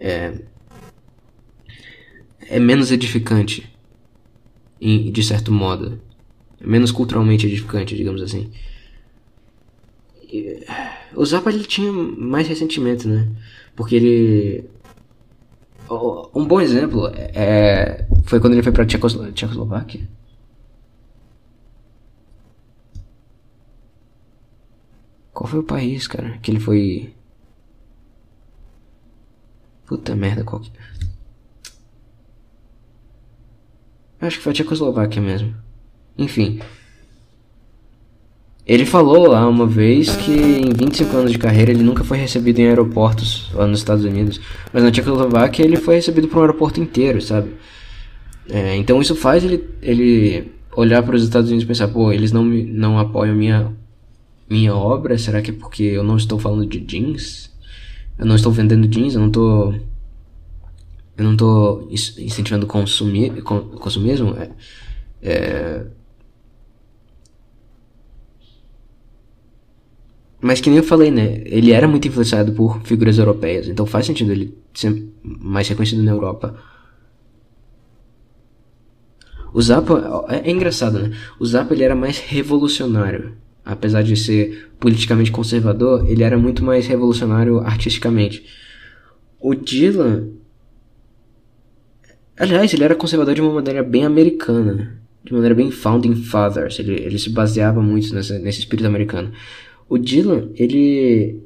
É, 0.00 0.32
é 2.48 2.58
menos 2.58 2.90
edificante, 2.90 3.70
em, 4.80 5.12
de 5.12 5.22
certo 5.22 5.52
modo. 5.52 6.00
É 6.58 6.66
menos 6.66 6.90
culturalmente 6.90 7.46
edificante, 7.46 7.94
digamos 7.94 8.22
assim. 8.22 8.50
o 11.14 11.26
Zappa 11.26 11.50
ele 11.50 11.64
tinha 11.74 11.92
mais 11.92 12.48
ressentimento, 12.48 13.06
né? 13.06 13.28
Porque 13.76 13.94
ele. 13.94 14.64
Um 16.34 16.46
bom 16.46 16.62
exemplo 16.62 17.08
é, 17.14 18.06
foi 18.24 18.40
quando 18.40 18.54
ele 18.54 18.62
foi 18.62 18.70
pra 18.72 18.86
Tchecoslo... 18.86 19.30
Tchecoslováquia 19.32 20.00
Qual 25.40 25.48
foi 25.48 25.60
o 25.60 25.64
país, 25.64 26.06
cara? 26.06 26.36
Que 26.42 26.50
ele 26.50 26.60
foi. 26.60 27.14
Puta 29.86 30.14
merda, 30.14 30.44
qual 30.44 30.60
que. 30.60 30.70
Acho 34.20 34.36
que 34.36 34.42
foi 34.44 34.50
a 34.50 34.54
Tchecoslováquia 34.54 35.22
mesmo. 35.22 35.54
Enfim. 36.18 36.60
Ele 38.66 38.84
falou 38.84 39.28
lá 39.28 39.48
uma 39.48 39.66
vez 39.66 40.14
que 40.14 40.30
em 40.30 40.68
25 40.74 41.16
anos 41.16 41.32
de 41.32 41.38
carreira 41.38 41.70
ele 41.70 41.82
nunca 41.82 42.04
foi 42.04 42.18
recebido 42.18 42.58
em 42.60 42.66
aeroportos 42.68 43.50
lá 43.54 43.66
nos 43.66 43.78
Estados 43.78 44.04
Unidos, 44.04 44.38
mas 44.74 44.82
na 44.82 44.90
Tchecoslováquia 44.92 45.64
ele 45.64 45.78
foi 45.78 45.94
recebido 45.94 46.28
por 46.28 46.36
um 46.36 46.40
aeroporto 46.42 46.78
inteiro, 46.78 47.18
sabe? 47.22 47.54
É, 48.50 48.76
então 48.76 49.00
isso 49.00 49.16
faz 49.16 49.42
ele, 49.42 49.66
ele 49.80 50.52
olhar 50.76 51.02
para 51.02 51.16
os 51.16 51.22
Estados 51.24 51.48
Unidos 51.48 51.64
e 51.64 51.66
pensar, 51.66 51.88
pô, 51.88 52.12
eles 52.12 52.30
não, 52.30 52.44
não 52.44 52.98
apoiam 52.98 53.34
minha 53.34 53.72
minha 54.50 54.74
obra? 54.74 55.16
Será 55.16 55.40
que 55.40 55.50
é 55.52 55.54
porque 55.54 55.84
eu 55.84 56.02
não 56.02 56.16
estou 56.16 56.38
falando 56.38 56.66
de 56.66 56.80
jeans? 56.80 57.48
Eu 58.18 58.26
não 58.26 58.34
estou 58.34 58.50
vendendo 58.52 58.86
jeans, 58.88 59.14
eu 59.14 59.20
não 59.20 59.28
estou 59.28 59.72
eu 61.16 61.24
não 61.24 61.32
estou 61.32 61.88
incentivando 61.90 62.66
consumir, 62.66 63.42
consumismo. 63.42 64.34
É, 64.40 64.50
é... 65.22 65.86
Mas 70.40 70.60
que 70.62 70.70
nem 70.70 70.78
eu 70.78 70.84
falei, 70.84 71.10
né? 71.10 71.42
Ele 71.44 71.70
era 71.72 71.86
muito 71.86 72.08
influenciado 72.08 72.52
por 72.52 72.80
figuras 72.82 73.18
europeias, 73.18 73.68
então 73.68 73.84
faz 73.86 74.06
sentido 74.06 74.32
ele 74.32 74.58
ser 74.74 75.06
mais 75.22 75.68
reconhecido 75.68 76.02
na 76.02 76.10
Europa. 76.12 76.58
O 79.52 79.60
Zappa 79.60 80.24
é, 80.30 80.48
é 80.48 80.50
engraçado, 80.50 80.98
né? 81.00 81.16
O 81.38 81.44
Zappa 81.44 81.74
ele 81.74 81.84
era 81.84 81.94
mais 81.94 82.18
revolucionário 82.18 83.34
apesar 83.64 84.02
de 84.02 84.16
ser 84.16 84.70
politicamente 84.78 85.30
conservador, 85.30 86.08
ele 86.10 86.22
era 86.22 86.38
muito 86.38 86.64
mais 86.64 86.86
revolucionário 86.86 87.58
artisticamente. 87.58 88.44
O 89.40 89.54
Dylan. 89.54 90.28
Aliás, 92.38 92.72
ele 92.72 92.84
era 92.84 92.94
conservador 92.94 93.34
de 93.34 93.42
uma 93.42 93.52
maneira 93.52 93.82
bem 93.82 94.04
americana, 94.04 94.98
de 95.22 95.32
maneira 95.32 95.54
bem 95.54 95.70
founding 95.70 96.14
fathers. 96.14 96.78
Ele, 96.78 96.94
ele 96.94 97.18
se 97.18 97.28
baseava 97.30 97.82
muito 97.82 98.14
nessa, 98.14 98.38
nesse 98.38 98.60
espírito 98.60 98.86
americano. 98.86 99.32
O 99.88 99.98
Dylan, 99.98 100.50
ele. 100.54 101.40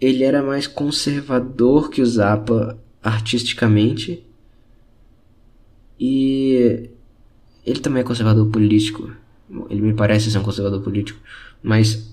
Ele 0.00 0.24
era 0.24 0.42
mais 0.42 0.66
conservador 0.66 1.90
que 1.90 2.00
o 2.00 2.06
Zappa 2.06 2.78
artisticamente. 3.02 4.24
E. 5.98 6.88
Ele 7.66 7.80
também 7.80 8.00
é 8.00 8.04
conservador 8.04 8.48
político. 8.50 9.10
Ele 9.68 9.80
me 9.80 9.94
parece 9.94 10.30
ser 10.30 10.38
um 10.38 10.42
conservador 10.42 10.80
político, 10.82 11.18
mas. 11.62 12.08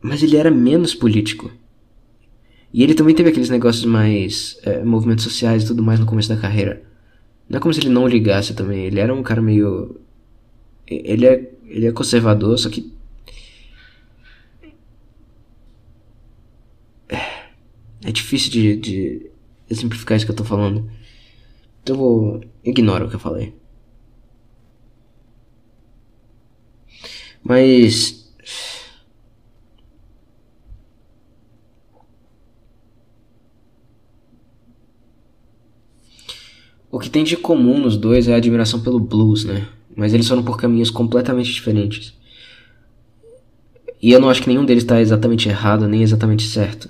Mas 0.00 0.22
ele 0.22 0.36
era 0.36 0.50
menos 0.50 0.94
político. 0.94 1.50
E 2.72 2.82
ele 2.82 2.94
também 2.94 3.14
teve 3.14 3.28
aqueles 3.30 3.50
negócios 3.50 3.84
mais. 3.84 4.58
É, 4.62 4.82
movimentos 4.84 5.24
sociais 5.24 5.62
e 5.62 5.66
tudo 5.66 5.82
mais 5.82 6.00
no 6.00 6.06
começo 6.06 6.28
da 6.28 6.38
carreira. 6.40 6.82
Não 7.48 7.58
é 7.58 7.60
como 7.60 7.72
se 7.74 7.80
ele 7.80 7.90
não 7.90 8.06
ligasse 8.08 8.54
também. 8.54 8.86
Ele 8.86 8.98
era 9.00 9.14
um 9.14 9.22
cara 9.22 9.42
meio. 9.42 10.00
Ele 10.86 11.26
é, 11.26 11.50
ele 11.66 11.86
é 11.86 11.92
conservador, 11.92 12.58
só 12.58 12.68
que. 12.70 12.92
É 18.04 18.10
difícil 18.10 18.50
de, 18.50 18.76
de 18.76 19.30
simplificar 19.70 20.16
isso 20.16 20.26
que 20.26 20.32
eu 20.32 20.36
tô 20.36 20.44
falando. 20.44 20.90
Eu 21.86 21.96
vou. 21.96 22.44
Ignora 22.64 23.04
o 23.04 23.08
que 23.08 23.16
eu 23.16 23.20
falei. 23.20 23.54
Mas. 27.42 28.18
O 36.90 36.98
que 36.98 37.08
tem 37.08 37.24
de 37.24 37.36
comum 37.38 37.80
nos 37.80 37.96
dois 37.96 38.28
é 38.28 38.34
a 38.34 38.36
admiração 38.36 38.80
pelo 38.82 39.00
blues, 39.00 39.44
né? 39.44 39.66
Mas 39.96 40.12
eles 40.14 40.28
foram 40.28 40.42
por 40.44 40.56
caminhos 40.58 40.90
completamente 40.90 41.50
diferentes. 41.52 42.14
E 44.00 44.12
eu 44.12 44.20
não 44.20 44.28
acho 44.28 44.42
que 44.42 44.48
nenhum 44.48 44.64
deles 44.64 44.82
está 44.84 45.00
exatamente 45.00 45.48
errado 45.48 45.88
nem 45.88 46.02
exatamente 46.02 46.44
certo. 46.46 46.88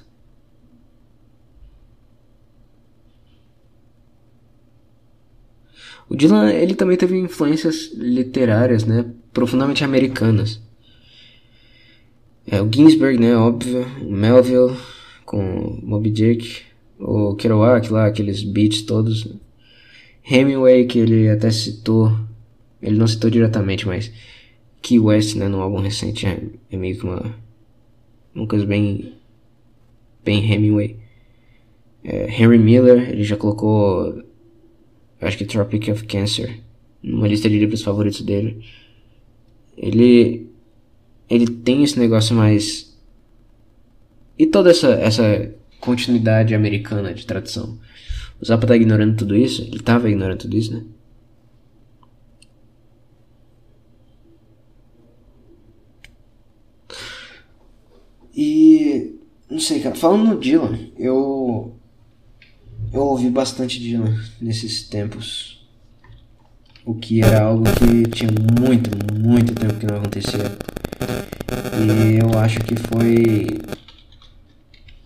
O 6.13 6.15
Dylan 6.15 6.51
ele 6.51 6.75
também 6.75 6.95
teve 6.99 7.17
influências 7.19 7.91
literárias, 7.97 8.85
né, 8.85 9.11
profundamente 9.33 9.83
americanas. 9.83 10.61
É, 12.47 12.61
o 12.61 12.69
Ginsberg, 12.71 13.19
né, 13.19 13.35
óbvio, 13.35 13.87
o 14.03 14.13
Melville 14.13 14.77
com 15.25 15.81
Moby 15.83 16.11
Dick, 16.11 16.65
o 16.99 17.35
Kerouac 17.35 17.89
lá, 17.91 18.05
aqueles 18.05 18.43
beats 18.45 18.83
todos. 18.83 19.27
Hemingway 20.31 20.85
que 20.85 20.99
ele 20.99 21.31
até 21.31 21.51
citou, 21.51 22.15
ele 22.83 22.99
não 22.99 23.07
citou 23.07 23.31
diretamente, 23.31 23.87
mas 23.87 24.13
Key 24.83 24.99
West, 24.99 25.37
né, 25.37 25.49
num 25.49 25.63
álbum 25.63 25.81
recente 25.81 26.27
é, 26.27 26.39
é 26.71 26.77
meio 26.77 26.95
que 26.99 27.05
uma, 27.05 27.35
uma 28.35 28.47
coisa 28.47 28.67
bem 28.67 29.15
bem 30.23 30.45
Hemingway. 30.53 30.95
É, 32.05 32.27
Henry 32.39 32.59
Miller, 32.59 33.09
ele 33.09 33.25
já 33.25 33.37
colocou 33.39 34.23
eu 35.23 35.29
acho 35.29 35.39
que 35.39 35.45
Tropic 35.45 35.89
of 35.89 36.05
Cancer, 36.05 36.61
numa 37.01 37.29
lista 37.29 37.49
de 37.49 37.57
livros 37.57 37.83
favoritos 37.83 38.21
dele. 38.23 38.67
Ele 39.77 40.51
ele 41.31 41.47
tem 41.47 41.85
esse 41.85 41.97
negócio 41.99 42.35
mais 42.35 42.93
e 44.37 44.47
toda 44.49 44.71
essa 44.71 44.89
essa 44.95 45.55
continuidade 45.81 46.55
americana 46.57 47.15
de 47.15 47.25
tradição. 47.25 47.79
O 48.41 48.45
Zappa 48.45 48.67
tá 48.67 48.75
ignorando 48.75 49.17
tudo 49.17 49.37
isso, 49.37 49.63
ele 49.63 49.79
tava 49.79 50.11
ignorando 50.11 50.41
tudo 50.41 50.57
isso, 50.57 50.73
né? 50.75 50.85
E 58.35 59.15
não 59.49 59.61
sei, 59.61 59.81
cara, 59.81 59.95
falando 59.95 60.31
no 60.35 60.41
Dylan, 60.41 60.91
eu 60.99 61.77
eu 62.93 63.01
ouvi 63.03 63.31
bastante 63.31 63.81
Dylan 63.81 64.19
nesses 64.41 64.83
tempos. 64.89 65.61
O 66.85 66.95
que 66.95 67.23
era 67.23 67.43
algo 67.43 67.65
que 67.65 68.11
tinha 68.11 68.31
muito, 68.61 68.91
muito 69.15 69.55
tempo 69.55 69.75
que 69.75 69.87
não 69.87 69.97
acontecia. 69.99 70.53
E 71.79 72.23
eu 72.23 72.39
acho 72.39 72.59
que 72.61 72.75
foi. 72.77 73.47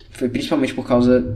Foi 0.09 0.27
principalmente 0.27 0.73
por 0.73 0.85
causa 0.85 1.33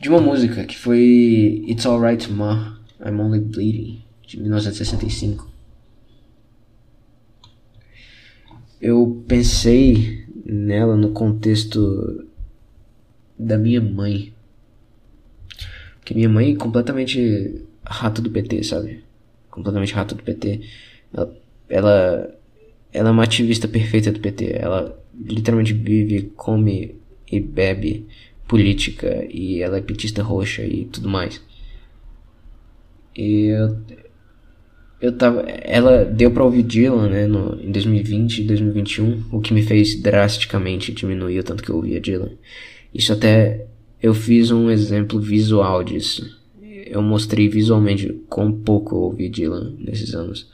de 0.00 0.08
uma 0.08 0.20
música 0.20 0.64
que 0.64 0.76
foi 0.78 1.64
It's 1.66 1.84
Alright 1.84 2.30
Ma, 2.30 2.78
I'm 3.04 3.18
Only 3.20 3.40
Bleeding, 3.40 4.02
de 4.26 4.40
1965. 4.40 5.50
Eu 8.80 9.22
pensei 9.26 10.24
nela 10.46 10.96
no 10.96 11.10
contexto 11.10 12.29
da 13.40 13.56
minha 13.56 13.80
mãe. 13.80 14.32
que 16.04 16.14
minha 16.14 16.28
mãe 16.28 16.52
é 16.52 16.56
completamente 16.56 17.64
rato 17.84 18.20
do 18.22 18.30
PT, 18.30 18.62
sabe? 18.64 19.02
Completamente 19.50 19.94
rato 19.94 20.14
do 20.14 20.22
PT. 20.22 20.60
Ela, 21.14 21.36
ela, 21.68 22.34
ela 22.92 23.08
é 23.08 23.12
uma 23.12 23.22
ativista 23.24 23.66
perfeita 23.68 24.12
do 24.12 24.20
PT. 24.20 24.56
Ela 24.58 24.98
literalmente 25.26 25.72
vive, 25.72 26.32
come 26.36 26.96
e 27.30 27.40
bebe 27.40 28.06
política. 28.46 29.24
E 29.30 29.62
ela 29.62 29.78
é 29.78 29.80
petista 29.80 30.22
roxa 30.22 30.62
e 30.64 30.84
tudo 30.86 31.08
mais. 31.08 31.40
E 33.16 33.46
eu, 33.46 33.76
eu 35.00 35.12
tava. 35.16 35.40
Ela 35.48 36.04
deu 36.04 36.30
pra 36.30 36.44
ouvir 36.44 36.62
Dylan, 36.62 37.08
né, 37.10 37.26
no, 37.26 37.58
em 37.60 37.70
2020 37.72 38.38
e 38.40 38.44
2021, 38.44 39.24
o 39.32 39.40
que 39.40 39.54
me 39.54 39.62
fez 39.62 40.00
drasticamente 40.00 40.92
diminuir 40.92 41.40
o 41.40 41.44
tanto 41.44 41.62
que 41.62 41.70
eu 41.70 41.76
ouvia 41.76 42.00
Dylan. 42.00 42.30
Isso 42.94 43.12
até 43.12 43.66
eu 44.02 44.12
fiz 44.14 44.50
um 44.50 44.68
exemplo 44.70 45.20
visual 45.20 45.84
disso. 45.84 46.38
Eu 46.86 47.00
mostrei 47.02 47.48
visualmente 47.48 48.08
quão 48.28 48.50
pouco 48.52 48.96
eu 48.96 49.00
ouvi 49.00 49.28
Dylan 49.28 49.74
nesses 49.78 50.12
anos, 50.14 50.48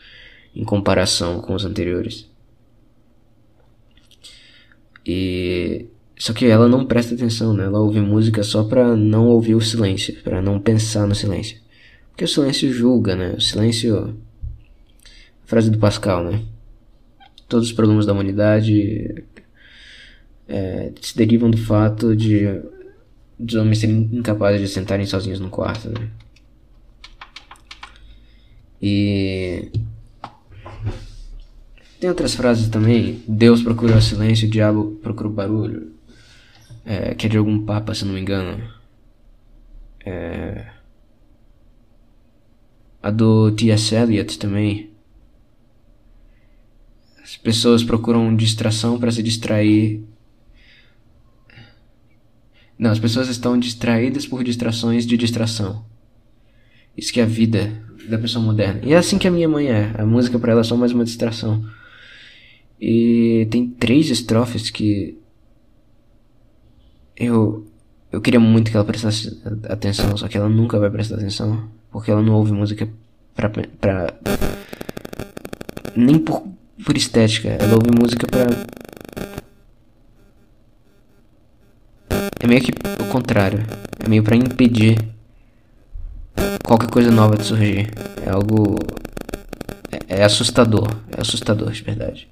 em 0.54 0.64
comparação 0.64 1.40
com 1.40 1.54
os 1.54 1.64
anteriores. 1.64 2.28
E 5.04 5.86
só 6.18 6.32
que 6.32 6.44
ela 6.46 6.68
não 6.68 6.84
presta 6.84 7.14
atenção, 7.14 7.54
né? 7.54 7.64
Ela 7.64 7.78
ouve 7.80 8.00
música 8.00 8.42
só 8.42 8.64
para 8.64 8.94
não 8.96 9.28
ouvir 9.28 9.54
o 9.54 9.60
silêncio, 9.60 10.16
para 10.22 10.42
não 10.42 10.60
pensar 10.60 11.06
no 11.06 11.14
silêncio. 11.14 11.58
Porque 12.10 12.24
o 12.24 12.28
silêncio 12.28 12.70
julga, 12.72 13.14
né? 13.16 13.34
O 13.36 13.40
silêncio. 13.40 14.14
frase 15.46 15.70
do 15.70 15.78
Pascal, 15.78 16.24
né? 16.24 16.42
Todos 17.48 17.68
os 17.68 17.72
problemas 17.72 18.04
da 18.04 18.12
humanidade 18.12 19.24
é, 20.48 20.92
se 21.00 21.16
derivam 21.16 21.50
do 21.50 21.58
fato 21.58 22.14
de 22.14 22.46
os 23.38 23.54
homens 23.54 23.78
serem 23.78 24.08
incapazes 24.12 24.60
de 24.60 24.68
sentarem 24.68 25.04
sozinhos 25.06 25.40
no 25.40 25.50
quarto. 25.50 25.88
Né? 25.90 26.08
E. 28.80 29.70
Tem 32.00 32.10
outras 32.10 32.34
frases 32.34 32.68
também. 32.68 33.22
Deus 33.26 33.62
procura 33.62 33.96
o 33.96 34.02
silêncio, 34.02 34.46
o 34.46 34.50
diabo 34.50 34.92
procura 35.02 35.28
o 35.28 35.32
barulho. 35.32 35.92
É, 36.84 37.14
que 37.14 37.26
é 37.26 37.28
de 37.28 37.36
algum 37.36 37.64
papa, 37.64 37.94
se 37.94 38.04
não 38.04 38.12
me 38.14 38.20
engano. 38.20 38.62
É... 40.04 40.66
A 43.02 43.10
do 43.10 43.50
T.S. 43.52 43.94
Eliot 43.94 44.38
também. 44.38 44.90
As 47.24 47.36
pessoas 47.36 47.82
procuram 47.82 48.34
distração 48.36 49.00
para 49.00 49.10
se 49.10 49.22
distrair 49.22 50.02
não, 52.78 52.90
as 52.90 52.98
pessoas 52.98 53.28
estão 53.28 53.58
distraídas 53.58 54.26
por 54.26 54.44
distrações 54.44 55.06
de 55.06 55.16
distração. 55.16 55.84
Isso 56.96 57.12
que 57.12 57.20
é 57.20 57.22
a 57.22 57.26
vida 57.26 57.72
da 58.08 58.18
pessoa 58.18 58.44
moderna. 58.44 58.80
E 58.82 58.92
é 58.92 58.96
assim 58.96 59.18
que 59.18 59.26
a 59.26 59.30
minha 59.30 59.48
mãe 59.48 59.68
é. 59.68 59.92
A 59.98 60.04
música 60.04 60.38
para 60.38 60.52
ela 60.52 60.60
é 60.60 60.64
só 60.64 60.76
mais 60.76 60.92
uma 60.92 61.04
distração. 61.04 61.64
E 62.80 63.48
tem 63.50 63.66
três 63.68 64.10
estrofes 64.10 64.70
que 64.70 65.18
eu 67.16 67.66
eu 68.12 68.20
queria 68.20 68.40
muito 68.40 68.70
que 68.70 68.76
ela 68.76 68.84
prestasse 68.86 69.40
atenção, 69.68 70.16
só 70.16 70.28
que 70.28 70.38
ela 70.38 70.48
nunca 70.48 70.78
vai 70.78 70.90
prestar 70.90 71.16
atenção, 71.16 71.68
porque 71.90 72.10
ela 72.10 72.22
não 72.22 72.34
ouve 72.34 72.52
música 72.52 72.88
pra, 73.34 73.50
pra 73.50 74.14
nem 75.94 76.18
por, 76.18 76.46
por 76.84 76.96
estética, 76.96 77.48
ela 77.48 77.74
ouve 77.74 77.90
música 77.98 78.26
pra 78.26 78.46
É 82.38 82.46
meio 82.46 82.60
que 82.60 82.72
o 83.02 83.06
contrário. 83.10 83.64
É 83.98 84.08
meio 84.08 84.22
para 84.22 84.36
impedir 84.36 84.98
qualquer 86.64 86.90
coisa 86.90 87.10
nova 87.10 87.36
de 87.36 87.44
surgir. 87.44 87.88
É 88.24 88.30
algo. 88.30 88.76
É, 89.90 90.20
é 90.20 90.24
assustador. 90.24 90.90
É 91.16 91.20
assustador, 91.20 91.70
de 91.72 91.82
verdade. 91.82 92.28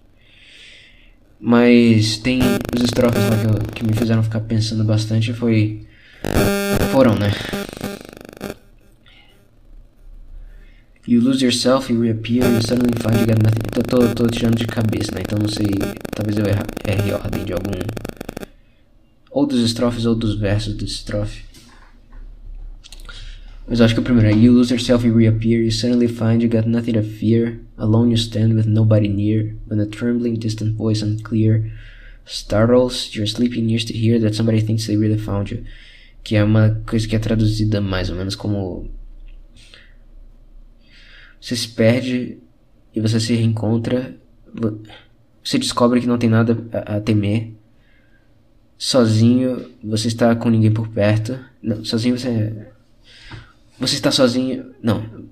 Mas 1.40 2.18
tem 2.18 2.40
os 2.76 2.82
estrofes 2.84 3.22
lá 3.28 3.36
que, 3.36 3.44
eu, 3.46 3.54
que 3.74 3.84
me 3.84 3.92
fizeram 3.94 4.22
ficar 4.22 4.40
pensando 4.40 4.84
bastante 4.84 5.32
foi. 5.32 5.86
Foram, 6.90 7.14
né? 7.16 7.32
You 11.06 11.20
lose 11.20 11.44
yourself, 11.44 11.92
you 11.92 12.00
reappear, 12.00 12.44
you 12.50 12.62
suddenly 12.62 12.90
find 12.98 13.20
you 13.20 13.26
got 13.26 13.38
nothing. 13.42 13.60
Tô, 13.72 13.82
tô, 13.82 14.24
tô 14.24 14.26
tirando 14.28 14.54
de 14.56 14.66
cabeça, 14.66 15.12
né? 15.14 15.20
Então 15.20 15.38
não 15.38 15.48
sei. 15.48 15.66
Talvez 16.14 16.38
eu 16.38 16.44
erre 16.46 17.12
ordem 17.12 17.44
de 17.44 17.52
algum 17.52 17.70
ou 19.34 19.44
dos 19.46 19.60
estrofes 19.64 20.06
ou 20.06 20.14
dos 20.14 20.38
versos 20.38 20.74
do 20.74 20.84
estrofe. 20.84 21.42
Mas 23.66 23.80
acho 23.80 23.92
que 23.94 24.00
o 24.00 24.04
primeiro 24.04 24.28
é 24.28 24.32
You 24.32 24.52
lose 24.52 24.72
yourself, 24.72 25.04
you 25.06 25.14
reappear, 25.16 25.60
you 25.60 25.72
suddenly 25.72 26.06
find 26.06 26.40
you 26.42 26.48
got 26.48 26.66
nothing 26.68 26.92
to 26.94 27.02
fear. 27.02 27.58
Alone 27.76 28.10
you 28.12 28.16
stand 28.16 28.54
with 28.54 28.66
nobody 28.66 29.08
near. 29.08 29.56
When 29.66 29.80
a 29.80 29.86
trembling 29.86 30.38
distant 30.38 30.76
voice 30.76 31.02
unclear 31.04 31.72
startles 32.24 33.12
your 33.16 33.26
sleeping 33.26 33.68
ears 33.70 33.84
to 33.86 33.92
hear 33.92 34.20
that 34.20 34.34
somebody 34.34 34.60
thinks 34.60 34.86
they 34.86 34.96
really 34.96 35.18
found 35.18 35.50
you. 35.50 35.64
Que 36.22 36.36
é 36.36 36.44
uma 36.44 36.80
coisa 36.86 37.08
que 37.08 37.16
é 37.16 37.18
traduzida 37.18 37.80
mais 37.80 38.10
ou 38.10 38.16
menos 38.16 38.36
como. 38.36 38.88
Você 41.40 41.56
se 41.56 41.68
perde 41.68 42.38
e 42.94 43.00
você 43.00 43.18
se 43.18 43.34
reencontra. 43.34 44.14
Você 45.42 45.58
descobre 45.58 46.00
que 46.00 46.06
não 46.06 46.18
tem 46.18 46.28
nada 46.30 46.56
a, 46.70 46.96
a 46.96 47.00
temer 47.00 47.52
sozinho, 48.76 49.70
você 49.82 50.08
está 50.08 50.34
com 50.34 50.48
ninguém 50.50 50.72
por 50.72 50.88
perto. 50.88 51.38
Não, 51.62 51.84
sozinho 51.84 52.18
você. 52.18 52.28
É- 52.28 52.72
você 53.78 53.94
está 53.94 54.10
sozinho. 54.10 54.74
Não. 54.82 55.24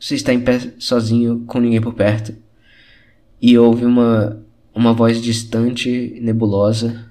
Você 0.00 0.14
está 0.14 0.32
em 0.32 0.40
pé 0.40 0.74
sozinho, 0.78 1.44
com 1.46 1.58
ninguém 1.60 1.80
por 1.80 1.94
perto. 1.94 2.34
E 3.40 3.58
ouve 3.58 3.84
uma, 3.84 4.42
uma 4.74 4.92
voz 4.92 5.20
distante, 5.20 6.18
nebulosa. 6.20 7.10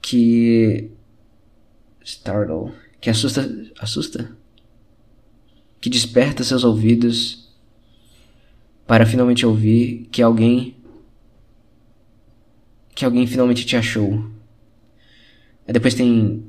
Que. 0.00 0.90
Startle. 2.04 2.72
Que 3.00 3.10
assusta. 3.10 3.50
Assusta? 3.80 4.30
Que 5.80 5.90
desperta 5.90 6.42
seus 6.44 6.64
ouvidos 6.64 7.44
para 8.86 9.04
finalmente 9.04 9.44
ouvir 9.44 10.08
que 10.12 10.22
alguém 10.22 10.75
que 12.96 13.04
alguém 13.04 13.26
finalmente 13.26 13.64
te 13.66 13.76
achou. 13.76 14.24
Aí 15.68 15.72
depois 15.72 15.94
tem 15.94 16.42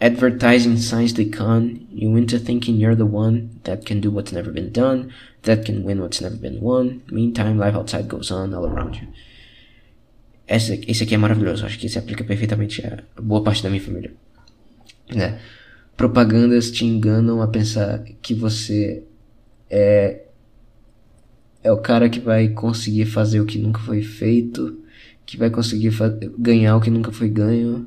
Advertising 0.00 0.76
signs 0.76 1.12
they 1.12 1.28
can, 1.28 1.72
you 1.90 2.16
into 2.16 2.38
thinking 2.38 2.76
you're 2.80 2.94
the 2.96 3.02
one 3.02 3.50
that 3.64 3.84
can 3.84 3.98
do 3.98 4.12
what's 4.12 4.30
never 4.32 4.52
been 4.52 4.70
done, 4.70 5.08
that 5.42 5.66
can 5.66 5.82
win 5.82 5.98
what's 6.00 6.20
never 6.22 6.36
been 6.36 6.60
won. 6.60 7.00
Meantime, 7.10 7.58
life 7.58 7.76
outside 7.76 8.06
goes 8.08 8.30
on 8.30 8.54
all 8.54 8.64
around 8.64 8.94
you. 8.98 9.08
Esse, 10.46 10.80
esse 10.86 11.02
aqui 11.02 11.16
é 11.16 11.18
maravilhoso, 11.18 11.66
acho 11.66 11.76
que 11.80 11.88
se 11.88 11.98
aplica 11.98 12.22
perfeitamente 12.22 12.80
a 12.86 13.02
boa 13.20 13.42
parte 13.42 13.60
da 13.60 13.68
minha 13.68 13.82
família. 13.82 14.12
Né? 15.12 15.40
Propagandas 15.96 16.70
te 16.70 16.84
enganam 16.84 17.42
a 17.42 17.48
pensar 17.48 17.98
que 18.22 18.34
você 18.34 19.02
é, 19.68 20.20
é 21.60 21.72
o 21.72 21.78
cara 21.78 22.08
que 22.08 22.20
vai 22.20 22.50
conseguir 22.50 23.06
fazer 23.06 23.40
o 23.40 23.44
que 23.46 23.58
nunca 23.58 23.80
foi 23.80 24.00
feito 24.02 24.78
que 25.28 25.36
vai 25.36 25.50
conseguir 25.50 25.90
ganhar 26.38 26.74
o 26.74 26.80
que 26.80 26.88
nunca 26.88 27.12
foi 27.12 27.28
ganho. 27.28 27.86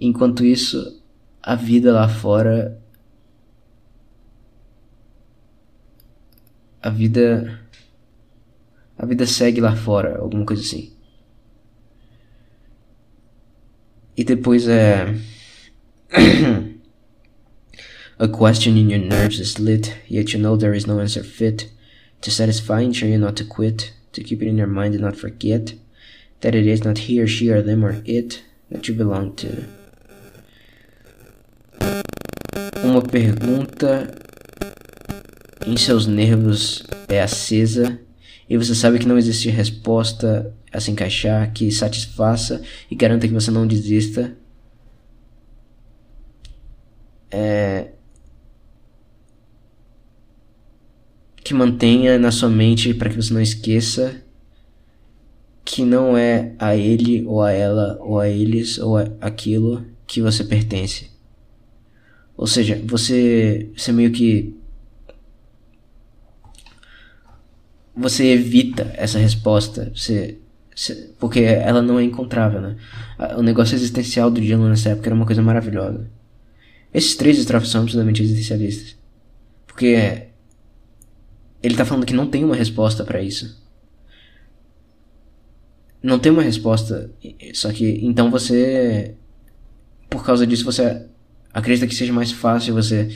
Enquanto 0.00 0.46
isso, 0.46 1.02
a 1.42 1.54
vida 1.54 1.92
lá 1.92 2.08
fora. 2.08 2.80
A 6.80 6.88
vida. 6.88 7.60
A 8.96 9.04
vida 9.04 9.26
segue 9.26 9.60
lá 9.60 9.76
fora, 9.76 10.16
alguma 10.18 10.46
coisa 10.46 10.62
assim. 10.62 10.90
E 14.16 14.24
depois 14.24 14.66
é. 14.68 15.14
a 18.18 18.26
question 18.26 18.74
in 18.78 18.90
your 18.90 19.04
nerves 19.06 19.38
is 19.38 19.58
lit, 19.58 19.92
yet 20.08 20.32
you 20.32 20.40
know 20.40 20.56
there 20.56 20.74
is 20.74 20.86
no 20.86 20.98
answer 20.98 21.22
fit. 21.22 21.70
To 22.22 22.30
satisfy, 22.30 22.80
ensure 22.80 23.06
you 23.10 23.18
not 23.18 23.36
to 23.36 23.44
quit, 23.44 23.92
to 24.12 24.22
keep 24.24 24.40
it 24.42 24.48
in 24.48 24.56
your 24.56 24.66
mind 24.66 24.94
and 24.94 25.02
not 25.02 25.14
forget 25.14 25.74
that 26.40 26.54
it 26.54 26.66
is 26.66 26.84
not 26.84 26.98
he 27.06 27.20
or 27.20 27.26
she 27.26 27.50
or 27.50 27.62
them 27.62 27.84
or 27.84 28.02
it 28.04 28.42
that 28.70 28.88
you 28.88 28.94
belong 28.94 29.32
to. 29.36 29.64
Uma 32.84 33.02
pergunta 33.02 34.14
em 35.66 35.76
seus 35.76 36.06
nervos 36.06 36.84
é 37.08 37.20
acesa 37.22 37.98
e 38.48 38.56
você 38.56 38.74
sabe 38.74 38.98
que 38.98 39.08
não 39.08 39.18
existe 39.18 39.48
resposta 39.50 40.54
a 40.72 40.78
se 40.78 40.90
encaixar 40.90 41.52
que 41.52 41.70
satisfaça 41.72 42.62
e 42.90 42.94
garanta 42.94 43.26
que 43.26 43.34
você 43.34 43.50
não 43.50 43.66
desista. 43.66 44.36
É, 47.28 47.88
que 51.42 51.52
mantenha 51.52 52.18
na 52.18 52.30
sua 52.30 52.48
mente 52.48 52.94
para 52.94 53.10
que 53.10 53.16
você 53.16 53.34
não 53.34 53.40
esqueça 53.40 54.22
que 55.66 55.84
não 55.84 56.16
é 56.16 56.54
a 56.60 56.76
ele 56.76 57.24
ou 57.26 57.42
a 57.42 57.50
ela 57.50 57.98
ou 58.00 58.20
a 58.20 58.28
eles 58.28 58.78
ou 58.78 58.96
a 58.96 59.08
aquilo 59.20 59.84
que 60.06 60.22
você 60.22 60.44
pertence. 60.44 61.10
Ou 62.36 62.46
seja, 62.46 62.80
você, 62.86 63.68
você 63.76 63.90
meio 63.90 64.12
que. 64.12 64.54
Você 67.96 68.26
evita 68.26 68.92
essa 68.94 69.18
resposta, 69.18 69.90
você, 69.92 70.38
você, 70.74 71.10
porque 71.18 71.40
ela 71.40 71.82
não 71.82 71.98
é 71.98 72.04
encontrável, 72.04 72.60
né? 72.60 72.76
O 73.36 73.42
negócio 73.42 73.74
existencial 73.74 74.30
do 74.30 74.40
Dylan 74.40 74.68
nessa 74.68 74.90
época 74.90 75.08
era 75.08 75.14
uma 75.16 75.26
coisa 75.26 75.42
maravilhosa. 75.42 76.08
Esses 76.94 77.16
três 77.16 77.38
estrofes 77.38 77.70
são 77.70 77.80
absolutamente 77.82 78.22
existencialistas. 78.22 78.96
Porque 79.66 80.28
ele 81.62 81.74
tá 81.74 81.84
falando 81.84 82.06
que 82.06 82.14
não 82.14 82.28
tem 82.28 82.44
uma 82.44 82.54
resposta 82.54 83.02
para 83.02 83.20
isso 83.20 83.65
não 86.06 86.18
tem 86.20 86.30
uma 86.30 86.42
resposta. 86.42 87.10
Só 87.52 87.72
que 87.72 87.84
então 88.04 88.30
você, 88.30 89.16
por 90.08 90.24
causa 90.24 90.46
disso, 90.46 90.64
você 90.64 91.04
acredita 91.52 91.86
que 91.86 91.94
seja 91.94 92.12
mais 92.12 92.30
fácil 92.30 92.74
você 92.74 93.10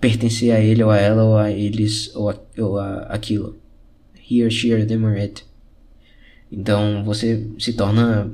pertencer 0.00 0.50
a 0.50 0.60
ele 0.60 0.82
ou 0.82 0.90
a 0.90 0.98
ela 0.98 1.22
ou 1.24 1.38
a 1.38 1.50
eles 1.52 2.14
ou 2.16 2.30
a, 2.30 2.40
ou 2.58 2.78
a 2.78 2.98
aquilo. 3.02 3.56
He 4.28 4.42
or 4.42 4.50
she 4.50 4.74
or 4.74 4.84
them 4.84 5.04
or 5.04 5.12
it. 5.16 5.44
Então 6.50 7.04
você 7.04 7.48
se 7.58 7.72
torna 7.74 8.32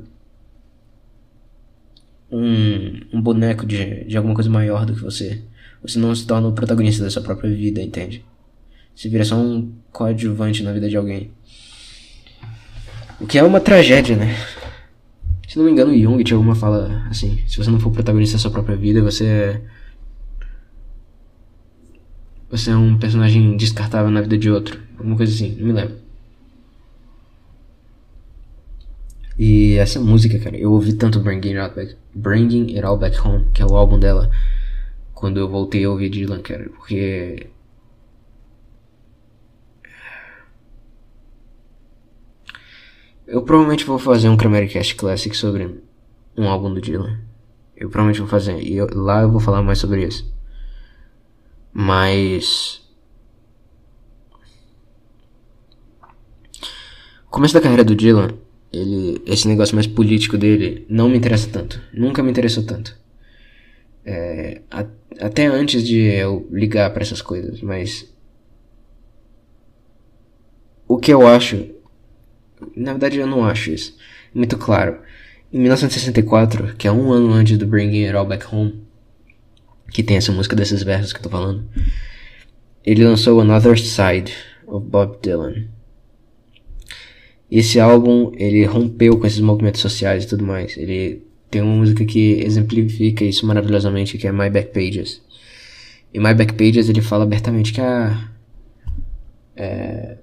um, 2.31 2.99
um 3.17 3.21
boneco 3.21 3.65
de, 3.67 4.03
de 4.05 4.17
alguma 4.17 4.33
coisa 4.33 4.49
maior 4.49 4.83
do 4.85 4.95
que 4.95 5.01
você. 5.01 5.43
Você 5.83 5.99
não 5.99 6.13
se 6.15 6.25
torna 6.25 6.47
o 6.47 6.53
protagonista 6.53 7.03
da 7.03 7.09
sua 7.09 7.21
própria 7.21 7.49
vida, 7.53 7.81
entende? 7.81 8.25
Você 8.95 9.07
vira 9.07 9.23
só 9.23 9.37
um 9.37 9.71
coadjuvante 9.91 10.63
na 10.63 10.73
vida 10.73 10.89
de 10.89 10.97
alguém. 10.97 11.31
O 13.21 13.27
que 13.27 13.37
é 13.37 13.43
uma 13.43 13.59
tragédia, 13.59 14.15
né? 14.15 14.33
Se 15.47 15.57
não 15.57 15.65
me 15.65 15.71
engano, 15.71 15.95
Jung 15.97 16.23
tinha 16.23 16.37
alguma 16.37 16.55
fala 16.55 17.03
assim: 17.09 17.41
se 17.47 17.57
você 17.57 17.69
não 17.69 17.79
for 17.79 17.91
protagonista 17.91 18.37
da 18.37 18.41
sua 18.41 18.51
própria 18.51 18.77
vida, 18.77 19.01
você 19.01 19.25
é. 19.25 19.61
Você 22.49 22.71
é 22.71 22.75
um 22.75 22.97
personagem 22.97 23.57
descartável 23.57 24.09
na 24.09 24.21
vida 24.21 24.37
de 24.37 24.49
outro. 24.49 24.79
Alguma 24.97 25.17
coisa 25.17 25.33
assim, 25.33 25.51
não 25.59 25.67
me 25.67 25.71
lembro. 25.73 25.97
E 29.37 29.75
essa 29.75 29.99
música, 29.99 30.39
cara, 30.39 30.57
eu 30.57 30.71
ouvi 30.71 30.93
tanto 30.93 31.19
Bringing 31.19 31.49
It 31.57 31.57
All 31.59 31.71
Back, 31.75 31.95
Bringing 32.15 32.65
It 32.75 32.83
All 32.85 32.97
Back 32.97 33.19
Home, 33.19 33.45
que 33.53 33.61
é 33.61 33.65
o 33.65 33.75
álbum 33.75 33.99
dela, 33.99 34.31
quando 35.13 35.39
eu 35.39 35.47
voltei 35.47 35.83
a 35.85 35.89
ouvir 35.89 36.09
Dylan, 36.09 36.39
cara, 36.41 36.69
porque 36.75 37.47
Eu 43.31 43.43
provavelmente 43.43 43.85
vou 43.85 43.99
fazer 43.99 44.27
um 44.27 44.35
Cramericast 44.35 44.95
Classic 44.95 45.35
sobre 45.37 45.79
um 46.35 46.49
álbum 46.49 46.73
do 46.73 46.81
Dylan. 46.81 47.21
Eu 47.77 47.87
provavelmente 47.87 48.19
vou 48.21 48.27
fazer. 48.27 48.59
E 48.59 48.75
eu, 48.75 48.87
lá 48.91 49.21
eu 49.21 49.29
vou 49.31 49.39
falar 49.39 49.61
mais 49.61 49.77
sobre 49.77 50.03
isso. 50.03 50.33
Mas. 51.71 52.81
O 57.27 57.29
começo 57.29 57.53
da 57.53 57.61
carreira 57.61 57.83
do 57.83 57.95
Dylan, 57.95 58.29
ele, 58.73 59.21
esse 59.27 59.47
negócio 59.47 59.75
mais 59.75 59.85
político 59.85 60.35
dele, 60.35 60.83
não 60.89 61.07
me 61.07 61.15
interessa 61.19 61.47
tanto. 61.51 61.79
Nunca 61.93 62.23
me 62.23 62.31
interessou 62.31 62.65
tanto. 62.65 62.97
É, 64.03 64.63
a, 64.71 64.87
até 65.21 65.45
antes 65.45 65.85
de 65.87 65.99
eu 65.99 66.47
ligar 66.51 66.91
para 66.93 67.03
essas 67.03 67.21
coisas, 67.21 67.61
mas. 67.61 68.11
O 70.87 70.97
que 70.97 71.13
eu 71.13 71.27
acho 71.27 71.77
na 72.75 72.91
verdade, 72.93 73.17
eu 73.19 73.27
não 73.27 73.45
acho 73.45 73.71
isso 73.71 73.97
muito 74.33 74.57
claro. 74.57 74.97
Em 75.51 75.59
1964, 75.59 76.75
que 76.75 76.87
é 76.87 76.91
um 76.91 77.11
ano 77.11 77.31
antes 77.31 77.57
do 77.57 77.65
Bringing 77.65 78.05
It 78.05 78.15
All 78.15 78.25
Back 78.25 78.45
Home, 78.53 78.83
que 79.91 80.03
tem 80.03 80.17
essa 80.17 80.31
música 80.31 80.55
desses 80.55 80.83
versos 80.83 81.11
que 81.11 81.19
eu 81.19 81.23
tô 81.23 81.29
falando, 81.29 81.67
ele 82.85 83.03
lançou 83.03 83.39
Another 83.41 83.77
Side 83.79 84.33
of 84.67 84.85
Bob 84.85 85.17
Dylan. 85.21 85.65
Esse 87.49 87.79
álbum, 87.79 88.31
ele 88.35 88.63
rompeu 88.65 89.17
com 89.17 89.25
esses 89.25 89.39
movimentos 89.39 89.81
sociais 89.81 90.23
e 90.23 90.27
tudo 90.27 90.45
mais. 90.45 90.77
Ele 90.77 91.23
tem 91.49 91.63
uma 91.63 91.75
música 91.77 92.05
que 92.05 92.33
exemplifica 92.45 93.23
isso 93.23 93.45
maravilhosamente, 93.47 94.19
que 94.19 94.27
é 94.27 94.31
My 94.31 94.51
Back 94.51 94.71
Pages. 94.71 95.19
e 96.13 96.19
My 96.19 96.33
Back 96.35 96.53
Pages 96.53 96.89
ele 96.89 97.01
fala 97.01 97.23
abertamente 97.23 97.73
que 97.73 97.81
a 97.81 98.29
é, 99.55 100.17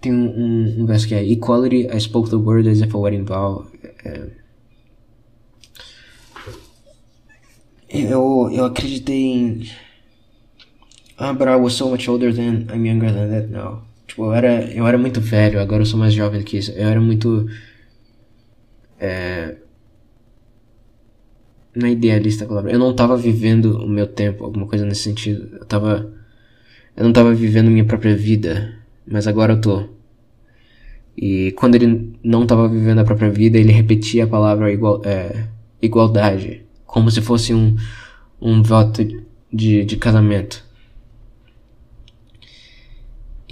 tem 0.00 0.12
um, 0.12 0.16
um, 0.16 0.74
um 0.82 0.86
verso 0.86 1.06
que 1.06 1.14
é 1.14 1.22
Equality, 1.22 1.86
I 1.94 2.00
spoke 2.00 2.30
the 2.30 2.36
word 2.36 2.68
as 2.68 2.80
if 2.80 2.94
a 2.94 2.98
wedding 2.98 3.24
vow. 3.24 3.66
Eh, 4.04 4.30
eh, 7.90 8.06
eu, 8.12 8.48
eu 8.50 8.64
acreditei 8.64 9.22
em. 9.26 9.68
Ah, 11.18 11.34
but 11.34 11.46
I 11.48 11.56
was 11.56 11.74
so 11.74 11.90
much 11.90 12.08
older 12.08 12.34
than. 12.34 12.66
I'm 12.74 12.86
younger 12.86 13.12
than 13.12 13.28
that 13.30 13.50
now. 13.52 13.82
Tipo, 14.06 14.24
eu 14.26 14.32
era, 14.32 14.64
eu 14.72 14.86
era 14.86 14.96
muito 14.96 15.20
velho, 15.20 15.60
agora 15.60 15.82
eu 15.82 15.86
sou 15.86 15.98
mais 16.00 16.14
jovem 16.14 16.40
do 16.40 16.46
que 16.46 16.56
isso. 16.56 16.70
Eu 16.72 16.88
era 16.88 17.00
muito. 17.00 17.46
Eh, 18.98 19.54
é, 19.54 19.56
na 21.78 21.90
idealista 21.90 22.46
a 22.46 22.48
palavra. 22.48 22.72
Eu 22.72 22.78
não 22.78 22.94
tava 22.96 23.18
vivendo 23.18 23.78
o 23.78 23.86
meu 23.88 24.06
tempo, 24.06 24.44
alguma 24.44 24.66
coisa 24.66 24.86
nesse 24.86 25.02
sentido. 25.02 25.58
Eu 25.58 25.66
tava. 25.66 26.10
Eu 26.96 27.04
não 27.04 27.12
tava 27.12 27.34
vivendo 27.34 27.70
minha 27.70 27.84
própria 27.84 28.16
vida 28.16 28.79
mas 29.10 29.26
agora 29.26 29.54
eu 29.54 29.60
tô. 29.60 29.88
E 31.16 31.52
quando 31.58 31.74
ele 31.74 32.16
não 32.22 32.44
estava 32.44 32.68
vivendo 32.68 33.00
a 33.00 33.04
própria 33.04 33.28
vida, 33.28 33.58
ele 33.58 33.72
repetia 33.72 34.24
a 34.24 34.28
palavra 34.28 34.72
igual, 34.72 35.02
é, 35.04 35.48
igualdade, 35.82 36.64
como 36.86 37.10
se 37.10 37.20
fosse 37.20 37.52
um, 37.52 37.76
um 38.40 38.62
voto 38.62 39.04
de, 39.52 39.84
de 39.84 39.96
casamento. 39.96 40.64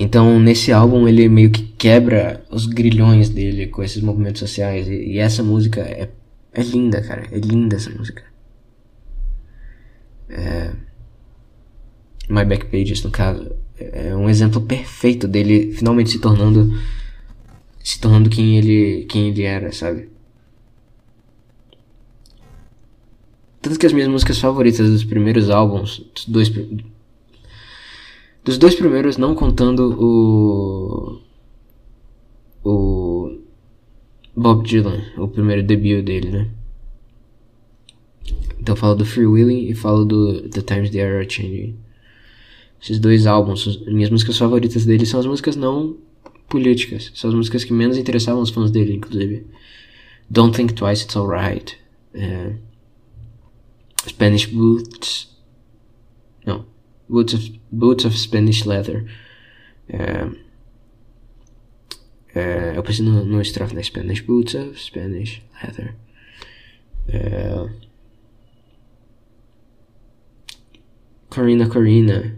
Então, 0.01 0.39
nesse 0.39 0.73
álbum, 0.73 1.09
ele 1.09 1.29
meio 1.29 1.51
que 1.51 1.63
quebra 1.77 2.45
os 2.51 2.67
grilhões 2.67 3.29
dele 3.31 3.67
com 3.67 3.83
esses 3.83 4.01
movimentos 4.01 4.39
sociais. 4.39 4.87
E, 4.89 4.95
e 4.95 5.19
essa 5.19 5.43
música 5.43 5.81
é, 5.81 6.09
é 6.53 6.63
linda, 6.63 7.03
cara. 7.03 7.27
É 7.33 7.39
linda 7.39 7.75
essa 7.75 7.91
música. 7.91 8.23
É... 10.29 10.71
My 12.31 12.45
Back 12.45 12.67
Pages, 12.67 13.03
no 13.03 13.11
caso. 13.11 13.58
É, 13.79 14.09
é 14.09 14.17
um 14.17 14.29
exemplo 14.29 14.61
perfeito 14.63 15.29
dele 15.29 15.73
finalmente 15.73 16.11
se 16.11 16.19
tornando 16.19 16.73
se 17.83 18.01
tornando 18.01 18.29
quem 18.29 18.59
ele 18.59 19.05
quem 19.05 19.29
ele 19.29 19.43
era, 19.43 19.71
sabe? 19.73 20.09
Tanto 23.63 23.79
que 23.79 23.87
as 23.87 23.93
minhas 23.93 24.09
músicas 24.09 24.39
favoritas 24.39 24.89
dos 24.91 25.05
primeiros 25.05 25.49
álbuns, 25.51 26.05
dos 26.15 26.27
dois 26.27 26.49
dos 28.45 28.59
dois 28.59 28.75
primeiros 28.75 29.17
não 29.17 29.35
contando 29.35 29.95
o 30.01 31.21
o 32.65 33.39
Bob 34.37 34.67
Dylan, 34.67 35.03
o 35.17 35.27
primeiro 35.29 35.63
debut 35.63 36.05
dele, 36.05 36.31
né? 36.31 36.49
Então 38.61 38.75
eu 38.75 38.77
falo 38.77 38.95
do 38.97 39.05
Free 39.07 39.27
Willing 39.27 39.67
e 39.69 39.75
falo 39.75 40.05
do 40.05 40.49
The 40.49 40.63
Times 40.63 40.91
They 40.91 41.01
Are 41.01 41.29
Changing 41.31 41.75
esses 42.81 42.99
dois 42.99 43.27
álbuns, 43.27 43.79
minhas 43.87 44.11
músicas 44.11 44.39
favoritas 44.39 44.85
dele 44.85 45.05
são 45.05 45.21
as 45.21 45.27
músicas 45.27 45.57
não 45.57 45.97
políticas, 46.49 47.11
são 47.15 47.31
as 47.31 47.35
músicas 47.37 47.65
que 47.65 47.73
menos 47.73 47.97
interessavam 47.97 48.41
os 48.43 48.51
fãs 48.51 48.71
dele, 48.71 48.95
inclusive. 48.95 49.47
Don't 50.31 50.57
Think 50.57 50.75
Twice, 50.75 51.03
It's 51.05 51.17
Alright. 51.17 51.77
É, 52.15 52.55
Spanish 54.07 54.47
Boots. 54.47 55.29
Não. 56.47 56.67
Boots 57.09 57.35
of, 57.35 57.61
boots 57.73 58.05
of 58.05 58.17
Spanish 58.19 58.65
Leather. 58.65 59.05
É, 59.89 60.29
é, 62.35 62.73
eu 62.77 62.83
pensei 62.83 63.05
no, 63.05 63.25
no 63.25 63.41
estrofe, 63.41 63.75
né? 63.75 63.83
Spanish 63.83 64.21
Boots 64.21 64.55
of 64.55 64.81
Spanish 64.81 65.43
Leather. 65.63 65.97
É, 67.09 67.69
Corina 71.29 71.69
Corina. 71.69 72.38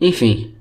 Enfim. 0.00 0.54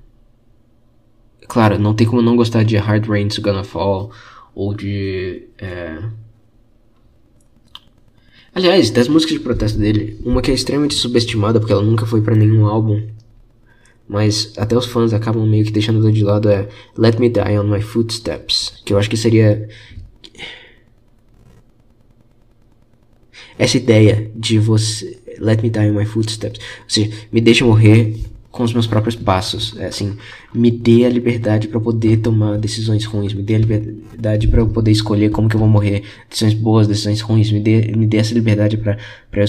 Claro, 1.48 1.78
não 1.78 1.94
tem 1.94 2.08
como 2.08 2.22
não 2.22 2.36
gostar 2.36 2.64
de 2.64 2.76
Hard 2.78 3.08
Rain, 3.08 3.28
to 3.28 3.42
Gonna 3.42 3.64
Fall 3.64 4.12
ou 4.54 4.74
de. 4.74 5.48
É... 5.58 6.02
Aliás, 8.54 8.90
das 8.90 9.08
músicas 9.10 9.36
de 9.38 9.42
protesto 9.44 9.78
dele, 9.78 10.18
uma 10.24 10.42
que 10.42 10.50
é 10.50 10.54
extremamente 10.54 10.96
subestimada 10.96 11.60
porque 11.60 11.74
ela 11.74 11.82
nunca 11.84 12.06
foi 12.06 12.22
para 12.22 12.36
nenhum 12.36 12.66
álbum, 12.66 13.06
mas 14.08 14.54
até 14.58 14.78
os 14.78 14.86
fãs 14.86 15.12
acabam 15.14 15.46
meio 15.46 15.66
que 15.66 15.72
deixando 15.72 16.10
de 16.10 16.24
lado 16.24 16.50
é 16.50 16.70
Let 16.98 17.20
Me 17.20 17.28
Die 17.30 17.60
on 17.60 17.66
My 17.68 17.82
Footsteps, 17.82 18.82
que 18.86 18.94
eu 18.94 18.98
acho 18.98 19.10
que 19.10 19.18
seria 19.18 19.68
essa 23.60 23.76
ideia 23.76 24.32
de 24.34 24.58
você 24.58 25.20
Let 25.38 25.62
Me 25.62 25.70
Die 25.70 25.92
on 25.92 25.94
My 26.00 26.06
Footsteps, 26.06 26.58
ou 26.84 26.90
seja, 26.90 27.12
me 27.34 27.42
deixa 27.42 27.66
morrer 27.66 28.18
com 28.56 28.64
os 28.64 28.72
meus 28.72 28.88
próprios 28.88 29.18
passos. 29.18 29.76
É, 29.78 29.88
assim, 29.88 30.16
me 30.54 30.72
dê 30.72 31.04
a 31.06 31.10
liberdade 31.10 31.68
para 31.68 31.80
poder 31.82 32.18
tomar 32.22 32.58
decisões 32.58 33.04
ruins, 33.04 33.34
me 33.34 33.44
dê 33.44 33.56
a 33.56 33.60
liberdade 33.60 34.48
para 34.48 34.62
eu 34.62 34.70
poder 34.70 34.92
escolher 34.92 35.30
como 35.30 35.50
que 35.50 35.58
eu 35.58 35.60
vou 35.60 35.68
morrer, 35.68 36.04
decisões 36.30 36.54
boas, 36.54 36.88
decisões 36.88 37.20
ruins, 37.20 37.52
me 37.52 37.60
dê, 37.60 37.82
me 37.94 38.08
dê 38.08 38.18
essa 38.18 38.34
liberdade 38.34 38.78
para 38.78 38.98
para 39.30 39.44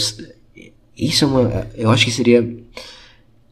isso 0.97 1.25
é 1.25 1.27
uma 1.29 1.67
eu 1.77 1.89
acho 1.91 2.05
que 2.05 2.11
seria 2.11 2.57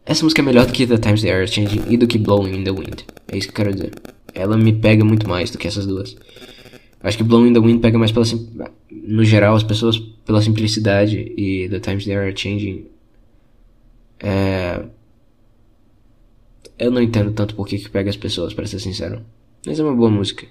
essa 0.05 0.25
música 0.25 0.43
é 0.43 0.45
melhor 0.45 0.67
do 0.67 0.73
que 0.73 0.87
The 0.87 0.97
Times 0.99 1.21
They 1.23 1.31
Are 1.33 1.47
Changing 1.47 1.83
e 1.89 1.97
do 1.97 2.09
que 2.09 2.19
Blowing 2.19 2.57
in 2.59 2.65
the 2.65 2.73
Wind. 2.73 3.03
É 3.29 3.39
isso 3.39 3.47
que 3.47 3.53
eu 3.53 3.65
quero 3.65 3.73
dizer. 3.75 3.93
Ela 4.35 4.57
me 4.59 4.73
pega 4.73 5.05
muito 5.05 5.29
mais 5.29 5.51
do 5.51 5.57
que 5.57 5.69
essas 5.69 5.87
duas. 5.87 6.17
Acho 7.03 7.17
que 7.19 7.23
Blowing 7.23 7.51
in 7.51 7.53
the 7.53 7.61
Wind 7.61 7.81
pega 7.81 7.97
mais 7.99 8.11
pela 8.11 8.27
no 8.91 9.23
geral 9.23 9.55
as 9.55 9.63
pessoas 9.63 9.99
pela 10.27 10.43
simplicidade 10.43 11.17
e 11.37 11.69
The 11.71 11.79
Times 11.79 12.05
They 12.05 12.17
Are 12.17 12.35
Changing 12.37 12.87
é, 14.21 14.85
eu 16.79 16.91
não 16.91 17.01
entendo 17.03 17.33
tanto 17.33 17.55
por 17.55 17.67
que 17.67 17.79
que 17.79 17.89
pega 17.91 18.11
as 18.11 18.17
pessoas, 18.17 18.53
para 18.53 18.67
ser 18.67 18.79
sincero. 18.79 19.23
Mas 19.67 19.79
é 19.79 19.83
uma 19.83 19.95
boa 19.95 20.11
música. 20.11 20.47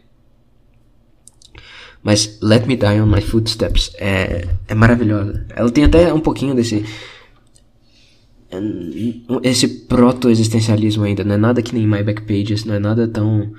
Mas 2.02 2.38
Let 2.42 2.66
Me 2.66 2.76
Die 2.76 3.02
on 3.02 3.06
My 3.08 3.22
Footsteps 3.22 3.92
é, 3.98 4.48
é 4.68 4.76
maravilhosa. 4.76 5.46
Ela 5.56 5.72
tem 5.72 5.84
até 5.86 6.14
um 6.14 6.20
pouquinho 6.20 6.54
desse. 6.56 6.84
Esse 9.42 9.68
proto-existencialismo 9.68 11.04
ainda. 11.06 11.24
Não 11.24 11.34
é 11.36 11.38
nada 11.38 11.62
que 11.62 11.74
nem 11.74 11.88
My 11.88 12.04
Back 12.04 12.24
Pages, 12.24 12.66
não 12.66 12.76
é 12.76 12.80
nada 12.80 13.08
tão 13.08 13.54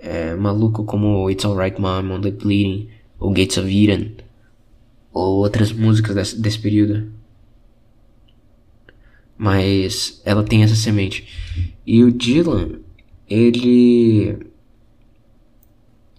é, 0.00 0.34
maluco 0.34 0.84
como 0.84 1.28
It's 1.30 1.44
Alright 1.44 1.80
Mom, 1.80 2.20
the 2.20 2.30
Bleeding, 2.32 2.88
ou 3.20 3.30
Gates 3.32 3.56
of 3.58 3.68
Eden, 3.68 4.16
ou 5.12 5.38
outras 5.44 5.72
músicas 5.72 6.14
desse, 6.14 6.40
desse 6.40 6.58
período. 6.58 7.06
Mas 9.38 10.20
ela 10.24 10.42
tem 10.42 10.62
essa 10.62 10.74
semente. 10.74 11.26
E 11.86 12.02
o 12.02 12.10
Dylan, 12.12 12.80
ele. 13.28 14.38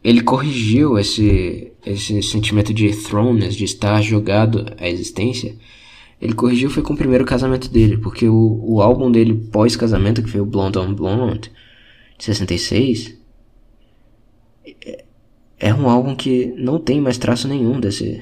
Ele 0.04 0.22
corrigiu 0.22 0.98
esse, 0.98 1.74
esse 1.86 2.22
sentimento 2.24 2.74
de 2.74 2.92
throneness, 2.96 3.56
de 3.56 3.66
estar 3.66 4.02
jogado 4.02 4.66
à 4.78 4.88
existência. 4.88 5.56
Ele 6.22 6.34
corrigiu 6.34 6.70
foi 6.70 6.82
com 6.82 6.94
o 6.94 6.98
primeiro 6.98 7.26
casamento 7.26 7.68
dele, 7.70 7.98
porque 7.98 8.28
o, 8.28 8.60
o 8.64 8.82
álbum 8.82 9.12
dele 9.12 9.34
pós-casamento, 9.52 10.24
que 10.24 10.30
foi 10.30 10.40
o 10.40 10.46
Blonde 10.46 10.78
on 10.80 10.94
Blonde, 10.94 11.52
de 12.18 12.24
66, 12.24 13.18
é, 14.86 15.04
é 15.60 15.74
um 15.74 15.90
álbum 15.90 16.16
que 16.16 16.54
não 16.58 16.80
tem 16.80 17.02
mais 17.02 17.18
traço 17.18 17.48
nenhum 17.48 17.80
desse. 17.80 18.22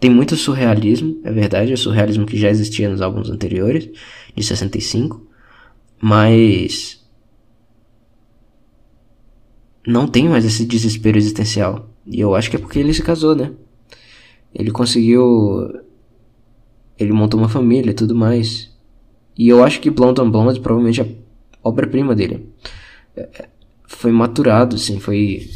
Tem 0.00 0.10
muito 0.10 0.34
surrealismo, 0.34 1.20
é 1.22 1.30
verdade, 1.30 1.72
é 1.72 1.76
surrealismo 1.76 2.26
que 2.26 2.36
já 2.36 2.50
existia 2.50 2.88
nos 2.90 3.00
álbuns 3.00 3.30
anteriores, 3.30 3.88
de 4.34 4.42
65, 4.44 5.20
mas 6.00 7.02
não 9.86 10.06
tem 10.06 10.28
mais 10.28 10.44
esse 10.44 10.64
desespero 10.64 11.18
existencial. 11.18 11.90
E 12.06 12.20
eu 12.20 12.34
acho 12.34 12.50
que 12.50 12.56
é 12.56 12.58
porque 12.58 12.78
ele 12.78 12.94
se 12.94 13.02
casou, 13.02 13.34
né? 13.36 13.52
Ele 14.54 14.70
conseguiu. 14.70 15.22
Ele 16.98 17.12
montou 17.12 17.38
uma 17.38 17.48
família 17.48 17.90
e 17.92 17.94
tudo 17.94 18.14
mais. 18.14 18.70
E 19.36 19.48
eu 19.48 19.62
acho 19.64 19.80
que 19.80 19.90
Blonde 19.90 20.20
on 20.20 20.30
Blonde 20.30 20.60
provavelmente 20.60 21.00
a 21.00 21.04
é 21.04 21.14
obra-prima 21.62 22.14
dele. 22.14 22.48
É, 23.16 23.20
é, 23.22 23.48
foi 23.86 24.10
maturado, 24.12 24.76
assim, 24.76 24.98
foi. 24.98 25.48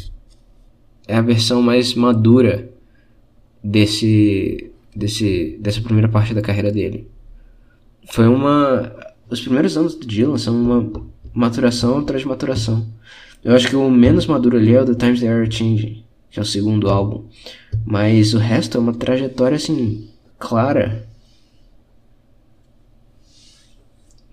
É 1.07 1.15
a 1.15 1.21
versão 1.21 1.61
mais 1.61 1.93
madura 1.95 2.71
desse, 3.63 4.71
desse, 4.95 5.57
dessa 5.59 5.81
primeira 5.81 6.09
parte 6.09 6.33
da 6.33 6.41
carreira 6.41 6.71
dele 6.71 7.09
foi 8.07 8.27
uma. 8.27 8.91
Os 9.29 9.41
primeiros 9.41 9.75
anos 9.77 9.95
do 9.95 10.07
Dylan 10.07 10.37
são 10.37 10.55
uma 10.55 11.03
maturação 11.33 11.97
atrás 11.99 12.21
de 12.21 12.27
maturação. 12.27 12.87
Eu 13.43 13.53
acho 13.55 13.67
que 13.67 13.75
o 13.75 13.89
menos 13.91 14.25
maduro 14.25 14.57
ali 14.57 14.73
é 14.73 14.81
o 14.81 14.85
The 14.85 14.95
Times 14.95 15.19
They 15.19 15.29
Are 15.31 15.51
Changing, 15.51 16.03
que 16.31 16.39
é 16.39 16.41
o 16.41 16.45
segundo 16.45 16.89
álbum. 16.89 17.25
Mas 17.85 18.33
o 18.33 18.37
resto 18.37 18.77
é 18.77 18.81
uma 18.81 18.93
trajetória 18.93 19.55
assim, 19.57 20.07
clara. 20.39 21.05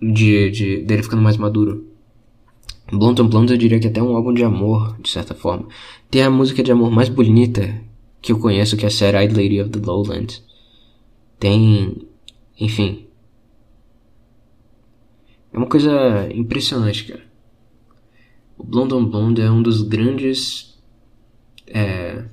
De, 0.01 0.51
de 0.51 0.81
dele 0.83 1.03
ficando 1.03 1.21
mais 1.21 1.37
maduro. 1.37 1.87
Blunt 2.91 3.19
and 3.19 3.25
Blunt 3.27 3.49
eu 3.49 3.57
diria 3.57 3.79
que 3.79 3.87
é 3.87 3.89
até 3.89 4.03
um 4.03 4.15
álbum 4.15 4.33
de 4.33 4.43
amor, 4.43 4.97
de 5.01 5.09
certa 5.09 5.33
forma. 5.33 5.67
Tem 6.11 6.21
a 6.21 6.29
música 6.29 6.61
de 6.61 6.71
amor 6.71 6.91
mais 6.91 7.09
bonita 7.09 7.73
que 8.21 8.31
eu 8.31 8.37
conheço, 8.39 8.77
que 8.77 8.85
é 8.85 8.89
Sad 8.89 9.15
Eyed 9.15 9.33
Lady 9.33 9.59
of 9.61 9.71
the 9.71 9.79
Lowlands. 9.79 10.43
Tem. 11.39 12.07
Enfim, 12.59 13.04
é 15.55 15.57
uma 15.57 15.67
coisa 15.67 15.89
impressionante, 16.33 17.05
cara. 17.05 17.23
O 18.57 18.63
Blonde 18.65 18.93
on 18.93 19.05
Blonde 19.05 19.41
é 19.41 19.49
um 19.49 19.61
dos 19.61 19.83
grandes. 19.83 20.77
É, 21.65 22.25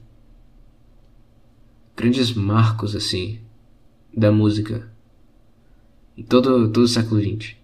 grandes 1.96 2.34
marcos, 2.34 2.96
assim. 2.96 3.38
Da 4.12 4.32
música. 4.32 4.90
Em 6.18 6.24
todo, 6.24 6.68
todo 6.72 6.82
o 6.82 6.88
século 6.88 7.20
XX. 7.22 7.54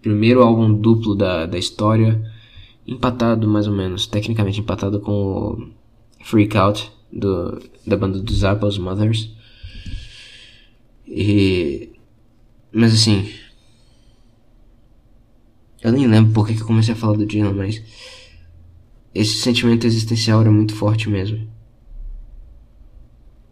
Primeiro 0.00 0.42
álbum 0.42 0.72
duplo 0.72 1.14
da, 1.14 1.44
da 1.44 1.58
história. 1.58 2.32
Empatado, 2.86 3.46
mais 3.46 3.66
ou 3.66 3.74
menos. 3.74 4.06
Tecnicamente 4.06 4.60
empatado 4.60 5.00
com 5.00 5.12
o 5.12 6.24
Freak 6.24 6.56
Out 6.56 6.90
do, 7.12 7.60
da 7.86 7.98
banda 7.98 8.18
dos 8.20 8.42
Apples 8.42 8.78
Mothers. 8.78 9.30
E 11.06 11.89
mas 12.72 12.92
assim. 12.94 13.30
Eu 15.82 15.92
nem 15.92 16.06
lembro 16.06 16.32
porque 16.32 16.54
que 16.54 16.62
eu 16.62 16.66
comecei 16.66 16.92
a 16.94 16.96
falar 16.96 17.16
do 17.16 17.26
Dylan, 17.26 17.52
mas. 17.54 17.82
Esse 19.14 19.34
sentimento 19.42 19.86
existencial 19.86 20.40
era 20.40 20.52
muito 20.52 20.74
forte 20.74 21.08
mesmo. 21.10 21.48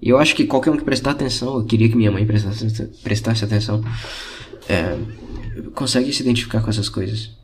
E 0.00 0.10
eu 0.10 0.18
acho 0.18 0.34
que 0.36 0.46
qualquer 0.46 0.70
um 0.70 0.76
que 0.76 0.84
prestar 0.84 1.10
atenção, 1.10 1.58
eu 1.58 1.64
queria 1.66 1.88
que 1.88 1.96
minha 1.96 2.12
mãe 2.12 2.24
prestasse, 2.24 2.64
prestasse 3.02 3.44
atenção, 3.44 3.82
é, 4.68 4.96
consegue 5.74 6.12
se 6.12 6.22
identificar 6.22 6.60
com 6.62 6.70
essas 6.70 6.88
coisas. 6.88 7.36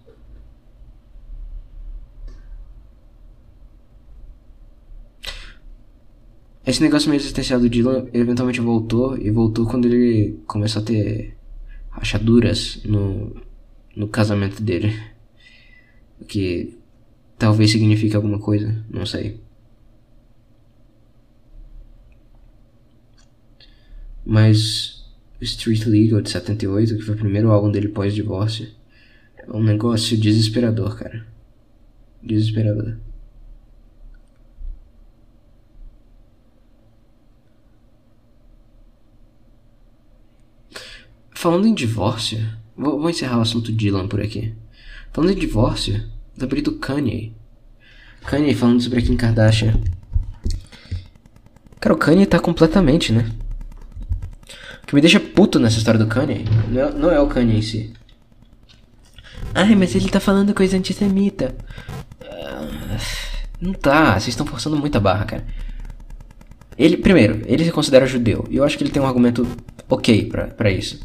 Esse 6.65 6.81
negócio 6.81 7.11
meio 7.11 7.21
existencial 7.21 7.59
do 7.59 7.69
Dylan 7.69 8.07
eventualmente 8.13 8.61
voltou, 8.61 9.19
e 9.19 9.29
voltou 9.33 9.67
quando 9.67 9.87
ele 9.87 10.39
começou 10.47 10.81
a 10.81 10.85
ter 10.85 11.37
rachaduras 11.97 12.81
no, 12.85 13.33
no 13.97 14.09
casamento 14.09 14.63
dele. 14.63 14.95
O 16.21 16.25
que 16.25 16.77
talvez 17.39 17.71
signifique 17.71 18.15
alguma 18.17 18.39
coisa, 18.39 18.85
não 18.91 19.07
sei. 19.07 19.41
Mas 24.27 25.05
Street 25.41 25.87
Legal 25.87 26.23
de 26.23 26.31
78, 26.31 26.97
que 26.97 27.03
foi 27.03 27.15
o 27.15 27.19
primeiro 27.19 27.51
álbum 27.51 27.71
dele 27.71 27.89
pós-divórcio, 27.89 28.69
é 29.37 29.51
um 29.53 29.63
negócio 29.63 30.17
desesperador, 30.19 30.97
cara. 30.99 31.27
Desesperador. 32.23 32.97
Falando 41.45 41.67
em 41.67 41.75
divórcio, 41.75 42.43
vou, 42.75 42.99
vou 42.99 43.11
encerrar 43.11 43.37
o 43.37 43.43
assunto 43.43 43.71
Dylan 43.71 44.09
por 44.09 44.19
aqui. 44.19 44.55
Falando 45.13 45.33
em 45.33 45.39
divórcio, 45.39 46.03
lembrei 46.39 46.63
do 46.63 46.73
Kanye. 46.79 47.35
Kanye 48.27 48.55
falando 48.55 48.81
sobre 48.81 49.01
a 49.01 49.03
Kim 49.03 49.15
Kardashian. 49.15 49.79
Cara, 51.79 51.93
o 51.95 51.99
Kanye 51.99 52.25
tá 52.25 52.39
completamente, 52.39 53.13
né? 53.13 53.31
O 54.83 54.87
que 54.87 54.95
me 54.95 55.03
deixa 55.03 55.21
puto 55.21 55.59
nessa 55.59 55.77
história 55.77 56.01
do 56.01 56.07
Kanye 56.07 56.47
não 56.71 56.81
é, 56.81 56.91
não 56.95 57.11
é 57.11 57.21
o 57.21 57.27
Kanye 57.27 57.59
em 57.59 57.63
si. 57.63 57.93
Ai, 59.55 59.75
mas 59.77 59.95
ele 59.95 60.09
tá 60.09 60.21
falando 60.21 60.55
coisa 60.55 60.79
antissemita. 60.79 61.55
Ah, 62.27 62.97
não 63.61 63.75
tá, 63.75 64.13
vocês 64.13 64.29
estão 64.29 64.47
forçando 64.47 64.79
muita 64.79 64.99
barra, 64.99 65.27
cara. 65.27 65.47
Ele, 66.79 66.97
primeiro, 66.97 67.43
ele 67.45 67.67
se 67.67 67.71
considera 67.71 68.07
judeu. 68.07 68.47
E 68.49 68.57
eu 68.57 68.65
acho 68.65 68.79
que 68.79 68.83
ele 68.83 68.91
tem 68.91 69.03
um 69.03 69.07
argumento 69.07 69.47
ok 69.91 70.25
para 70.57 70.71
isso 70.71 71.05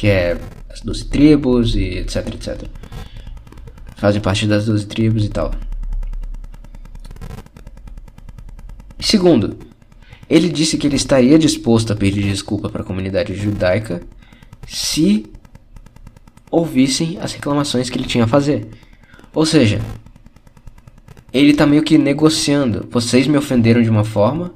que 0.00 0.08
é 0.08 0.40
as 0.72 0.80
12 0.80 1.04
tribos 1.10 1.76
e 1.76 1.98
etc, 1.98 2.26
etc. 2.28 2.68
Fazem 3.96 4.18
parte 4.22 4.46
das 4.46 4.64
12 4.64 4.86
tribos 4.86 5.26
e 5.26 5.28
tal. 5.28 5.52
Segundo, 8.98 9.58
ele 10.26 10.48
disse 10.48 10.78
que 10.78 10.86
ele 10.86 10.96
estaria 10.96 11.38
disposto 11.38 11.92
a 11.92 11.96
pedir 11.96 12.22
desculpa 12.22 12.70
para 12.70 12.80
a 12.80 12.84
comunidade 12.84 13.34
judaica 13.34 14.02
se 14.66 15.30
ouvissem 16.50 17.18
as 17.20 17.34
reclamações 17.34 17.90
que 17.90 17.98
ele 17.98 18.08
tinha 18.08 18.24
a 18.24 18.28
fazer. 18.28 18.70
Ou 19.34 19.44
seja, 19.44 19.82
ele 21.30 21.52
tá 21.52 21.66
meio 21.66 21.82
que 21.82 21.98
negociando. 21.98 22.88
Vocês 22.90 23.26
me 23.26 23.36
ofenderam 23.36 23.82
de 23.82 23.90
uma 23.90 24.04
forma, 24.04 24.54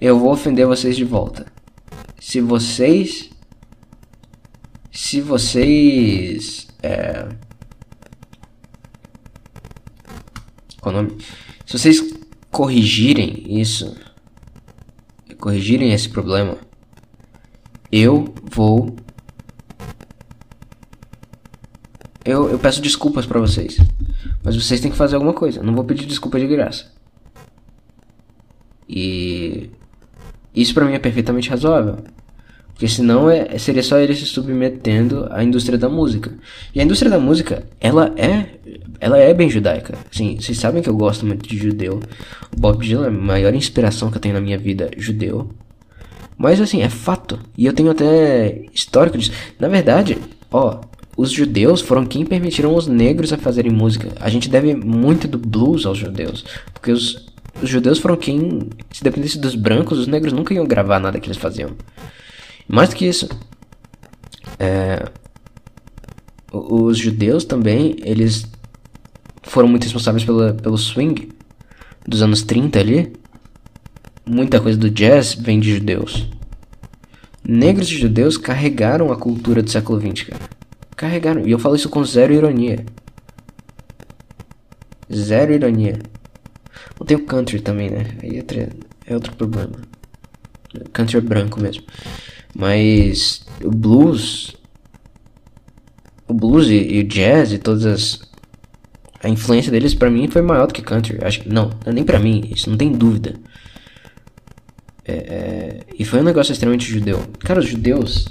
eu 0.00 0.16
vou 0.16 0.30
ofender 0.30 0.64
vocês 0.64 0.94
de 0.96 1.04
volta. 1.04 1.44
Se 2.20 2.40
vocês 2.40 3.30
se 4.96 5.20
vocês. 5.20 6.66
É, 6.82 7.28
qual 10.80 10.94
o 10.94 11.02
nome? 11.02 11.16
Se 11.66 11.78
vocês 11.78 12.14
corrigirem 12.50 13.60
isso, 13.60 13.94
corrigirem 15.38 15.92
esse 15.92 16.08
problema, 16.08 16.56
eu 17.92 18.34
vou. 18.50 18.96
Eu, 22.24 22.50
eu 22.50 22.58
peço 22.58 22.80
desculpas 22.80 23.24
para 23.26 23.38
vocês. 23.38 23.76
Mas 24.42 24.56
vocês 24.56 24.80
têm 24.80 24.90
que 24.90 24.96
fazer 24.96 25.14
alguma 25.14 25.32
coisa. 25.32 25.58
Eu 25.60 25.64
não 25.64 25.74
vou 25.74 25.84
pedir 25.84 26.06
desculpa 26.06 26.40
de 26.40 26.46
graça. 26.46 26.90
E. 28.88 29.70
Isso 30.54 30.72
para 30.72 30.86
mim 30.86 30.94
é 30.94 30.98
perfeitamente 30.98 31.50
razoável. 31.50 31.98
Porque 32.76 32.88
senão 32.88 33.30
é, 33.30 33.56
seria 33.56 33.82
só 33.82 33.96
ele 33.96 34.14
se 34.14 34.26
submetendo 34.26 35.26
à 35.30 35.42
indústria 35.42 35.78
da 35.78 35.88
música. 35.88 36.30
E 36.74 36.80
a 36.80 36.84
indústria 36.84 37.10
da 37.10 37.18
música, 37.18 37.64
ela 37.80 38.12
é 38.16 38.50
ela 39.00 39.16
é 39.18 39.32
bem 39.32 39.48
judaica. 39.48 39.94
Assim, 40.12 40.36
vocês 40.38 40.58
sabem 40.58 40.82
que 40.82 40.88
eu 40.88 40.94
gosto 40.94 41.24
muito 41.24 41.48
de 41.48 41.56
judeu. 41.56 42.00
O 42.54 42.60
Bob 42.60 42.84
Dylan 42.86 43.06
é 43.06 43.08
a 43.08 43.10
maior 43.10 43.54
inspiração 43.54 44.10
que 44.10 44.18
eu 44.18 44.20
tenho 44.20 44.34
na 44.34 44.40
minha 44.42 44.58
vida, 44.58 44.90
judeu. 44.98 45.48
Mas 46.36 46.60
assim, 46.60 46.82
é 46.82 46.90
fato. 46.90 47.38
E 47.56 47.64
eu 47.64 47.72
tenho 47.72 47.90
até 47.90 48.64
histórico 48.74 49.16
disso. 49.16 49.32
Na 49.58 49.68
verdade, 49.68 50.18
ó, 50.50 50.80
os 51.16 51.30
judeus 51.30 51.80
foram 51.80 52.04
quem 52.04 52.26
permitiram 52.26 52.74
os 52.74 52.86
negros 52.86 53.32
a 53.32 53.38
fazerem 53.38 53.72
música. 53.72 54.10
A 54.20 54.28
gente 54.28 54.50
deve 54.50 54.74
muito 54.74 55.26
do 55.26 55.38
blues 55.38 55.86
aos 55.86 55.96
judeus. 55.96 56.44
Porque 56.74 56.90
os, 56.92 57.26
os 57.62 57.68
judeus 57.70 57.98
foram 57.98 58.16
quem, 58.16 58.68
se 58.92 59.02
dependesse 59.02 59.38
dos 59.38 59.54
brancos, 59.54 59.98
os 59.98 60.06
negros 60.06 60.32
nunca 60.34 60.52
iam 60.52 60.66
gravar 60.66 61.00
nada 61.00 61.18
que 61.20 61.26
eles 61.26 61.38
faziam. 61.38 61.70
Mais 62.68 62.88
do 62.88 62.96
que 62.96 63.06
isso, 63.06 63.28
é, 64.58 65.08
os 66.52 66.98
judeus 66.98 67.44
também, 67.44 67.96
eles 68.04 68.46
foram 69.44 69.68
muito 69.68 69.84
responsáveis 69.84 70.24
pela, 70.24 70.52
pelo 70.52 70.76
swing 70.76 71.30
dos 72.06 72.22
anos 72.22 72.42
30 72.42 72.78
ali. 72.78 73.16
Muita 74.28 74.60
coisa 74.60 74.76
do 74.76 74.90
jazz 74.90 75.34
vem 75.34 75.60
de 75.60 75.74
judeus. 75.76 76.28
Negros 77.44 77.86
e 77.88 77.96
judeus 77.96 78.36
carregaram 78.36 79.12
a 79.12 79.16
cultura 79.16 79.62
do 79.62 79.70
século 79.70 80.00
XX, 80.00 80.30
cara. 80.30 80.42
Carregaram. 80.96 81.46
E 81.46 81.52
eu 81.52 81.60
falo 81.60 81.76
isso 81.76 81.88
com 81.88 82.04
zero 82.04 82.32
ironia. 82.34 82.84
Zero 85.14 85.52
ironia. 85.52 85.98
Não 86.98 87.06
tem 87.06 87.16
o 87.16 87.24
country 87.24 87.60
também, 87.60 87.90
né? 87.90 88.06
Aí 88.20 88.38
é, 88.38 88.70
é 89.06 89.14
outro 89.14 89.36
problema. 89.36 89.76
Country 90.92 91.18
é 91.18 91.20
branco 91.20 91.60
mesmo. 91.60 91.84
Mas 92.58 93.44
o 93.62 93.70
blues, 93.70 94.56
o 96.26 96.32
blues 96.32 96.68
e, 96.70 96.76
e 96.76 97.00
o 97.00 97.04
jazz 97.04 97.52
e 97.52 97.58
todas 97.58 97.84
as 97.84 98.20
a 99.22 99.28
influência 99.28 99.70
deles 99.70 99.92
para 99.92 100.08
mim 100.10 100.26
foi 100.28 100.40
maior 100.40 100.66
do 100.66 100.72
que 100.72 100.80
country. 100.80 101.18
Acho 101.22 101.40
que 101.42 101.48
não, 101.50 101.68
é 101.84 101.92
nem 101.92 102.02
para 102.04 102.18
mim, 102.18 102.48
isso 102.54 102.70
não 102.70 102.78
tem 102.78 102.90
dúvida. 102.90 103.34
É, 105.04 105.12
é, 105.12 105.80
e 105.98 106.04
foi 106.06 106.20
um 106.20 106.24
negócio 106.24 106.50
extremamente 106.52 106.88
judeu. 106.90 107.22
Cara, 107.40 107.60
os 107.60 107.68
judeus, 107.68 108.28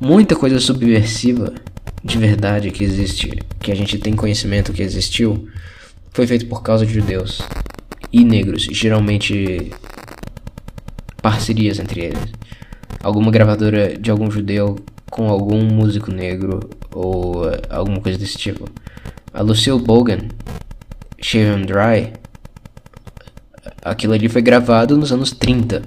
muita 0.00 0.36
coisa 0.36 0.60
subversiva 0.60 1.52
de 2.04 2.18
verdade 2.18 2.70
que 2.70 2.84
existe, 2.84 3.30
que 3.60 3.72
a 3.72 3.74
gente 3.74 3.98
tem 3.98 4.14
conhecimento 4.14 4.72
que 4.72 4.80
existiu, 4.82 5.48
foi 6.12 6.24
feito 6.26 6.46
por 6.46 6.62
causa 6.62 6.86
de 6.86 6.92
judeus 6.94 7.42
e 8.12 8.24
negros, 8.24 8.62
geralmente 8.70 9.72
parcerias 11.22 11.78
entre 11.78 12.04
eles. 12.06 12.30
Alguma 13.02 13.30
gravadora 13.30 13.96
de 13.96 14.10
algum 14.10 14.30
judeu 14.30 14.76
com 15.10 15.28
algum 15.28 15.62
músico 15.64 16.10
negro 16.10 16.60
ou 16.92 17.48
eh, 17.48 17.62
alguma 17.70 18.00
coisa 18.00 18.18
desse 18.18 18.36
tipo. 18.36 18.68
A 19.32 19.42
Lucille 19.42 19.78
Bogan, 19.80 20.20
Shave 21.20 21.44
and 21.48 21.66
Dry, 21.66 22.12
aquilo 23.82 24.12
ali 24.14 24.28
foi 24.28 24.42
gravado 24.42 24.96
nos 24.96 25.12
anos 25.12 25.32
30. 25.32 25.82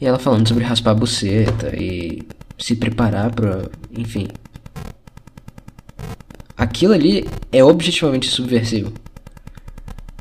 E 0.00 0.06
ela 0.06 0.18
falando 0.18 0.46
sobre 0.46 0.64
raspar 0.64 0.90
a 0.90 0.94
buceta 0.94 1.74
e 1.76 2.22
se 2.58 2.76
preparar 2.76 3.34
para, 3.34 3.70
enfim. 3.96 4.28
Aquilo 6.56 6.92
ali 6.92 7.24
é 7.52 7.62
objetivamente 7.64 8.28
subversivo. 8.28 8.92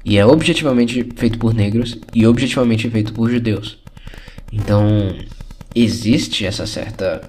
E 0.06 0.20
é 0.20 0.26
objetivamente 0.26 1.04
feito 1.16 1.40
por 1.40 1.52
negros 1.54 1.98
e 2.14 2.28
objetivamente 2.28 2.88
feito 2.92 3.12
por 3.12 3.28
judeus. 3.30 3.80
Então, 4.54 5.16
existe 5.74 6.46
essa 6.46 6.68
certa 6.68 7.28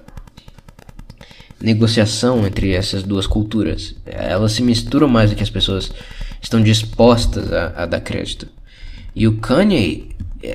negociação 1.59 2.45
entre 2.45 2.73
essas 2.73 3.01
duas 3.01 3.25
culturas. 3.25 3.95
Elas 4.05 4.51
se 4.51 4.61
misturam 4.61 5.07
mais 5.09 5.31
do 5.31 5.35
que 5.35 5.41
as 5.41 5.49
pessoas 5.49 5.91
estão 6.39 6.61
dispostas 6.61 7.51
a, 7.51 7.73
a 7.75 7.85
dar 7.87 7.99
crédito. 7.99 8.47
E 9.15 9.27
o 9.27 9.37
Kanye, 9.37 10.11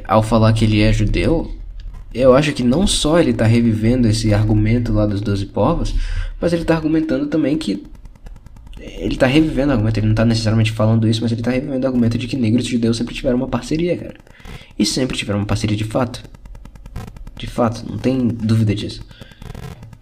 ao 0.07 0.23
falar 0.23 0.53
que 0.53 0.65
ele 0.65 0.81
é 0.81 0.93
judeu, 0.93 1.53
eu 2.15 2.35
acho 2.37 2.53
que 2.53 2.63
não 2.63 2.87
só 2.87 3.19
ele 3.19 3.33
está 3.33 3.47
revivendo 3.47 4.07
esse 4.07 4.33
argumento 4.33 4.93
lá 4.93 5.07
dos 5.07 5.21
12 5.21 5.47
povos, 5.47 5.93
mas 6.41 6.53
ele 6.53 6.63
está 6.63 6.77
argumentando 6.77 7.27
também 7.27 7.59
que 7.59 7.83
ele 8.83 9.17
tá 9.17 9.27
revivendo 9.27 9.71
o 9.71 9.73
argumento, 9.73 9.99
ele 10.01 10.09
não 10.09 10.15
tá 10.15 10.25
necessariamente 10.25 10.73
falando 10.73 11.07
isso, 11.09 11.23
mas 11.23 11.31
ele 11.31 11.43
tá 11.43 11.51
revivendo 11.53 11.85
o 11.85 11.87
argumento 11.87 12.19
de 12.19 12.27
que 12.27 12.37
negros 12.37 12.67
e 12.67 12.71
judeus 12.71 12.97
sempre 12.97 13.15
tiveram 13.15 13.37
uma 13.37 13.49
parceria, 13.49 13.97
cara. 13.97 14.17
E 14.77 14.85
sempre 14.85 15.17
tiveram 15.17 15.41
uma 15.41 15.47
parceria 15.47 15.77
de 15.77 15.85
fato. 15.85 16.23
De 17.37 17.47
fato, 17.47 17.89
não 17.89 17.99
tem 17.99 18.27
dúvida 18.27 18.75
disso. 18.75 19.05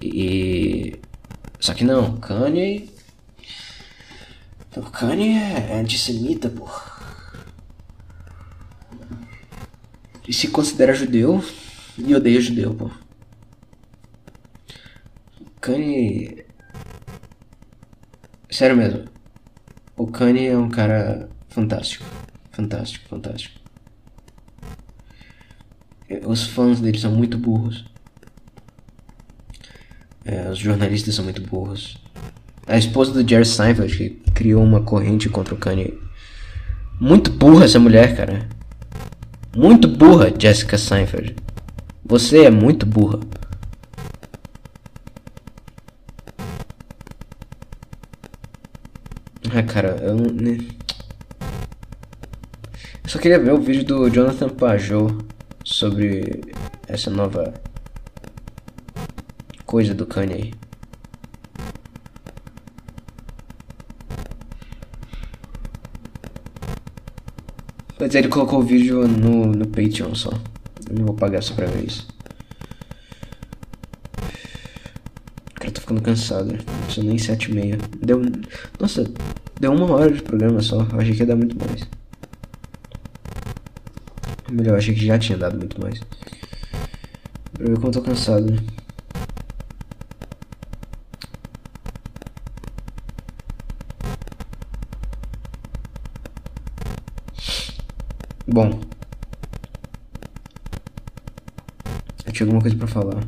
E. 0.01 0.97
Só 1.59 1.75
que 1.75 1.85
não, 1.85 2.17
Kanye. 2.19 2.89
O 4.77 4.83
Kanye 4.83 5.37
é 5.37 5.81
antissemita, 5.81 6.49
pô. 6.49 6.67
E 10.27 10.33
se 10.33 10.49
considera 10.49 10.95
judeu 10.95 11.45
e 11.99 12.15
odeia 12.15 12.41
judeu, 12.41 12.75
pô. 12.75 12.91
Kanye 15.61 16.40
Sério 18.51 18.77
mesmo. 18.77 19.05
O 19.97 20.07
Kanye 20.09 20.49
é 20.49 20.59
um 20.59 20.69
cara 20.69 21.29
fantástico. 21.49 22.05
Fantástico, 22.51 23.09
fantástico. 23.09 23.61
Os 26.27 26.49
fãs 26.49 26.81
dele 26.81 26.99
são 26.99 27.13
muito 27.13 27.39
burros. 27.39 27.85
É, 30.25 30.51
os 30.51 30.59
jornalistas 30.59 31.15
são 31.15 31.25
muito 31.25 31.41
burros. 31.43 31.97
A 32.67 32.77
esposa 32.77 33.13
do 33.13 33.27
Jerry 33.27 33.45
Seinfeld, 33.45 33.97
que 33.97 34.11
criou 34.33 34.63
uma 34.65 34.83
corrente 34.83 35.29
contra 35.29 35.55
o 35.55 35.59
Kanye. 35.59 35.97
Muito 37.01 37.31
burra 37.31 37.67
essa 37.67 37.79
mulher, 37.79 38.17
cara. 38.17 38.49
Muito 39.57 39.87
burra, 39.87 40.27
Jessica 40.37 40.77
Seinfeld. 40.77 41.37
Você 42.05 42.45
é 42.45 42.51
muito 42.51 42.85
burra. 42.85 43.21
Ah, 49.61 49.63
cara, 49.63 49.89
eu 50.01 50.17
Né? 50.17 50.57
Eu 53.05 53.11
só 53.11 53.19
queria 53.19 53.39
ver 53.39 53.53
o 53.53 53.61
vídeo 53.61 53.85
do 53.85 54.09
Jonathan 54.09 54.49
Pajot 54.49 55.19
sobre 55.63 56.41
essa 56.89 57.11
nova 57.11 57.53
coisa 59.67 59.93
do 59.93 60.07
Kanye 60.07 60.55
Mas 68.01 68.15
ele 68.15 68.29
colocou 68.29 68.61
o 68.61 68.63
vídeo 68.63 69.07
no, 69.07 69.45
no 69.53 69.67
Patreon 69.67 70.15
só. 70.15 70.31
Eu 70.89 70.97
não 71.01 71.05
vou 71.05 71.15
pagar 71.15 71.43
só 71.43 71.55
pra 71.55 71.67
ver 71.67 71.85
isso. 71.85 72.09
Cara, 75.57 75.71
tô 75.71 75.83
ficando 75.83 76.01
cansado. 76.01 76.53
Não 76.83 76.91
são 76.91 77.05
nem 77.05 77.19
sete 77.19 77.51
e 77.51 77.55
meia. 77.55 77.77
Deu. 78.03 78.23
Nossa, 78.81 79.05
Deu 79.61 79.75
uma 79.75 79.95
hora 79.95 80.11
de 80.11 80.23
programa 80.23 80.63
só. 80.63 80.81
Eu 80.91 81.01
achei 81.01 81.13
que 81.13 81.21
ia 81.21 81.27
dar 81.27 81.37
muito 81.37 81.55
mais. 81.67 81.87
Melhor, 84.51 84.79
achei 84.79 84.95
que 84.95 85.05
já 85.05 85.19
tinha 85.19 85.37
dado 85.37 85.59
muito 85.59 85.79
mais. 85.83 86.01
Pra 87.53 87.67
ver 87.67 87.75
como 87.75 87.89
eu 87.89 87.93
tô 87.93 88.01
cansado. 88.01 88.47
Bom. 98.49 98.81
Eu 102.25 102.33
tinha 102.33 102.47
alguma 102.47 102.63
coisa 102.63 102.77
pra 102.79 102.87
falar. 102.87 103.23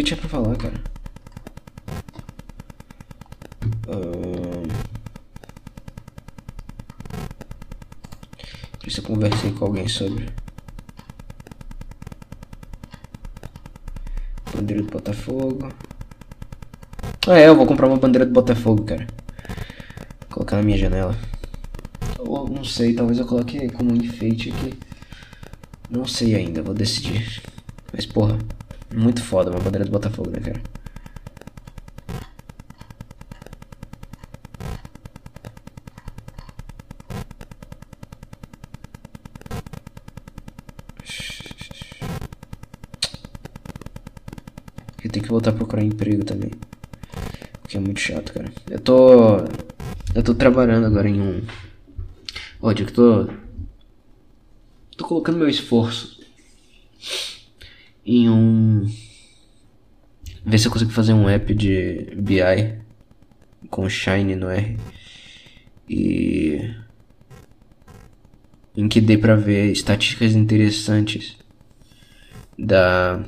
eu 0.00 0.04
tinha 0.06 0.16
pra 0.18 0.28
falar, 0.30 0.56
cara? 0.56 0.74
Uh... 3.86 4.68
Preciso 8.78 9.02
conversei 9.06 9.52
com 9.52 9.64
alguém 9.66 9.86
sobre. 9.88 10.30
Bandeira 14.54 14.82
do 14.82 14.90
Botafogo. 14.90 15.70
Ah, 17.26 17.38
é, 17.38 17.48
eu 17.48 17.54
vou 17.56 17.66
comprar 17.66 17.86
uma 17.86 17.98
bandeira 17.98 18.24
do 18.24 18.32
Botafogo, 18.32 18.84
cara. 18.84 19.06
Vou 20.20 20.30
colocar 20.30 20.56
na 20.56 20.62
minha 20.62 20.78
janela. 20.78 21.16
Ou 22.18 22.48
não 22.48 22.64
sei, 22.64 22.94
talvez 22.94 23.18
eu 23.18 23.26
coloque 23.26 23.68
como 23.72 23.92
um 23.92 23.96
enfeite 23.96 24.50
aqui. 24.50 24.78
Não 25.90 26.06
sei 26.06 26.34
ainda, 26.34 26.62
vou 26.62 26.74
decidir. 26.74 27.42
Mas 27.92 28.06
porra. 28.06 28.38
Muito 28.94 29.22
foda, 29.22 29.50
uma 29.52 29.60
bandeira 29.60 29.84
do 29.84 29.92
Botafogo, 29.92 30.30
né, 30.30 30.40
cara? 30.40 30.60
Eu 45.02 45.10
tenho 45.12 45.24
que 45.24 45.30
voltar 45.30 45.50
a 45.50 45.52
procurar 45.52 45.82
emprego 45.84 46.24
também. 46.24 46.50
O 47.64 47.68
que 47.68 47.76
é 47.76 47.80
muito 47.80 48.00
chato, 48.00 48.32
cara. 48.32 48.52
Eu 48.68 48.80
tô. 48.80 49.36
Eu 50.14 50.22
tô 50.24 50.34
trabalhando 50.34 50.86
agora 50.86 51.08
em 51.08 51.20
um. 51.20 51.42
Ó, 52.60 52.72
eu 52.72 52.92
tô. 52.92 53.26
Tô 54.96 55.04
colocando 55.06 55.38
meu 55.38 55.48
esforço 55.48 56.19
em 58.04 58.28
um. 58.28 58.86
Ver 60.44 60.58
se 60.58 60.68
eu 60.68 60.72
consigo 60.72 60.90
fazer 60.90 61.12
um 61.12 61.28
app 61.28 61.54
de 61.54 62.12
BI 62.16 62.78
com 63.68 63.88
Shine 63.88 64.36
no 64.36 64.48
R. 64.48 64.76
E. 65.88 66.74
Em 68.76 68.88
que 68.88 69.00
dê 69.00 69.18
pra 69.18 69.34
ver 69.36 69.70
estatísticas 69.72 70.32
interessantes 70.34 71.36
da. 72.58 73.22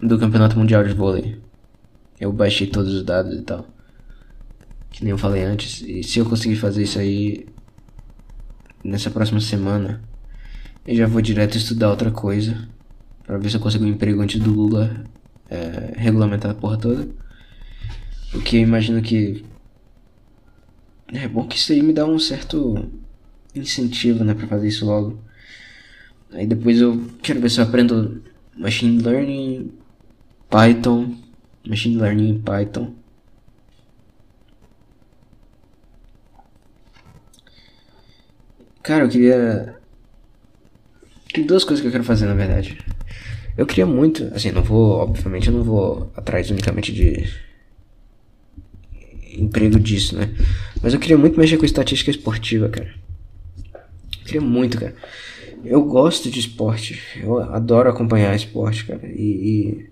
do 0.00 0.18
Campeonato 0.18 0.58
Mundial 0.58 0.82
de 0.84 0.94
Vôlei. 0.94 1.40
Eu 2.18 2.32
baixei 2.32 2.66
todos 2.68 2.94
os 2.94 3.02
dados 3.02 3.38
e 3.38 3.42
tal. 3.42 3.66
Que 4.90 5.04
nem 5.04 5.10
eu 5.10 5.18
falei 5.18 5.42
antes. 5.44 5.82
E 5.82 6.02
se 6.02 6.18
eu 6.18 6.26
conseguir 6.28 6.56
fazer 6.56 6.82
isso 6.84 6.98
aí 6.98 7.46
nessa 8.84 9.10
próxima 9.10 9.40
semana, 9.40 10.02
eu 10.86 10.96
já 10.96 11.06
vou 11.06 11.20
direto 11.22 11.56
estudar 11.56 11.90
outra 11.90 12.10
coisa 12.10 12.68
Pra 13.26 13.38
ver 13.38 13.50
se 13.50 13.56
eu 13.56 13.60
consigo 13.60 13.84
um 13.84 13.88
emprego 13.88 14.20
antes 14.20 14.40
do 14.40 14.50
Lula 14.50 15.04
é, 15.48 15.92
regulamentar 15.96 16.50
a 16.50 16.54
porra 16.54 16.78
toda. 16.78 17.08
porque 18.30 18.56
eu 18.56 18.60
imagino 18.60 19.00
que. 19.02 19.44
É 21.12 21.28
bom 21.28 21.46
que 21.46 21.56
isso 21.56 21.72
aí 21.72 21.82
me 21.82 21.92
dá 21.92 22.06
um 22.06 22.18
certo 22.18 22.88
incentivo, 23.54 24.24
né? 24.24 24.34
Pra 24.34 24.46
fazer 24.46 24.66
isso 24.68 24.86
logo. 24.86 25.18
Aí 26.32 26.46
depois 26.46 26.80
eu 26.80 27.06
quero 27.22 27.40
ver 27.40 27.50
se 27.50 27.60
eu 27.60 27.64
aprendo 27.64 28.22
Machine 28.56 29.00
Learning, 29.02 29.70
Python. 30.50 31.14
Machine 31.68 31.96
Learning 31.96 32.40
Python. 32.40 32.92
Cara, 38.82 39.04
eu 39.04 39.08
queria. 39.08 39.76
Tem 41.32 41.46
duas 41.46 41.62
coisas 41.62 41.80
que 41.80 41.86
eu 41.86 41.92
quero 41.92 42.04
fazer 42.04 42.26
na 42.26 42.34
verdade. 42.34 42.76
Eu 43.56 43.66
queria 43.66 43.84
muito, 43.84 44.24
assim, 44.34 44.50
não 44.50 44.62
vou, 44.62 44.92
obviamente, 44.96 45.48
eu 45.48 45.54
não 45.54 45.62
vou 45.62 46.10
atrás 46.16 46.50
unicamente 46.50 46.90
de 46.92 47.28
emprego 49.34 49.78
disso, 49.78 50.16
né? 50.16 50.32
Mas 50.82 50.94
eu 50.94 51.00
queria 51.00 51.18
muito 51.18 51.38
mexer 51.38 51.58
com 51.58 51.64
estatística 51.64 52.10
esportiva, 52.10 52.68
cara. 52.70 52.94
Eu 54.20 54.24
queria 54.24 54.40
muito, 54.40 54.78
cara. 54.78 54.94
Eu 55.64 55.84
gosto 55.84 56.30
de 56.30 56.40
esporte, 56.40 56.98
eu 57.22 57.38
adoro 57.40 57.90
acompanhar 57.90 58.34
esporte, 58.34 58.86
cara. 58.86 59.06
E, 59.06 59.78
e, 59.78 59.90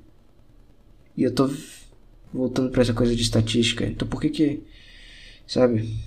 e 1.19 1.23
eu 1.25 1.33
tô 1.35 1.51
voltando 2.33 2.71
para 2.71 2.81
essa 2.83 2.95
coisa 2.95 3.15
de 3.15 3.23
estatística. 3.23 3.85
Então 3.85 4.09
por 4.09 4.21
que 4.23 4.31
que, 4.31 4.63
sabe? 5.47 5.99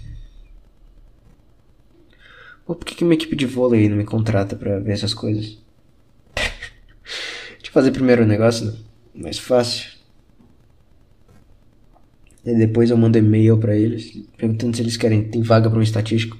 por 2.65 2.77
que 2.77 2.95
que 2.95 3.03
minha 3.03 3.15
equipe 3.15 3.35
de 3.35 3.45
vôlei 3.45 3.87
não 3.89 3.97
me 3.97 4.05
contrata 4.05 4.55
para 4.55 4.79
ver 4.79 4.93
essas 4.93 5.13
coisas? 5.13 5.57
fazer 7.73 7.89
primeiro 7.89 8.21
o 8.21 8.25
negócio, 8.27 8.71
mais 9.15 9.39
fácil. 9.39 9.89
E 12.45 12.53
depois 12.53 12.91
eu 12.91 12.97
mando 12.97 13.17
e-mail 13.17 13.57
para 13.57 13.75
eles, 13.75 14.11
perguntando 14.37 14.75
se 14.77 14.83
eles 14.83 14.95
querem, 14.95 15.23
tem 15.27 15.41
vaga 15.41 15.69
para 15.71 15.79
um 15.79 15.81
estatístico. 15.81 16.37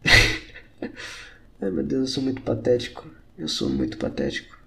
Ai 1.62 1.70
meu 1.70 1.82
Deus, 1.82 2.02
eu 2.02 2.06
sou 2.06 2.22
muito 2.22 2.42
patético. 2.42 3.08
Eu 3.38 3.48
sou 3.48 3.70
muito 3.70 3.96
patético. 3.96 4.58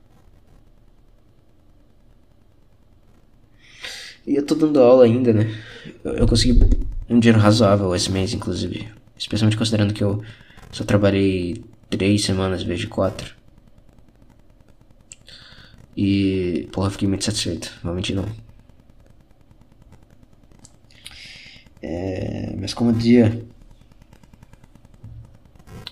E 4.26 4.36
eu 4.36 4.44
tô 4.46 4.56
dando 4.56 4.80
aula 4.80 5.04
ainda, 5.06 5.34
né? 5.34 5.56
Eu, 6.04 6.14
eu 6.16 6.28
consegui 6.28 6.60
um 7.08 7.20
dinheiro 7.20 7.40
razoável 7.42 7.94
esse 7.94 8.12
mês, 8.12 8.34
inclusive. 8.34 8.90
Especialmente 9.16 9.58
considerando 9.58 9.94
que 9.94 10.04
eu 10.04 10.24
só 10.72 10.84
trabalhei 10.84 11.64
três 11.92 12.24
semanas 12.24 12.62
em 12.62 12.66
vez 12.66 12.80
de 12.80 12.88
quatro. 12.88 13.36
E, 15.96 16.70
porra, 16.72 16.90
fiquei 16.90 17.08
muito 17.08 17.26
satisfeito, 17.26 17.72
não 17.84 17.94
mentir 17.94 18.16
não. 18.16 18.26
É, 21.82 22.56
mas 22.60 22.74
como 22.74 22.92
eu 22.92 22.96
dizia, 22.96 23.44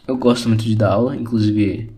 eu 0.07 0.17
gosto 0.17 0.47
muito 0.47 0.63
de 0.63 0.75
dar 0.75 0.93
aula, 0.93 1.15
inclusive 1.15 1.91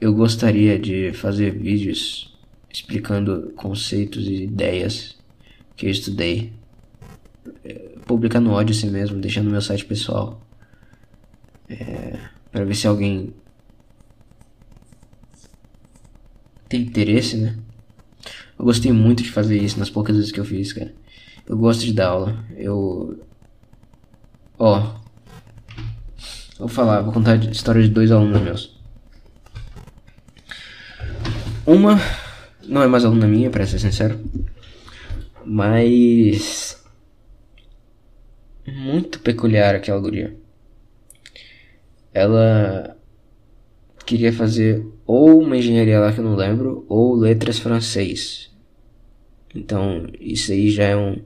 eu 0.00 0.14
gostaria 0.14 0.78
de 0.78 1.12
fazer 1.14 1.50
vídeos 1.52 2.36
explicando 2.72 3.52
conceitos 3.56 4.26
e 4.26 4.44
ideias 4.44 5.16
que 5.74 5.86
eu 5.86 5.90
estudei. 5.90 6.52
É, 7.64 7.86
Publicar 8.06 8.38
no 8.38 8.56
assim 8.56 8.88
mesmo, 8.88 9.20
deixando 9.20 9.50
meu 9.50 9.60
site 9.60 9.84
pessoal. 9.84 10.40
É, 11.68 12.16
para 12.52 12.64
ver 12.64 12.76
se 12.76 12.86
alguém 12.86 13.34
tem 16.68 16.82
interesse, 16.82 17.36
né? 17.36 17.56
Eu 18.58 18.64
gostei 18.64 18.92
muito 18.92 19.22
de 19.22 19.30
fazer 19.30 19.56
isso 19.58 19.78
nas 19.78 19.90
poucas 19.90 20.16
vezes 20.16 20.32
que 20.32 20.40
eu 20.40 20.44
fiz, 20.44 20.72
cara. 20.72 20.92
Eu 21.46 21.56
gosto 21.56 21.84
de 21.84 21.92
dar 21.92 22.08
aula. 22.08 22.44
Eu. 22.56 23.20
Ó. 24.58 24.94
Vou 26.58 26.68
falar, 26.68 27.02
vou 27.02 27.12
contar 27.12 27.32
a 27.32 27.36
história 27.50 27.82
de 27.82 27.88
dois 27.88 28.10
alunos 28.10 28.40
meus. 28.40 28.76
Uma 31.66 31.98
não 32.64 32.82
é 32.82 32.86
mais 32.86 33.04
aluna 33.04 33.26
minha, 33.26 33.50
pra 33.50 33.66
ser 33.66 33.78
sincero. 33.78 34.18
Mas. 35.44 36.82
Muito 38.66 39.20
peculiar 39.20 39.76
aquela 39.76 40.00
guria. 40.00 40.36
Ela 42.12 42.95
queria 44.06 44.32
fazer 44.32 44.86
ou 45.04 45.42
uma 45.42 45.56
engenharia 45.56 45.98
lá 45.98 46.12
que 46.12 46.20
eu 46.20 46.24
não 46.24 46.36
lembro, 46.36 46.86
ou 46.88 47.14
letras 47.14 47.58
francês. 47.58 48.54
Então, 49.54 50.06
isso 50.20 50.52
aí 50.52 50.70
já 50.70 50.84
é 50.84 50.96
um 50.96 51.22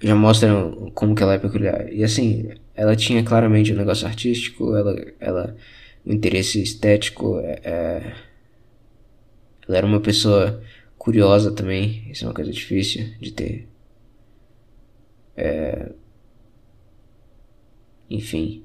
já 0.00 0.14
mostra 0.14 0.48
como 0.94 1.14
que 1.14 1.22
ela 1.22 1.34
é 1.34 1.38
peculiar. 1.38 1.90
E 1.92 2.02
assim, 2.02 2.48
ela 2.74 2.96
tinha 2.96 3.22
claramente 3.22 3.72
um 3.72 3.76
negócio 3.76 4.06
artístico, 4.06 4.74
ela 4.74 4.94
ela 5.20 5.56
um 6.06 6.12
interesse 6.12 6.62
estético, 6.62 7.38
é, 7.38 7.52
é 7.62 8.14
ela 9.68 9.76
era 9.78 9.86
uma 9.86 10.00
pessoa 10.00 10.62
curiosa 10.98 11.52
também, 11.52 12.10
isso 12.10 12.24
é 12.24 12.28
uma 12.28 12.34
coisa 12.34 12.50
difícil 12.52 13.06
de 13.20 13.32
ter. 13.32 13.68
É, 15.36 15.92
enfim. 18.08 18.64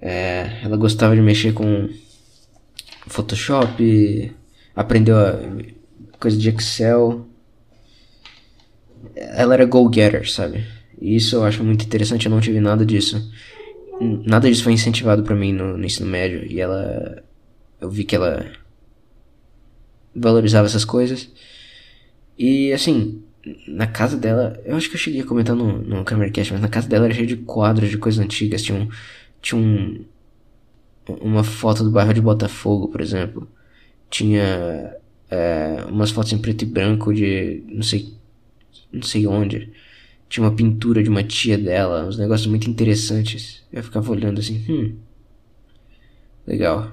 É, 0.00 0.60
ela 0.64 0.76
gostava 0.76 1.14
de 1.14 1.20
mexer 1.20 1.52
com 1.52 1.88
Photoshop, 3.06 4.32
aprendeu 4.74 5.14
coisa 6.18 6.36
de 6.38 6.48
Excel. 6.48 7.26
Ela 9.14 9.54
era 9.54 9.64
go-getter, 9.66 10.30
sabe? 10.30 10.64
E 11.00 11.16
isso 11.16 11.36
eu 11.36 11.44
acho 11.44 11.62
muito 11.64 11.84
interessante, 11.84 12.26
eu 12.26 12.30
não 12.30 12.40
tive 12.40 12.60
nada 12.60 12.84
disso. 12.84 13.30
Nada 14.00 14.48
disso 14.48 14.64
foi 14.64 14.72
incentivado 14.72 15.22
para 15.22 15.34
mim 15.36 15.52
no, 15.52 15.76
no 15.76 15.84
ensino 15.84 16.08
médio. 16.08 16.50
E 16.50 16.58
ela. 16.60 17.22
Eu 17.80 17.90
vi 17.90 18.04
que 18.04 18.16
ela 18.16 18.50
valorizava 20.14 20.66
essas 20.66 20.84
coisas. 20.84 21.30
E 22.38 22.72
assim, 22.72 23.22
na 23.68 23.86
casa 23.86 24.16
dela, 24.16 24.58
eu 24.64 24.76
acho 24.76 24.88
que 24.88 24.94
eu 24.96 25.00
cheguei 25.00 25.20
a 25.20 25.26
comentar 25.26 25.54
no, 25.54 25.78
no 25.78 26.04
Cameracast, 26.04 26.52
mas 26.54 26.62
na 26.62 26.68
casa 26.68 26.88
dela 26.88 27.04
era 27.06 27.14
cheio 27.14 27.26
de 27.26 27.36
quadros 27.36 27.90
de 27.90 27.98
coisas 27.98 28.22
antigas, 28.22 28.62
tinha 28.62 28.78
um 28.78 28.88
tinha 29.40 29.58
um, 29.60 30.04
uma 31.20 31.42
foto 31.42 31.82
do 31.82 31.90
bairro 31.90 32.14
de 32.14 32.20
Botafogo, 32.20 32.88
por 32.88 33.00
exemplo. 33.00 33.48
Tinha 34.08 34.96
é, 35.30 35.84
umas 35.88 36.10
fotos 36.10 36.32
em 36.32 36.38
preto 36.38 36.62
e 36.62 36.66
branco 36.66 37.12
de 37.12 37.62
não 37.68 37.82
sei, 37.82 38.12
não 38.92 39.02
sei 39.02 39.26
onde. 39.26 39.72
Tinha 40.28 40.44
uma 40.44 40.54
pintura 40.54 41.02
de 41.02 41.08
uma 41.08 41.24
tia 41.24 41.58
dela, 41.58 42.04
uns 42.06 42.18
negócios 42.18 42.46
muito 42.46 42.68
interessantes. 42.70 43.64
Eu 43.72 43.82
ficava 43.82 44.10
olhando 44.12 44.38
assim, 44.40 44.64
hum, 44.68 44.96
legal, 46.46 46.92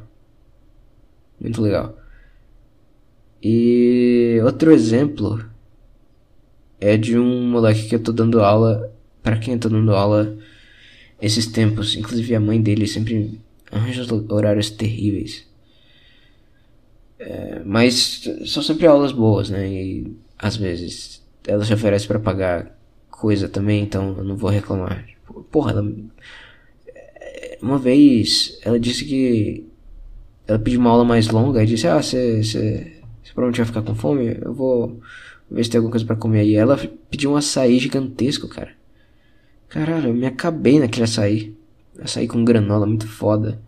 muito 1.40 1.62
legal. 1.62 1.96
E 3.44 4.40
outro 4.44 4.72
exemplo 4.72 5.44
é 6.80 6.98
de 6.98 7.18
um 7.18 7.48
moleque 7.52 7.88
que 7.88 7.96
eu 7.96 8.02
tô 8.02 8.12
dando 8.12 8.42
aula, 8.42 8.92
para 9.22 9.38
quem 9.38 9.54
eu 9.54 9.60
tô 9.60 9.70
dando 9.70 9.94
aula 9.94 10.37
esses 11.22 11.48
tempos. 11.48 11.96
Inclusive 11.96 12.36
a 12.36 12.40
mãe 12.40 12.62
dele 12.62 12.88
sempre 12.88 13.40
arranja 13.72 14.04
horários 14.30 14.70
terríveis. 14.70 15.46
É, 17.20 17.62
mas 17.66 18.24
são 18.46 18.62
sempre 18.62 18.86
aulas 18.86 19.12
boas, 19.12 19.50
né? 19.50 19.68
E 19.68 20.16
às 20.38 20.56
vezes 20.56 21.22
ela 21.46 21.64
se 21.66 21.74
oferece 21.74 22.08
para 22.08 22.20
pagar 22.20 22.76
coisa 23.10 23.50
também, 23.50 23.84
então 23.84 24.16
eu 24.18 24.24
não 24.24 24.38
vou 24.38 24.50
reclamar. 24.50 25.06
Tipo, 25.06 25.44
porra, 25.52 25.72
ela. 25.72 25.92
É, 26.96 27.58
uma 27.62 27.78
vez 27.80 28.60
ela 28.64 28.80
disse 28.80 29.06
que. 29.06 29.66
Ela 30.46 30.60
pediu 30.60 30.80
uma 30.80 30.92
aula 30.92 31.04
mais 31.04 31.28
longa 31.30 31.64
e 31.64 31.66
disse: 31.66 31.88
Ah, 31.88 32.02
você 32.02 32.42
provavelmente 33.34 33.58
vai 33.58 33.66
ficar 33.68 33.82
com 33.84 33.94
fome, 33.94 34.38
eu 34.42 34.52
vou 34.52 35.00
ver 35.52 35.64
se 35.64 35.70
tem 35.70 35.78
alguma 35.80 35.92
coisa 35.92 36.06
para 36.06 36.16
comer. 36.16 36.46
E 36.46 36.56
ela 36.56 36.78
pediu 37.10 37.32
um 37.32 37.36
açaí 37.36 37.80
gigantesco, 37.80 38.48
cara. 38.48 38.77
Caralho, 39.70 40.10
eu 40.10 40.14
me 40.14 40.26
acabei 40.26 40.80
naquele 40.80 41.04
açaí. 41.04 41.56
Açaí 42.02 42.28
com 42.28 42.44
granola, 42.44 42.86
muito 42.86 43.08
foda. 43.08 43.60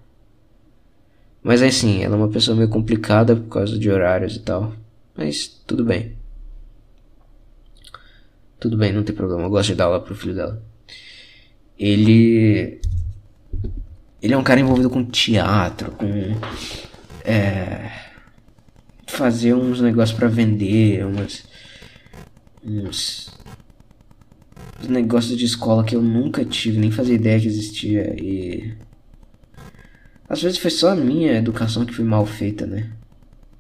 Mas 1.44 1.62
assim, 1.62 2.04
ela 2.04 2.16
é 2.16 2.18
uma 2.18 2.30
pessoa 2.30 2.56
meio 2.56 2.70
complicada 2.70 3.36
por 3.36 3.50
causa 3.50 3.78
de 3.78 3.90
horários 3.90 4.36
e 4.36 4.40
tal. 4.40 4.74
Mas 5.16 5.48
tudo 5.66 5.84
bem. 5.84 6.16
Tudo 8.60 8.78
bem, 8.78 8.94
não 8.94 9.04
tem 9.04 9.16
problema. 9.16 9.44
Eu 9.44 9.50
gosto 9.50 9.70
de 9.70 9.76
dar 9.76 9.86
aula 9.86 10.02
pro 10.02 10.16
filho 10.16 10.36
dela. 10.36 10.62
Ele. 11.78 12.80
Ele 14.22 14.34
é 14.34 14.38
um 14.38 14.44
cara 14.44 14.60
envolvido 14.60 14.90
com 14.90 15.04
teatro, 15.04 15.92
com. 15.92 16.36
É. 17.26 17.92
Fazer 19.08 19.54
uns 19.54 19.82
negócios 19.82 20.18
para 20.18 20.28
vender, 20.28 21.06
umas. 21.06 21.44
Uns 22.64 23.39
os 24.81 24.88
negócios 24.88 25.38
de 25.38 25.45
escola 25.45 25.84
que 25.84 25.95
eu 25.95 26.01
nunca 26.01 26.45
tive, 26.45 26.77
nem 26.80 26.89
fazia 26.91 27.15
ideia 27.15 27.39
que 27.39 27.47
existia 27.47 28.15
e. 28.19 28.73
Às 30.27 30.41
vezes 30.41 30.60
foi 30.60 30.69
só 30.72 30.91
a 30.91 30.95
minha 30.95 31.34
educação 31.34 31.85
que 31.85 31.93
foi 31.93 32.06
mal 32.06 32.26
feita, 32.26 32.65
né? 32.65 32.91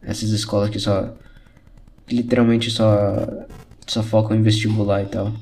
Essas 0.01 0.29
escolas 0.29 0.69
que 0.69 0.79
só. 0.79 1.15
Que 2.07 2.15
literalmente 2.15 2.69
só. 2.71 3.45
só 3.87 4.01
focam 4.03 4.37
em 4.37 4.41
vestibular 4.41 5.01
e 5.01 5.07
tal. 5.07 5.33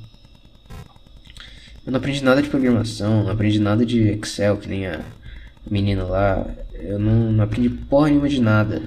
Eu 1.86 1.92
não 1.92 2.00
aprendi 2.00 2.24
nada 2.24 2.42
de 2.42 2.50
programação, 2.50 3.24
não 3.24 3.32
aprendi 3.32 3.60
nada 3.60 3.86
de 3.86 4.00
Excel, 4.10 4.58
que 4.58 4.68
nem 4.70 4.88
a 4.88 5.02
menina 5.70 6.04
lá. 6.04 6.46
Eu 6.74 6.98
não, 7.00 7.32
não 7.32 7.44
aprendi 7.44 7.70
porra 7.70 8.10
nenhuma 8.10 8.28
de 8.30 8.42
nada. 8.42 8.82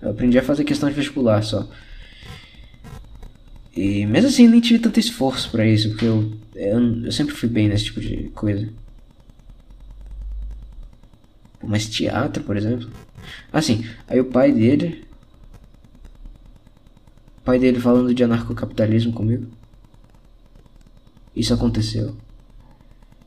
Eu 0.00 0.10
aprendi 0.10 0.38
a 0.38 0.42
fazer 0.42 0.64
questão 0.64 0.88
de 0.88 0.94
vestibular 0.94 1.42
só. 1.42 1.68
E 3.80 4.04
mesmo 4.06 4.28
assim, 4.28 4.48
nem 4.48 4.60
tive 4.60 4.80
tanto 4.80 4.98
esforço 4.98 5.48
para 5.52 5.64
isso, 5.64 5.90
porque 5.90 6.04
eu, 6.04 6.32
eu, 6.56 7.04
eu, 7.04 7.12
sempre 7.12 7.32
fui 7.32 7.48
bem 7.48 7.68
nesse 7.68 7.84
tipo 7.84 8.00
de 8.00 8.24
coisa. 8.30 8.68
Mas 11.62 11.88
teatro, 11.88 12.42
por 12.42 12.56
exemplo. 12.56 12.90
Assim, 13.52 13.86
aí 14.08 14.18
o 14.18 14.24
pai 14.24 14.50
dele. 14.50 15.04
O 17.36 17.40
pai 17.42 17.60
dele 17.60 17.78
falando 17.78 18.12
de 18.12 18.24
anarcocapitalismo 18.24 19.12
comigo. 19.12 19.46
Isso 21.36 21.54
aconteceu. 21.54 22.16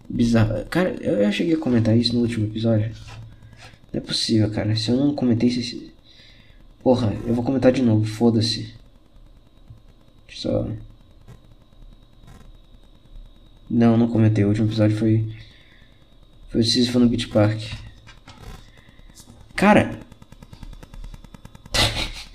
Bizarro. 0.10 0.66
Cara, 0.66 0.98
eu, 1.00 1.14
eu 1.20 1.32
cheguei 1.32 1.54
a 1.54 1.58
comentar 1.60 1.98
isso 1.98 2.14
no 2.14 2.20
último 2.24 2.46
episódio. 2.48 2.92
Não 3.94 4.02
é 4.02 4.02
possível, 4.02 4.52
cara. 4.52 4.76
Se 4.76 4.90
eu 4.92 4.98
não 4.98 5.16
comentei 5.16 5.48
isso. 5.48 5.82
Porra, 6.84 7.14
eu 7.26 7.34
vou 7.34 7.44
comentar 7.46 7.72
de 7.72 7.82
novo, 7.82 8.04
foda-se. 8.04 8.81
Só. 10.34 10.66
Não, 13.70 13.98
não 13.98 14.08
comentei. 14.08 14.44
O 14.46 14.48
último 14.50 14.68
episódio 14.68 14.98
foi. 14.98 15.34
Foi 16.50 16.62
o 16.62 16.64
Sísifo 16.64 17.00
no 17.00 17.08
Beach 17.08 17.28
Park. 17.28 17.60
Cara. 19.56 20.00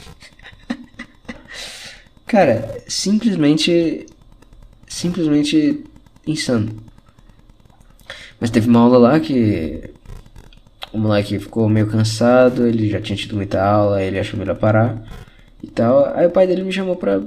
Cara, 2.26 2.82
simplesmente. 2.86 4.06
Simplesmente 4.86 5.84
insano. 6.26 6.76
Mas 8.40 8.50
teve 8.50 8.68
uma 8.68 8.80
aula 8.80 8.98
lá 8.98 9.20
que. 9.20 9.90
O 10.92 10.98
moleque 10.98 11.38
ficou 11.38 11.68
meio 11.68 11.86
cansado, 11.90 12.66
ele 12.66 12.88
já 12.88 12.98
tinha 13.02 13.16
tido 13.16 13.36
muita 13.36 13.62
aula, 13.62 14.02
ele 14.02 14.18
achou 14.18 14.38
melhor 14.38 14.56
parar 14.56 15.02
e 15.62 15.66
tal. 15.66 16.06
Aí 16.16 16.26
o 16.26 16.30
pai 16.30 16.46
dele 16.46 16.62
me 16.62 16.72
chamou 16.72 16.96
pra 16.96 17.20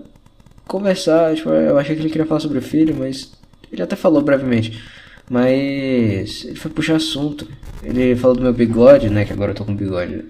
conversar. 0.69 1.35
Tipo, 1.35 1.49
eu 1.49 1.77
achei 1.77 1.95
que 1.95 2.01
ele 2.03 2.09
queria 2.09 2.25
falar 2.25 2.39
sobre 2.39 2.59
o 2.59 2.61
filho, 2.61 2.95
mas 2.97 3.31
ele 3.73 3.81
até 3.81 3.95
falou 3.97 4.21
brevemente. 4.21 4.81
Mas 5.29 6.45
ele 6.45 6.55
foi 6.55 6.71
puxar 6.71 6.95
assunto. 6.95 7.45
Ele 7.83 8.15
falou 8.15 8.37
do 8.37 8.43
meu 8.43 8.53
bigode, 8.53 9.09
né? 9.09 9.25
Que 9.25 9.33
agora 9.33 9.51
eu 9.51 9.55
tô 9.55 9.65
com 9.65 9.75
bigode 9.75 10.23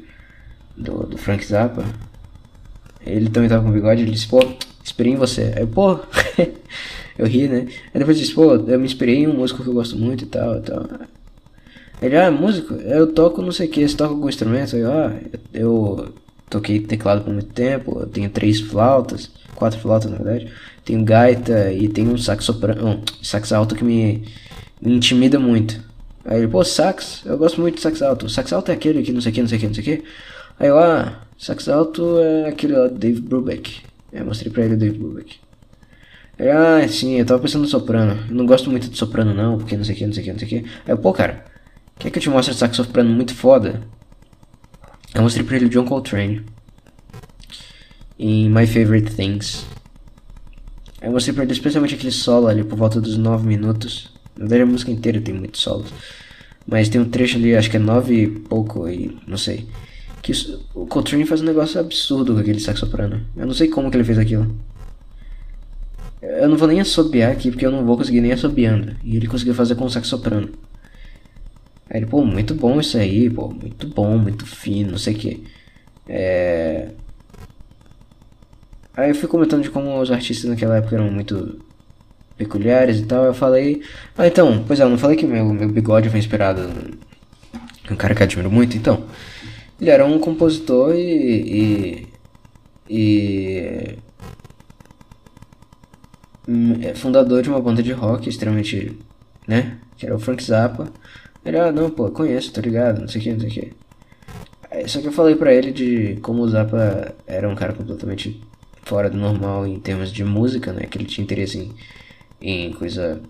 do, 0.76 1.04
do 1.06 1.18
Frank 1.18 1.46
Zappa. 1.46 1.84
Ele 3.06 3.30
também 3.30 3.50
tava 3.50 3.64
com 3.64 3.72
bigode. 3.72 4.02
Ele 4.02 4.12
disse, 4.12 4.28
pô, 4.28 4.42
inspirei 4.84 5.14
em 5.14 5.18
você. 5.18 5.54
Aí 5.56 5.64
eu, 5.64 5.68
pô, 5.68 6.00
eu 7.18 7.28
ri, 7.28 7.48
né? 7.48 7.68
Aí 7.94 8.00
depois 8.00 8.18
disse, 8.18 8.34
pô, 8.34 8.54
eu 8.56 8.80
me 8.80 8.86
inspirei 8.86 9.18
em 9.20 9.28
um 9.28 9.34
músico 9.36 9.62
que 9.62 9.70
eu 9.70 9.74
gosto 9.74 9.98
muito 9.98 10.24
e 10.24 10.28
tal 10.28 10.58
e 10.58 10.62
tal. 10.62 10.86
Ele, 12.02 12.16
ah, 12.18 12.32
músico? 12.32 12.76
Eu 12.76 13.08
toco 13.14 13.42
não 13.42 13.52
sei 13.52 13.68
o 13.68 13.70
que, 13.70 13.86
você 13.86 13.96
toca 13.96 14.12
algum 14.14 14.30
instrumento? 14.30 14.74
Aí, 14.74 14.84
ah, 14.84 15.18
eu 15.54 16.14
toquei 16.50 16.80
teclado 16.80 17.24
por 17.24 17.32
muito 17.34 17.52
tempo, 17.54 17.98
eu 18.00 18.08
tenho 18.08 18.30
três 18.30 18.60
flautas, 18.60 19.30
quatro 19.56 19.80
flautas 19.80 20.12
na 20.12 20.18
verdade, 20.18 20.48
tenho 20.84 21.04
gaita 21.04 21.72
e 21.72 21.88
tenho 21.88 22.12
um 22.12 22.18
sax 22.18 22.50
um, 22.50 23.02
sax 23.22 23.52
alto 23.52 23.76
que 23.76 23.84
me, 23.84 24.24
me 24.82 24.96
intimida 24.96 25.40
muito. 25.40 25.80
Aí 26.26 26.40
ele, 26.40 26.48
pô, 26.48 26.64
sax, 26.64 27.22
eu 27.26 27.38
gosto 27.38 27.62
muito 27.62 27.76
de 27.76 27.82
sax 27.82 28.02
alto, 28.02 28.28
sax 28.30 28.52
alto 28.52 28.72
é 28.72 28.74
aquele 28.74 29.04
que 29.04 29.12
não 29.14 29.22
sei 29.22 29.32
o 29.32 29.36
que, 29.36 29.42
não 29.42 29.48
sei 29.48 29.58
o 29.58 29.62
que, 29.62 29.68
não 29.68 29.74
sei 29.74 29.82
o 29.82 29.86
que. 30.00 30.04
Aí 30.60 30.68
eu, 30.68 30.78
ah, 30.78 31.22
sax 31.38 31.70
alto 31.70 32.20
é 32.20 32.50
aquele 32.50 32.74
lá 32.76 32.88
do 32.88 32.98
Dave 32.98 33.22
Brubeck. 33.22 33.82
Eu 34.12 34.26
mostrei 34.26 34.52
pra 34.52 34.66
ele 34.66 34.74
o 34.74 34.78
Dave 34.78 34.98
Brubeck. 34.98 35.36
Ele, 36.38 36.50
ah, 36.50 36.88
sim, 36.88 37.16
eu 37.20 37.26
tava 37.26 37.42
pensando 37.42 37.62
no 37.64 37.68
soprano. 37.68 38.18
Eu 38.30 38.36
não 38.36 38.46
gosto 38.46 38.70
muito 38.70 38.90
de 38.90 38.98
soprano 38.98 39.34
não, 39.34 39.58
porque 39.58 39.78
não 39.78 39.84
sei 39.84 39.96
o 39.96 39.98
que, 39.98 40.06
não 40.06 40.14
sei 40.14 40.24
o 40.24 40.26
que, 40.26 40.32
não 40.32 40.40
sei 40.40 40.48
o 40.48 40.50
que. 40.50 40.58
Aí 40.58 40.64
eu, 40.92 40.98
pô, 40.98 41.14
cara, 41.14 41.46
quer 41.98 42.10
que 42.10 42.18
eu 42.20 42.24
te 42.24 42.30
mostre 42.30 42.54
sax 42.54 42.76
soprano 42.76 43.10
muito 43.10 43.34
foda? 43.36 43.82
Eu 45.14 45.24
mostrei 45.24 45.44
pra 45.44 45.56
ele 45.56 45.66
o 45.66 45.70
John 45.70 45.86
Coltrane. 45.86 46.44
Em 48.18 48.48
My 48.50 48.68
Favorite 48.68 49.16
Things. 49.16 49.66
Eu 51.02 51.12
mostrei 51.12 51.34
pra 51.34 51.44
ele 51.44 51.52
especialmente 51.54 51.96
aquele 51.96 52.12
solo 52.12 52.48
ali 52.48 52.64
por 52.64 52.78
volta 52.78 53.02
dos 53.02 53.18
9 53.18 53.48
minutos. 53.48 54.14
Na 54.38 54.42
verdade 54.46 54.62
a 54.70 54.72
música 54.72 54.92
inteira 54.92 55.20
tem 55.20 55.34
muitos 55.34 55.62
solos. 55.62 55.92
Mas 56.68 56.90
tem 56.90 57.02
um 57.02 57.10
trecho 57.10 57.38
ali, 57.38 57.56
acho 57.56 57.72
que 57.72 57.78
é 57.78 57.80
9 57.80 58.14
e 58.14 58.28
pouco 58.28 58.88
e 58.88 59.18
não 59.28 59.38
sei. 59.38 59.66
Que 60.22 60.32
o 60.76 60.86
Coltrane 60.86 61.26
faz 61.26 61.42
um 61.42 61.46
negócio 61.46 61.80
absurdo 61.80 62.36
com 62.36 62.40
aquele 62.40 62.60
sax 62.60 62.80
soprano. 62.80 63.22
Eu 63.36 63.48
não 63.48 63.54
sei 63.54 63.68
como 63.68 63.90
que 63.90 63.98
ele 63.98 64.04
fez 64.04 64.20
aquilo. 64.20 64.56
Eu 66.22 66.48
não 66.48 66.58
vou 66.58 66.68
nem 66.68 66.82
assobiar 66.82 67.32
aqui 67.32 67.50
porque 67.50 67.66
eu 67.66 67.72
não 67.72 67.84
vou 67.84 67.98
conseguir 67.98 68.22
nem 68.22 68.32
assobiando. 68.34 68.96
E 69.04 69.16
ele 69.16 69.26
conseguiu 69.28 69.56
fazer 69.56 69.74
com 69.74 69.86
o 69.86 69.90
sax 69.90 70.08
soprano. 70.08 70.50
Aí 71.90 71.98
ele, 72.02 72.06
pô, 72.06 72.24
muito 72.24 72.54
bom 72.54 72.80
isso 72.80 72.98
aí, 72.98 73.30
pô, 73.32 73.48
muito 73.50 73.88
bom, 73.88 74.18
muito 74.18 74.46
fino, 74.46 74.92
não 74.92 74.98
sei 74.98 75.16
o 75.16 75.18
que. 75.18 75.44
É... 76.08 76.90
Aí 78.96 79.10
eu 79.10 79.16
fui 79.16 79.28
comentando 79.28 79.64
de 79.64 79.70
como 79.72 80.00
os 80.00 80.12
artistas 80.12 80.50
naquela 80.50 80.78
época 80.78 80.96
eram 80.96 81.10
muito 81.10 81.60
peculiares 82.38 83.00
e 83.00 83.06
tal, 83.06 83.26
eu 83.26 83.34
falei... 83.34 83.82
Ah, 84.18 84.28
então, 84.28 84.64
pois 84.68 84.80
é, 84.80 84.84
eu 84.84 84.90
não 84.90 84.98
falei 85.00 85.18
que 85.18 85.26
meu, 85.26 85.46
meu 85.52 85.68
bigode 85.70 86.10
foi 86.10 86.20
inspirado 86.20 86.70
um 87.92 87.96
cara 87.96 88.14
que 88.14 88.22
eu 88.22 88.26
admiro 88.26 88.52
muito, 88.52 88.78
então. 88.78 89.08
Ele 89.82 89.90
era 89.90 90.06
um 90.06 90.20
compositor 90.20 90.94
e... 90.94 92.06
e, 92.88 92.88
e 92.88 93.98
hum, 96.48 96.78
é, 96.84 96.94
fundador 96.94 97.42
de 97.42 97.50
uma 97.50 97.60
banda 97.60 97.82
de 97.82 97.92
rock 97.92 98.30
extremamente, 98.30 98.96
né, 99.48 99.80
que 99.98 100.06
era 100.06 100.16
o 100.16 100.20
Frank 100.20 100.44
Zappa. 100.44 100.88
Ele, 101.46 101.58
ah, 101.60 101.72
não, 101.72 101.90
pô, 101.90 102.12
conheço, 102.12 102.52
tá 102.54 102.60
ligado? 102.62 103.00
Não 103.02 103.08
sei 103.08 103.22
o 103.22 103.24
que, 103.24 103.32
não 103.34 103.40
sei 103.40 103.50
o 103.50 103.52
que. 103.52 103.74
É, 104.72 104.88
só 104.88 105.02
que 105.02 105.08
eu 105.08 105.12
falei 105.12 105.36
pra 105.36 105.54
ele 105.54 105.72
de 105.72 106.18
como 106.22 106.42
o 106.44 106.50
Zappa 106.50 107.14
era 107.26 107.48
um 107.50 107.56
cara 107.56 107.74
completamente 107.74 108.42
fora 108.84 109.10
do 109.10 109.18
normal 109.18 109.66
em 109.66 109.80
termos 109.80 110.12
de 110.12 110.24
música, 110.24 110.74
né? 110.74 110.86
Que 110.86 110.98
ele 110.98 111.06
tinha 111.06 111.24
interesse 111.24 111.72
em, 112.42 112.68
em 112.68 112.74
coisa 112.74 113.22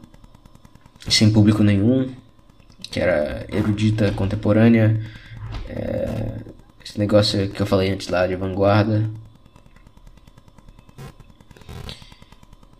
sem 1.10 1.31
público 1.31 1.64
nenhum, 1.64 2.10
que 2.91 2.99
era 2.99 3.45
erudita, 3.53 4.11
contemporânea, 4.14 4.99
é, 5.69 6.38
esse 6.86 6.99
negócio 6.99 7.49
que 7.49 7.61
eu 7.61 7.65
falei 7.65 7.91
antes 7.91 8.07
lá 8.10 8.26
de 8.27 8.36
vanguarda. 8.36 9.10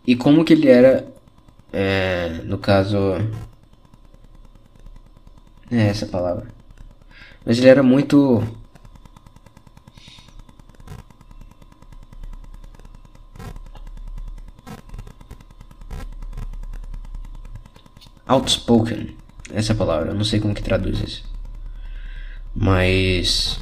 E 0.06 0.16
como 0.16 0.44
que 0.44 0.52
ele 0.54 0.68
era, 0.68 1.06
é, 1.72 2.40
no 2.44 2.58
caso, 2.58 2.96
é 5.72 5.82
essa 5.86 6.04
a 6.04 6.08
palavra. 6.08 6.48
Mas 7.44 7.58
ele 7.58 7.68
era 7.68 7.82
muito. 7.82 8.42
Outspoken. 18.26 19.14
Essa 19.52 19.72
é 19.72 19.74
a 19.74 19.78
palavra. 19.78 20.10
Eu 20.10 20.14
não 20.14 20.24
sei 20.24 20.40
como 20.40 20.54
que 20.54 20.62
traduz 20.62 21.00
isso. 21.00 21.24
Mas. 22.54 23.60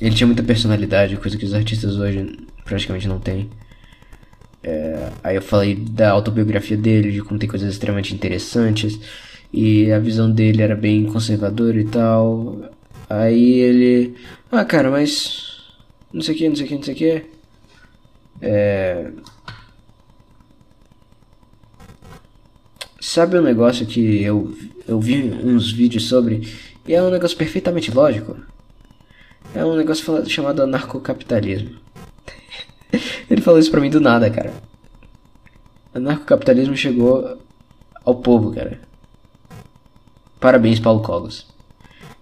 Ele 0.00 0.14
tinha 0.14 0.26
muita 0.26 0.42
personalidade, 0.42 1.16
coisa 1.16 1.36
que 1.36 1.44
os 1.44 1.54
artistas 1.54 1.96
hoje 1.96 2.36
praticamente 2.64 3.08
não 3.08 3.18
têm. 3.18 3.50
É, 4.62 5.12
aí 5.24 5.36
eu 5.36 5.42
falei 5.42 5.74
da 5.74 6.10
autobiografia 6.10 6.76
dele, 6.76 7.10
de 7.10 7.22
como 7.22 7.38
tem 7.38 7.48
coisas 7.48 7.72
extremamente 7.72 8.14
interessantes 8.14 8.98
e 9.52 9.90
a 9.92 9.98
visão 9.98 10.30
dele 10.30 10.62
era 10.62 10.74
bem 10.76 11.04
conservadora 11.06 11.80
e 11.80 11.84
tal. 11.84 12.58
Aí 13.08 13.54
ele, 13.60 14.14
ah, 14.52 14.64
cara, 14.64 14.90
mas 14.90 15.60
não 16.12 16.20
sei 16.20 16.34
o 16.34 16.38
que, 16.38 16.48
não 16.48 16.56
sei 16.56 16.66
o 16.66 16.68
que, 16.68 16.74
não 16.74 16.82
sei 16.82 16.94
o 16.94 16.96
que. 16.96 17.26
É. 18.42 19.10
Sabe 23.00 23.38
um 23.38 23.42
negócio 23.42 23.86
que 23.86 24.22
eu, 24.22 24.54
eu 24.86 25.00
vi 25.00 25.30
uns 25.44 25.70
vídeos 25.72 26.06
sobre 26.08 26.46
e 26.86 26.94
é 26.94 27.02
um 27.02 27.10
negócio 27.10 27.36
perfeitamente 27.36 27.90
lógico? 27.92 28.36
É 29.54 29.64
um 29.64 29.74
negócio 29.76 30.28
chamado 30.28 30.62
anarcocapitalismo. 30.62 31.70
ele 33.30 33.40
falou 33.40 33.58
isso 33.58 33.70
pra 33.70 33.80
mim 33.80 33.88
do 33.90 34.00
nada, 34.00 34.28
cara. 34.30 34.52
Anarcocapitalismo 35.94 36.76
chegou 36.76 37.38
ao 38.04 38.16
povo, 38.16 38.52
cara. 38.52 38.78
Parabéns, 40.40 40.78
Paulo 40.78 41.00
Collos. 41.00 41.46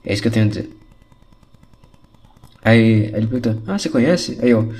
É 0.05 0.13
isso 0.13 0.23
que 0.23 0.29
eu 0.29 0.33
tenho 0.33 0.47
a 0.47 0.49
dizer. 0.49 0.71
Aí, 2.65 2.95
aí 3.07 3.15
ele 3.15 3.27
pergunta, 3.27 3.59
ah, 3.67 3.79
você 3.79 3.89
conhece? 3.89 4.39
Aí 4.43 4.51
eu, 4.51 4.73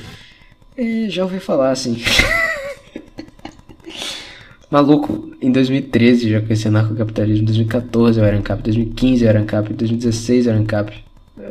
eh, 0.77 1.07
já 1.09 1.23
ouvi 1.23 1.39
falar, 1.39 1.71
assim. 1.71 2.03
Maluco, 4.71 5.33
em 5.41 5.53
2013 5.53 6.31
já 6.31 6.41
conheci 6.41 6.67
anarcocapitalismo, 6.67 7.43
em 7.43 7.47
2014 7.47 8.19
eu 8.19 8.25
era 8.27 8.37
ANCAP, 8.39 8.61
em 8.61 8.65
2015 8.65 9.23
eu 9.25 9.29
era 9.29 9.39
ANCAP, 9.41 9.73
em 9.73 9.77
2016 9.77 10.47
eu 10.47 10.53
era 10.53 10.61
ANCAP. 10.61 10.93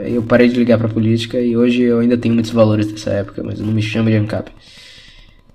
Eu 0.05 0.23
parei 0.23 0.49
de 0.49 0.57
ligar 0.59 0.77
pra 0.77 0.89
política 0.89 1.39
e 1.39 1.55
hoje 1.55 1.81
eu 1.83 1.99
ainda 1.99 2.17
tenho 2.17 2.33
muitos 2.33 2.51
valores 2.51 2.87
dessa 2.91 3.11
época, 3.11 3.41
mas 3.43 3.59
eu 3.59 3.65
não 3.65 3.71
me 3.73 3.81
chamo 3.81 4.09
de 4.09 4.17
ANCAP. 4.17 4.51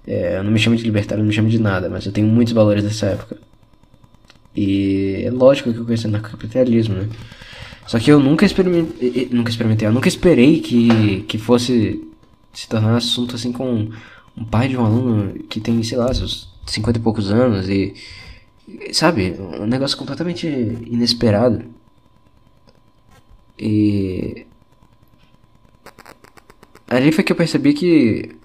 É, 0.07 0.39
eu 0.39 0.45
não 0.45 0.51
me 0.51 0.59
chamo 0.59 0.75
de 0.77 0.83
libertário, 0.83 1.21
eu 1.21 1.25
não 1.25 1.29
me 1.29 1.35
chamo 1.35 1.49
de 1.51 1.59
nada, 1.59 1.91
mas 1.91 2.07
eu 2.07 2.13
tenho 2.13 2.27
muitos 2.27 2.55
valores 2.55 2.83
dessa 2.85 3.07
época. 3.07 3.37
E 4.55 5.23
é 5.25 5.31
lógico 5.31 5.73
que 5.73 5.79
eu 5.79 5.85
conheço 5.85 6.11
capitalismo 6.11 6.95
né? 6.97 7.09
Só 7.87 7.99
que 7.99 8.11
eu 8.11 8.19
nunca 8.21 8.45
experimentei, 8.45 9.29
nunca 9.33 9.51
experimentei, 9.51 9.89
eu 9.89 9.93
nunca 9.93 10.09
esperei 10.09 10.61
que, 10.61 11.23
que 11.25 11.39
fosse 11.39 12.05
se 12.53 12.69
tornar 12.69 12.93
um 12.95 12.97
assunto 12.97 13.35
assim 13.35 13.53
com 13.53 13.91
um 14.37 14.45
pai 14.45 14.69
de 14.69 14.77
um 14.77 14.85
aluno 14.85 15.35
que 15.49 15.59
tem, 15.61 15.83
sei 15.83 15.99
lá, 15.99 16.13
seus 16.15 16.49
50 16.67 16.99
e 16.99 17.03
poucos 17.03 17.33
anos 17.33 17.69
e 17.69 17.95
sabe, 18.93 19.35
um 19.41 19.67
negócio 19.67 19.97
completamente 19.97 20.47
inesperado. 20.87 21.65
E 23.59 24.47
ali 26.89 27.11
foi 27.11 27.25
que 27.25 27.33
eu 27.33 27.37
percebi 27.37 27.75
que 27.75 28.37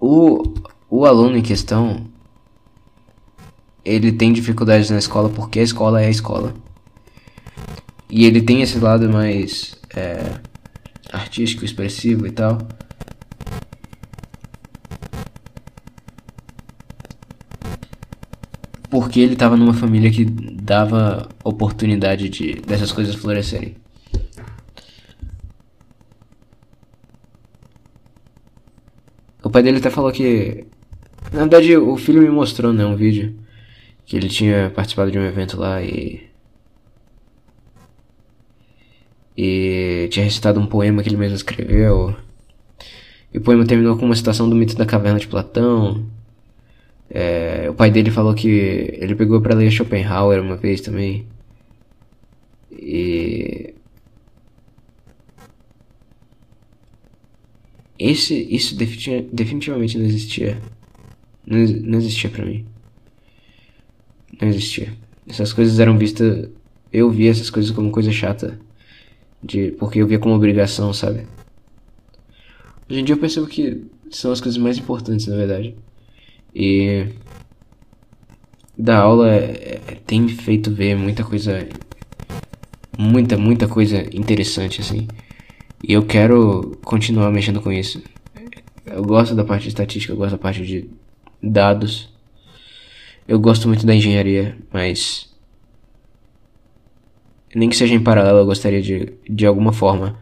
o 0.00 0.44
o 0.88 1.04
aluno 1.04 1.36
em 1.36 1.42
questão 1.42 2.11
ele 3.84 4.12
tem 4.12 4.32
dificuldades 4.32 4.90
na 4.90 4.98
escola 4.98 5.28
porque 5.28 5.58
a 5.60 5.62
escola 5.62 6.00
é 6.02 6.06
a 6.06 6.10
escola. 6.10 6.54
E 8.08 8.24
ele 8.26 8.42
tem 8.42 8.62
esse 8.62 8.78
lado 8.78 9.08
mais 9.08 9.74
é, 9.96 10.38
artístico, 11.12 11.64
expressivo 11.64 12.26
e 12.26 12.30
tal. 12.30 12.58
Porque 18.90 19.18
ele 19.20 19.32
estava 19.32 19.56
numa 19.56 19.72
família 19.72 20.10
que 20.10 20.24
dava 20.26 21.28
oportunidade 21.42 22.28
de 22.28 22.60
dessas 22.60 22.92
coisas 22.92 23.14
florescerem. 23.14 23.76
O 29.42 29.50
pai 29.50 29.62
dele 29.62 29.78
até 29.78 29.88
falou 29.90 30.12
que. 30.12 30.66
Na 31.32 31.40
verdade, 31.40 31.74
o 31.74 31.96
filho 31.96 32.20
me 32.20 32.28
mostrou, 32.28 32.72
né? 32.72 32.84
Um 32.84 32.94
vídeo 32.94 33.34
que 34.12 34.18
ele 34.18 34.28
tinha 34.28 34.68
participado 34.68 35.10
de 35.10 35.18
um 35.18 35.24
evento 35.24 35.58
lá 35.58 35.80
e 35.82 36.28
e 39.36 40.06
tinha 40.10 40.24
recitado 40.26 40.60
um 40.60 40.66
poema 40.66 41.02
que 41.02 41.08
ele 41.08 41.16
mesmo 41.16 41.34
escreveu. 41.36 42.14
E 43.32 43.38
o 43.38 43.40
poema 43.40 43.64
terminou 43.66 43.96
com 43.96 44.04
uma 44.06 44.14
citação 44.16 44.48
do 44.50 44.54
mito 44.54 44.76
da 44.76 44.84
caverna 44.86 45.18
de 45.18 45.26
Platão. 45.28 46.04
É, 47.10 47.68
o 47.70 47.74
pai 47.74 47.90
dele 47.90 48.10
falou 48.10 48.34
que 48.34 48.48
ele 48.48 49.14
pegou 49.14 49.40
para 49.40 49.54
ler 49.54 49.70
Schopenhauer 49.70 50.40
uma 50.42 50.56
vez 50.58 50.80
também. 50.82 51.26
E 52.70 53.74
esse 57.98 58.34
isso 58.54 58.76
definitivamente 58.76 59.96
não 59.98 60.04
existia. 60.04 60.60
Não, 61.46 61.56
não 61.60 61.98
existia 61.98 62.28
para 62.30 62.44
mim 62.44 62.66
não 64.44 64.52
existia. 64.52 64.92
Essas 65.28 65.52
coisas 65.52 65.78
eram 65.78 65.96
vistas. 65.96 66.48
Eu 66.92 67.10
via 67.10 67.30
essas 67.30 67.48
coisas 67.50 67.70
como 67.70 67.90
coisa 67.90 68.10
chata. 68.12 68.58
De, 69.42 69.72
porque 69.78 70.00
eu 70.00 70.06
via 70.06 70.18
como 70.18 70.34
obrigação, 70.34 70.92
sabe? 70.92 71.26
Hoje 72.88 73.00
em 73.00 73.04
dia 73.04 73.14
eu 73.14 73.18
percebo 73.20 73.46
que 73.46 73.84
são 74.10 74.30
as 74.30 74.40
coisas 74.40 74.60
mais 74.60 74.78
importantes, 74.78 75.26
na 75.26 75.36
verdade. 75.36 75.74
E. 76.54 77.06
Da 78.76 78.98
aula 78.98 79.30
é, 79.32 79.80
é, 79.88 79.94
tem 80.06 80.20
me 80.22 80.30
feito 80.32 80.70
ver 80.70 80.96
muita 80.96 81.24
coisa. 81.24 81.66
Muita, 82.98 83.38
muita 83.38 83.66
coisa 83.68 84.02
interessante, 84.14 84.80
assim. 84.80 85.08
E 85.82 85.92
eu 85.94 86.04
quero 86.04 86.76
continuar 86.84 87.30
mexendo 87.30 87.60
com 87.60 87.72
isso. 87.72 88.02
Eu 88.84 89.02
gosto 89.02 89.34
da 89.34 89.44
parte 89.44 89.62
de 89.62 89.68
estatística, 89.68 90.12
eu 90.12 90.16
gosto 90.16 90.32
da 90.32 90.38
parte 90.38 90.64
de 90.66 90.88
dados. 91.42 92.11
Eu 93.32 93.40
gosto 93.40 93.66
muito 93.66 93.86
da 93.86 93.94
engenharia, 93.94 94.54
mas. 94.70 95.26
Nem 97.54 97.70
que 97.70 97.76
seja 97.78 97.94
em 97.94 98.02
paralelo, 98.04 98.40
eu 98.40 98.44
gostaria 98.44 98.82
de, 98.82 99.10
de 99.26 99.46
alguma 99.46 99.72
forma, 99.72 100.18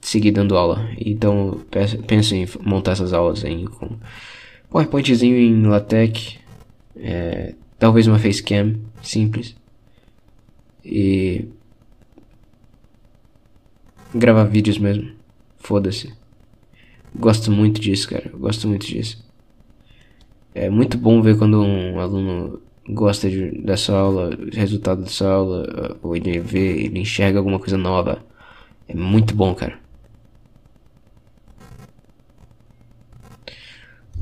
seguir 0.00 0.30
dando 0.30 0.56
aula. 0.56 0.88
Então, 0.96 1.60
penso 2.06 2.36
em 2.36 2.46
montar 2.64 2.92
essas 2.92 3.12
aulas 3.12 3.44
aí 3.44 3.66
com 3.66 3.98
PowerPointzinho 4.70 5.36
em 5.36 5.60
LaTeX, 5.66 6.36
é, 6.98 7.56
talvez 7.80 8.06
uma 8.06 8.16
facecam 8.20 8.80
simples. 9.02 9.56
E. 10.84 11.46
gravar 14.14 14.44
vídeos 14.44 14.78
mesmo. 14.78 15.10
Foda-se. 15.58 16.14
Gosto 17.12 17.50
muito 17.50 17.80
disso, 17.80 18.08
cara. 18.08 18.30
Gosto 18.34 18.68
muito 18.68 18.86
disso. 18.86 19.20
É 20.54 20.68
muito 20.68 20.98
bom 20.98 21.22
ver 21.22 21.38
quando 21.38 21.62
um 21.62 22.00
aluno 22.00 22.60
gosta 22.88 23.30
de, 23.30 23.50
dessa 23.62 23.94
aula, 23.96 24.30
resultado 24.52 25.02
dessa 25.02 25.28
aula, 25.28 25.64
ah, 25.70 25.96
ou 26.02 26.16
ele 26.16 26.40
vê, 26.40 26.76
ele 26.86 26.98
enxerga 26.98 27.38
alguma 27.38 27.58
coisa 27.58 27.76
nova. 27.78 28.22
É 28.88 28.94
muito 28.94 29.34
bom, 29.34 29.54
cara. 29.54 29.78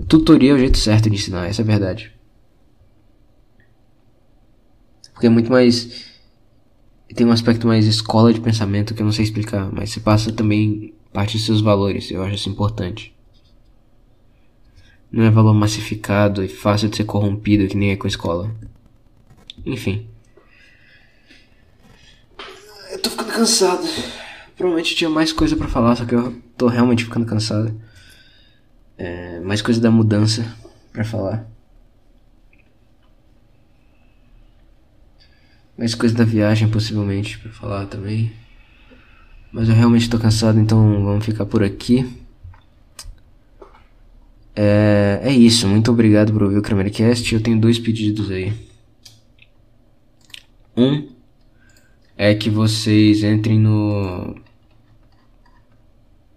Tutoria 0.09 0.51
é 0.53 0.55
o 0.55 0.59
jeito 0.59 0.77
certo 0.79 1.09
de 1.09 1.17
ensinar, 1.17 1.47
essa 1.49 1.63
é 1.63 1.65
a 1.65 1.67
verdade. 1.67 2.13
Porque 5.13 5.27
é 5.27 5.31
muito 5.31 5.51
mais. 5.51 6.07
Tem 7.17 7.27
um 7.27 7.33
aspecto 7.33 7.67
mais 7.67 7.87
escola 7.87 8.33
de 8.33 8.41
pensamento 8.41 8.95
que 8.95 9.01
eu 9.03 9.05
não 9.05 9.13
sei 9.13 9.25
explicar, 9.25 9.73
mas 9.73 9.91
você 9.91 10.01
passa 10.01 10.31
também 10.31 10.93
parte 11.13 11.37
dos 11.39 11.47
seus 11.47 11.61
valores, 11.63 12.11
eu 12.11 12.23
acho 12.23 12.35
isso 12.35 12.51
importante 12.51 13.13
não 15.11 15.25
é 15.25 15.31
valor 15.31 15.55
massificado 15.55 16.45
e 16.45 16.49
fácil 16.49 16.89
de 16.89 16.97
ser 16.99 17.05
corrompido 17.05 17.67
que 17.67 17.77
nem 17.77 17.91
é 17.93 17.97
com 17.97 18.07
escola. 18.07 18.51
Enfim. 19.65 20.07
Eu 22.93 23.01
tô 23.01 23.11
ficando 23.11 23.33
cansado. 23.33 23.83
Provavelmente 24.57 24.95
tinha 24.95 25.09
mais 25.11 25.33
coisa 25.33 25.57
para 25.57 25.69
falar, 25.69 25.97
só 25.97 26.05
que 26.05 26.15
eu 26.15 26.39
tô 26.57 26.69
realmente 26.69 27.05
ficando 27.05 27.25
cansado. 27.27 27.75
É, 28.97 29.41
mais 29.41 29.63
coisa 29.63 29.81
da 29.81 29.91
mudança 29.91 30.45
para 30.93 31.05
falar. 31.05 31.49
Mais 35.77 35.95
coisa 35.95 36.15
da 36.15 36.25
viagem, 36.25 36.69
possivelmente, 36.69 37.39
para 37.39 37.53
falar 37.53 37.87
também. 37.87 38.33
Mas 39.53 39.69
eu 39.69 39.75
realmente 39.77 40.11
tô 40.11 40.19
cansado, 40.19 40.59
então 40.59 40.79
vamos 41.05 41.25
ficar 41.25 41.47
por 41.47 41.63
aqui. 41.63 42.05
É, 44.61 45.21
é 45.23 45.33
isso, 45.33 45.69
muito 45.69 45.89
obrigado 45.93 46.33
por 46.33 46.43
ouvir 46.43 46.59
o 46.59 46.63
Kramercast. 46.63 47.33
Eu 47.33 47.41
tenho 47.41 47.61
dois 47.61 47.79
pedidos 47.79 48.29
aí. 48.29 48.53
Um 50.77 51.07
é 52.17 52.35
que 52.35 52.51
vocês 52.51 53.23
entrem 53.23 53.57
no 53.57 54.35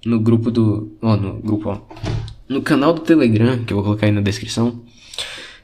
no 0.05 0.19
grupo 0.19 0.51
do, 0.51 0.95
ó, 1.01 1.13
oh, 1.13 1.17
no 1.17 1.33
grupo, 1.41 1.69
ó, 1.69 1.81
no 2.47 2.61
canal 2.61 2.93
do 2.93 3.01
Telegram, 3.01 3.63
que 3.63 3.73
eu 3.73 3.77
vou 3.77 3.83
colocar 3.85 4.05
aí 4.05 4.11
na 4.11 4.21
descrição. 4.21 4.83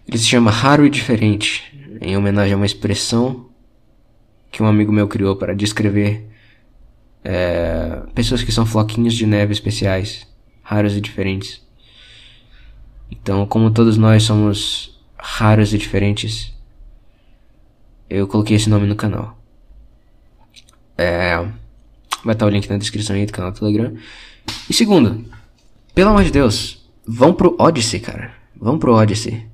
Ele 0.07 0.17
se 0.17 0.25
chama 0.25 0.49
Raro 0.49 0.83
e 0.83 0.89
Diferente, 0.89 1.63
em 2.01 2.17
homenagem 2.17 2.53
a 2.53 2.57
uma 2.57 2.65
expressão 2.65 3.51
que 4.51 4.63
um 4.63 4.65
amigo 4.65 4.91
meu 4.91 5.07
criou 5.07 5.35
para 5.35 5.53
descrever 5.53 6.25
é, 7.23 8.01
pessoas 8.15 8.41
que 8.43 8.51
são 8.51 8.65
floquinhos 8.65 9.13
de 9.13 9.27
neve 9.27 9.53
especiais, 9.53 10.25
raros 10.63 10.97
e 10.97 11.01
diferentes. 11.01 11.66
Então, 13.11 13.45
como 13.45 13.71
todos 13.71 13.97
nós 13.97 14.23
somos 14.23 14.97
raros 15.17 15.73
e 15.73 15.77
diferentes, 15.77 16.53
eu 18.09 18.27
coloquei 18.27 18.55
esse 18.57 18.69
nome 18.69 18.85
no 18.87 18.95
canal. 18.95 19.37
É, 20.97 21.35
vai 22.23 22.33
estar 22.33 22.45
o 22.45 22.49
link 22.49 22.67
na 22.69 22.77
descrição 22.77 23.15
aí 23.15 23.25
do 23.25 23.31
canal 23.31 23.51
do 23.51 23.59
Telegram. 23.59 23.93
E 24.69 24.73
segundo, 24.73 25.23
pelo 25.93 26.09
amor 26.09 26.23
de 26.23 26.31
Deus, 26.31 26.83
vão 27.05 27.33
pro 27.33 27.55
Odyssey, 27.59 27.99
cara. 27.99 28.33
Vão 28.55 28.77
pro 28.77 28.93
Odyssey. 28.93 29.45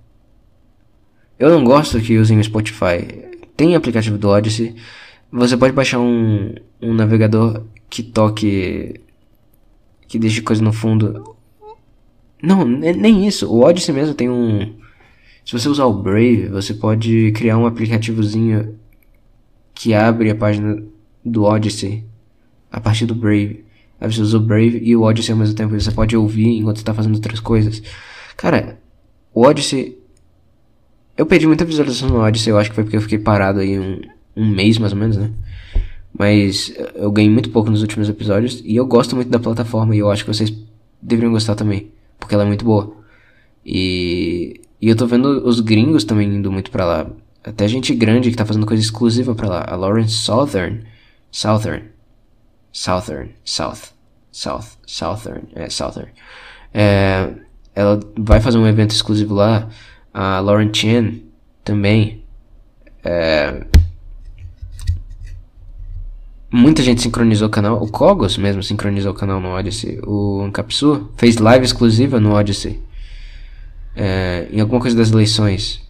Eu 1.38 1.50
não 1.50 1.64
gosto 1.64 2.00
que 2.02 2.18
usem 2.18 2.40
o 2.40 2.44
Spotify. 2.44 3.32
Tem 3.56 3.76
aplicativo 3.76 4.18
do 4.18 4.30
Odyssey. 4.30 4.76
Você 5.32 5.58
pode 5.58 5.74
baixar 5.74 6.00
um, 6.00 6.56
um 6.82 6.94
navegador 6.94 7.64
que 7.90 8.02
toque. 8.02 9.02
que 10.08 10.18
deixe 10.18 10.42
coisa 10.42 10.62
no 10.64 10.72
fundo. 10.72 11.33
Não, 12.44 12.66
nem 12.68 13.26
isso. 13.26 13.48
O 13.50 13.62
Odyssey 13.62 13.96
mesmo 13.96 14.14
tem 14.14 14.30
um. 14.30 14.74
Se 15.46 15.54
você 15.54 15.70
usar 15.70 15.86
o 15.86 15.94
Brave, 15.94 16.50
você 16.50 16.74
pode 16.74 17.32
criar 17.32 17.58
um 17.58 17.66
aplicativozinho 17.66 18.76
que 19.74 19.94
abre 19.94 20.30
a 20.30 20.36
página 20.36 20.84
do 21.24 21.44
Odyssey 21.46 22.04
a 22.70 22.82
partir 22.82 23.06
do 23.06 23.16
Brave. 23.16 23.64
Aí 24.00 24.12
você 24.12 24.20
usa 24.22 24.36
o 24.38 24.42
Brave 24.42 24.82
e 24.84 24.94
o 24.94 25.04
Odyssey 25.04 25.32
ao 25.32 25.38
mesmo 25.40 25.56
tempo. 25.56 25.74
Você 25.80 25.90
pode 25.90 26.18
ouvir 26.18 26.48
enquanto 26.58 26.78
está 26.78 26.94
fazendo 26.94 27.16
outras 27.16 27.40
coisas. 27.40 27.82
Cara, 28.36 28.78
o 29.34 29.44
Odyssey. 29.44 29.98
Eu 31.16 31.26
perdi 31.26 31.48
muita 31.48 31.64
visualização 31.64 32.10
no 32.10 32.18
Odyssey, 32.20 32.52
eu 32.52 32.58
acho 32.58 32.70
que 32.72 32.76
foi 32.76 32.84
porque 32.84 32.98
eu 32.98 33.02
fiquei 33.02 33.20
parado 33.20 33.60
aí 33.60 33.80
um, 33.80 34.02
um 34.36 34.50
mês 34.50 34.80
mais 34.80 34.92
ou 34.92 34.98
menos, 35.00 35.16
né? 35.16 35.32
Mas 36.12 36.74
eu 36.96 37.10
ganhei 37.12 37.30
muito 37.32 37.52
pouco 37.52 37.70
nos 37.70 37.84
últimos 37.84 38.10
episódios 38.10 38.62
e 38.66 38.76
eu 38.76 38.86
gosto 38.86 39.16
muito 39.16 39.30
da 39.30 39.38
plataforma 39.40 39.96
e 39.96 40.00
eu 40.00 40.10
acho 40.10 40.26
que 40.26 40.34
vocês 40.34 40.52
deveriam 41.02 41.32
gostar 41.32 41.54
também 41.56 41.92
porque 42.24 42.36
ela 42.36 42.44
é 42.44 42.48
muito 42.48 42.66
boa. 42.66 42.96
E, 43.66 44.62
e 44.82 44.90
eu 44.90 44.96
tô 44.96 45.06
vendo 45.06 45.46
os 45.46 45.60
gringos 45.60 46.04
também 46.04 46.34
indo 46.34 46.52
muito 46.52 46.72
para 46.72 46.86
lá. 46.86 47.08
Até 47.44 47.68
gente 47.68 47.94
grande 47.94 48.30
que 48.32 48.38
tá 48.38 48.46
fazendo 48.46 48.66
coisa 48.66 48.82
exclusiva 48.82 49.36
para 49.36 49.48
lá. 49.50 49.66
A 49.68 49.76
Lawrence 49.76 50.14
Southern. 50.14 50.84
Southern. 51.30 51.84
Southern. 52.72 53.30
South. 53.44 53.94
South. 54.32 54.78
Southern. 54.88 55.44
É, 55.54 55.70
Southern. 55.70 56.10
É, 56.74 57.30
ela 57.76 58.00
vai 58.18 58.40
fazer 58.40 58.58
um 58.58 58.68
evento 58.68 58.92
exclusivo 58.92 59.36
lá. 59.36 59.70
A 60.14 60.40
Lauren 60.40 60.72
Chen 60.74 61.24
também. 61.64 62.24
É, 63.04 63.66
Muita 66.56 66.84
gente 66.84 67.02
sincronizou 67.02 67.48
o 67.48 67.50
canal, 67.52 67.82
o 67.82 67.88
Kogos 67.90 68.38
mesmo 68.38 68.62
sincronizou 68.62 69.12
o 69.12 69.16
canal 69.16 69.42
no 69.42 69.50
Odyssey, 69.50 70.00
o 70.06 70.40
Ancapsu 70.44 71.10
fez 71.18 71.38
live 71.38 71.66
exclusiva 71.66 72.20
no 72.20 72.34
Odyssey, 72.34 72.80
é, 73.96 74.48
em 74.54 74.62
alguma 74.62 74.80
coisa 74.80 74.96
das 74.96 75.12
eleições. 75.12 75.82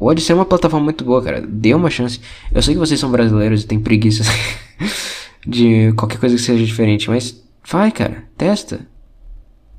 O 0.00 0.06
Odyssey 0.06 0.32
é 0.32 0.36
uma 0.36 0.46
plataforma 0.46 0.84
muito 0.84 1.04
boa, 1.04 1.22
cara, 1.22 1.42
dê 1.46 1.74
uma 1.74 1.90
chance. 1.90 2.18
Eu 2.50 2.62
sei 2.62 2.72
que 2.72 2.80
vocês 2.80 2.98
são 2.98 3.10
brasileiros 3.10 3.62
e 3.62 3.66
têm 3.66 3.78
preguiça 3.78 4.24
de 5.46 5.92
qualquer 5.92 6.16
coisa 6.18 6.34
que 6.34 6.40
seja 6.40 6.64
diferente, 6.64 7.10
mas 7.10 7.38
vai, 7.70 7.90
cara, 7.92 8.24
testa, 8.38 8.88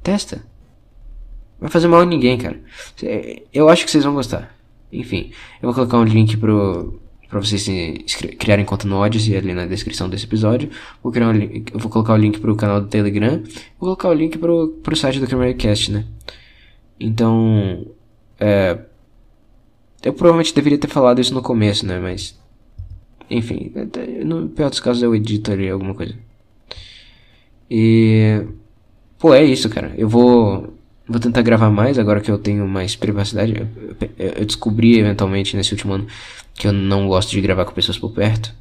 testa. 0.04 0.46
Vai 1.60 1.72
fazer 1.72 1.88
mal 1.88 2.02
a 2.02 2.06
ninguém, 2.06 2.38
cara. 2.38 2.60
Eu 3.52 3.68
acho 3.68 3.86
que 3.86 3.90
vocês 3.92 4.04
vão 4.04 4.14
gostar. 4.14 4.56
Enfim, 4.94 5.32
eu 5.60 5.66
vou 5.68 5.74
colocar 5.74 5.98
um 5.98 6.04
link 6.04 6.38
pro, 6.38 7.00
para 7.30 7.40
vocês 7.40 7.66
eh, 7.70 7.94
se 8.08 8.18
criarem 8.36 8.66
conta 8.66 8.88
no 8.88 8.98
Odyssey 8.98 9.38
ali 9.38 9.54
na 9.54 9.66
descrição 9.68 10.10
desse 10.10 10.26
episódio. 10.26 10.70
Vou, 11.02 11.12
criar 11.12 11.30
um 11.30 11.40
vou 11.78 11.90
colocar 11.92 12.14
o 12.14 12.18
link 12.18 12.40
para 12.40 12.52
o 12.52 12.56
canal 12.56 12.82
do 12.82 12.88
Telegram, 12.88 13.40
vou 13.80 13.96
colocar 13.96 14.10
o 14.10 14.14
link 14.14 14.38
para 14.38 14.52
o 14.52 14.74
site 14.96 15.20
do 15.20 15.28
Cameracast, 15.28 15.92
né? 15.92 16.06
Então, 17.00 17.86
é, 18.40 18.78
eu 20.04 20.14
provavelmente 20.14 20.54
deveria 20.54 20.78
ter 20.80 20.90
falado 20.90 21.22
isso 21.22 21.34
no 21.34 21.42
começo, 21.44 21.86
né? 21.86 22.00
Mas, 22.00 22.38
enfim, 23.30 23.72
no 24.26 24.50
pior 24.50 24.72
dos 24.72 24.80
casos 24.80 25.04
eu 25.04 25.16
edito 25.16 25.52
ali 25.52 25.70
alguma 25.70 25.94
coisa. 25.94 26.16
E, 27.70 28.44
pô, 29.20 29.36
é 29.36 29.44
isso, 29.46 29.70
cara. 29.70 29.94
Eu 29.96 30.10
vou 30.10 30.79
Vou 31.10 31.20
tentar 31.20 31.42
gravar 31.42 31.72
mais 31.72 31.98
agora 31.98 32.22
que 32.22 32.30
eu 32.30 32.38
tenho 32.38 32.68
mais 32.68 32.96
privacidade. 32.96 33.54
Eu, 34.16 34.32
eu, 34.40 34.46
descobri 34.46 35.00
eventualmente 35.00 35.58
nesse 35.58 35.74
último 35.74 35.94
ano 35.94 36.06
que 36.54 36.68
eu 36.68 36.72
não 36.72 37.08
gosto 37.08 37.32
de 37.32 37.42
gravar 37.42 37.66
com 37.66 37.72
pessoas 37.74 37.98
por 37.98 38.12
perto. 38.12 38.54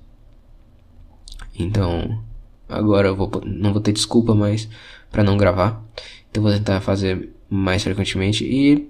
Então, 1.58 2.18
agora 2.66 3.08
eu 3.08 3.14
vou, 3.14 3.30
não 3.44 3.70
vou 3.74 3.82
ter 3.82 3.92
desculpa 3.92 4.34
mais 4.34 4.66
para 5.12 5.22
não 5.22 5.36
gravar. 5.36 5.84
Então 6.30 6.42
vou 6.42 6.50
tentar 6.50 6.80
fazer 6.80 7.28
mais 7.50 7.82
frequentemente 7.82 8.44
e 8.44 8.88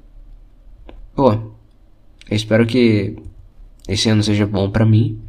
pô, 1.16 1.32
eu 1.32 1.40
espero 2.30 2.64
que 2.66 3.16
esse 3.88 4.08
ano 4.08 4.22
seja 4.22 4.46
bom 4.46 4.70
para 4.70 4.86
mim, 4.86 5.20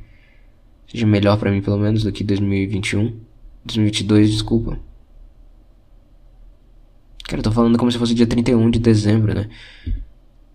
seja 0.87 1.07
melhor 1.07 1.37
para 1.39 1.49
mim 1.51 1.61
pelo 1.61 1.77
menos 1.77 2.03
do 2.03 2.11
que 2.11 2.23
2021, 2.23 3.15
2022, 3.65 4.31
desculpa. 4.31 4.77
Cara, 7.29 7.41
eu 7.41 7.43
tô 7.43 7.51
falando 7.51 7.77
como 7.77 7.91
se 7.91 7.99
fosse 7.99 8.15
dia 8.15 8.25
31 8.25 8.71
de 8.71 8.79
dezembro, 8.79 9.35
né? 9.35 9.47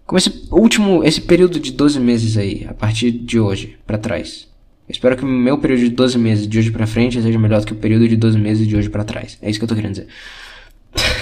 Como 0.05 0.19
esse 0.19 0.49
último, 0.51 1.05
esse 1.05 1.21
período 1.21 1.61
de 1.61 1.71
12 1.71 2.01
meses 2.01 2.37
aí, 2.37 2.67
a 2.69 2.75
partir 2.75 3.13
de 3.13 3.39
hoje 3.39 3.79
para 3.87 3.97
trás. 3.97 4.49
Eu 4.89 4.93
espero 4.93 5.17
que 5.17 5.23
o 5.25 5.29
meu 5.29 5.57
período 5.57 5.85
de 5.85 5.91
12 5.91 6.19
meses 6.19 6.49
de 6.49 6.59
hoje 6.59 6.73
para 6.73 6.85
frente 6.85 7.23
seja 7.23 7.39
melhor 7.39 7.61
do 7.61 7.67
que 7.69 7.73
o 7.73 7.77
período 7.77 8.09
de 8.09 8.17
12 8.17 8.37
meses 8.41 8.67
de 8.67 8.77
hoje 8.77 8.91
para 8.91 9.05
trás. 9.05 9.39
É 9.41 9.49
isso 9.49 9.61
que 9.61 9.65
eu 9.65 9.69
tô 9.69 9.77
querendo 9.77 9.93
dizer. 9.93 10.09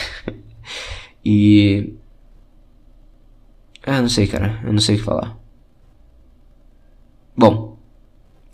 e. 1.23 1.97
Ah, 3.85 4.01
não 4.01 4.09
sei, 4.09 4.27
cara. 4.27 4.59
Eu 4.65 4.73
não 4.73 4.81
sei 4.81 4.95
o 4.95 4.99
que 5.01 5.05
falar. 5.05 5.39
Bom, 7.37 7.79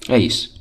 é 0.08 0.18
isso. 0.18 0.58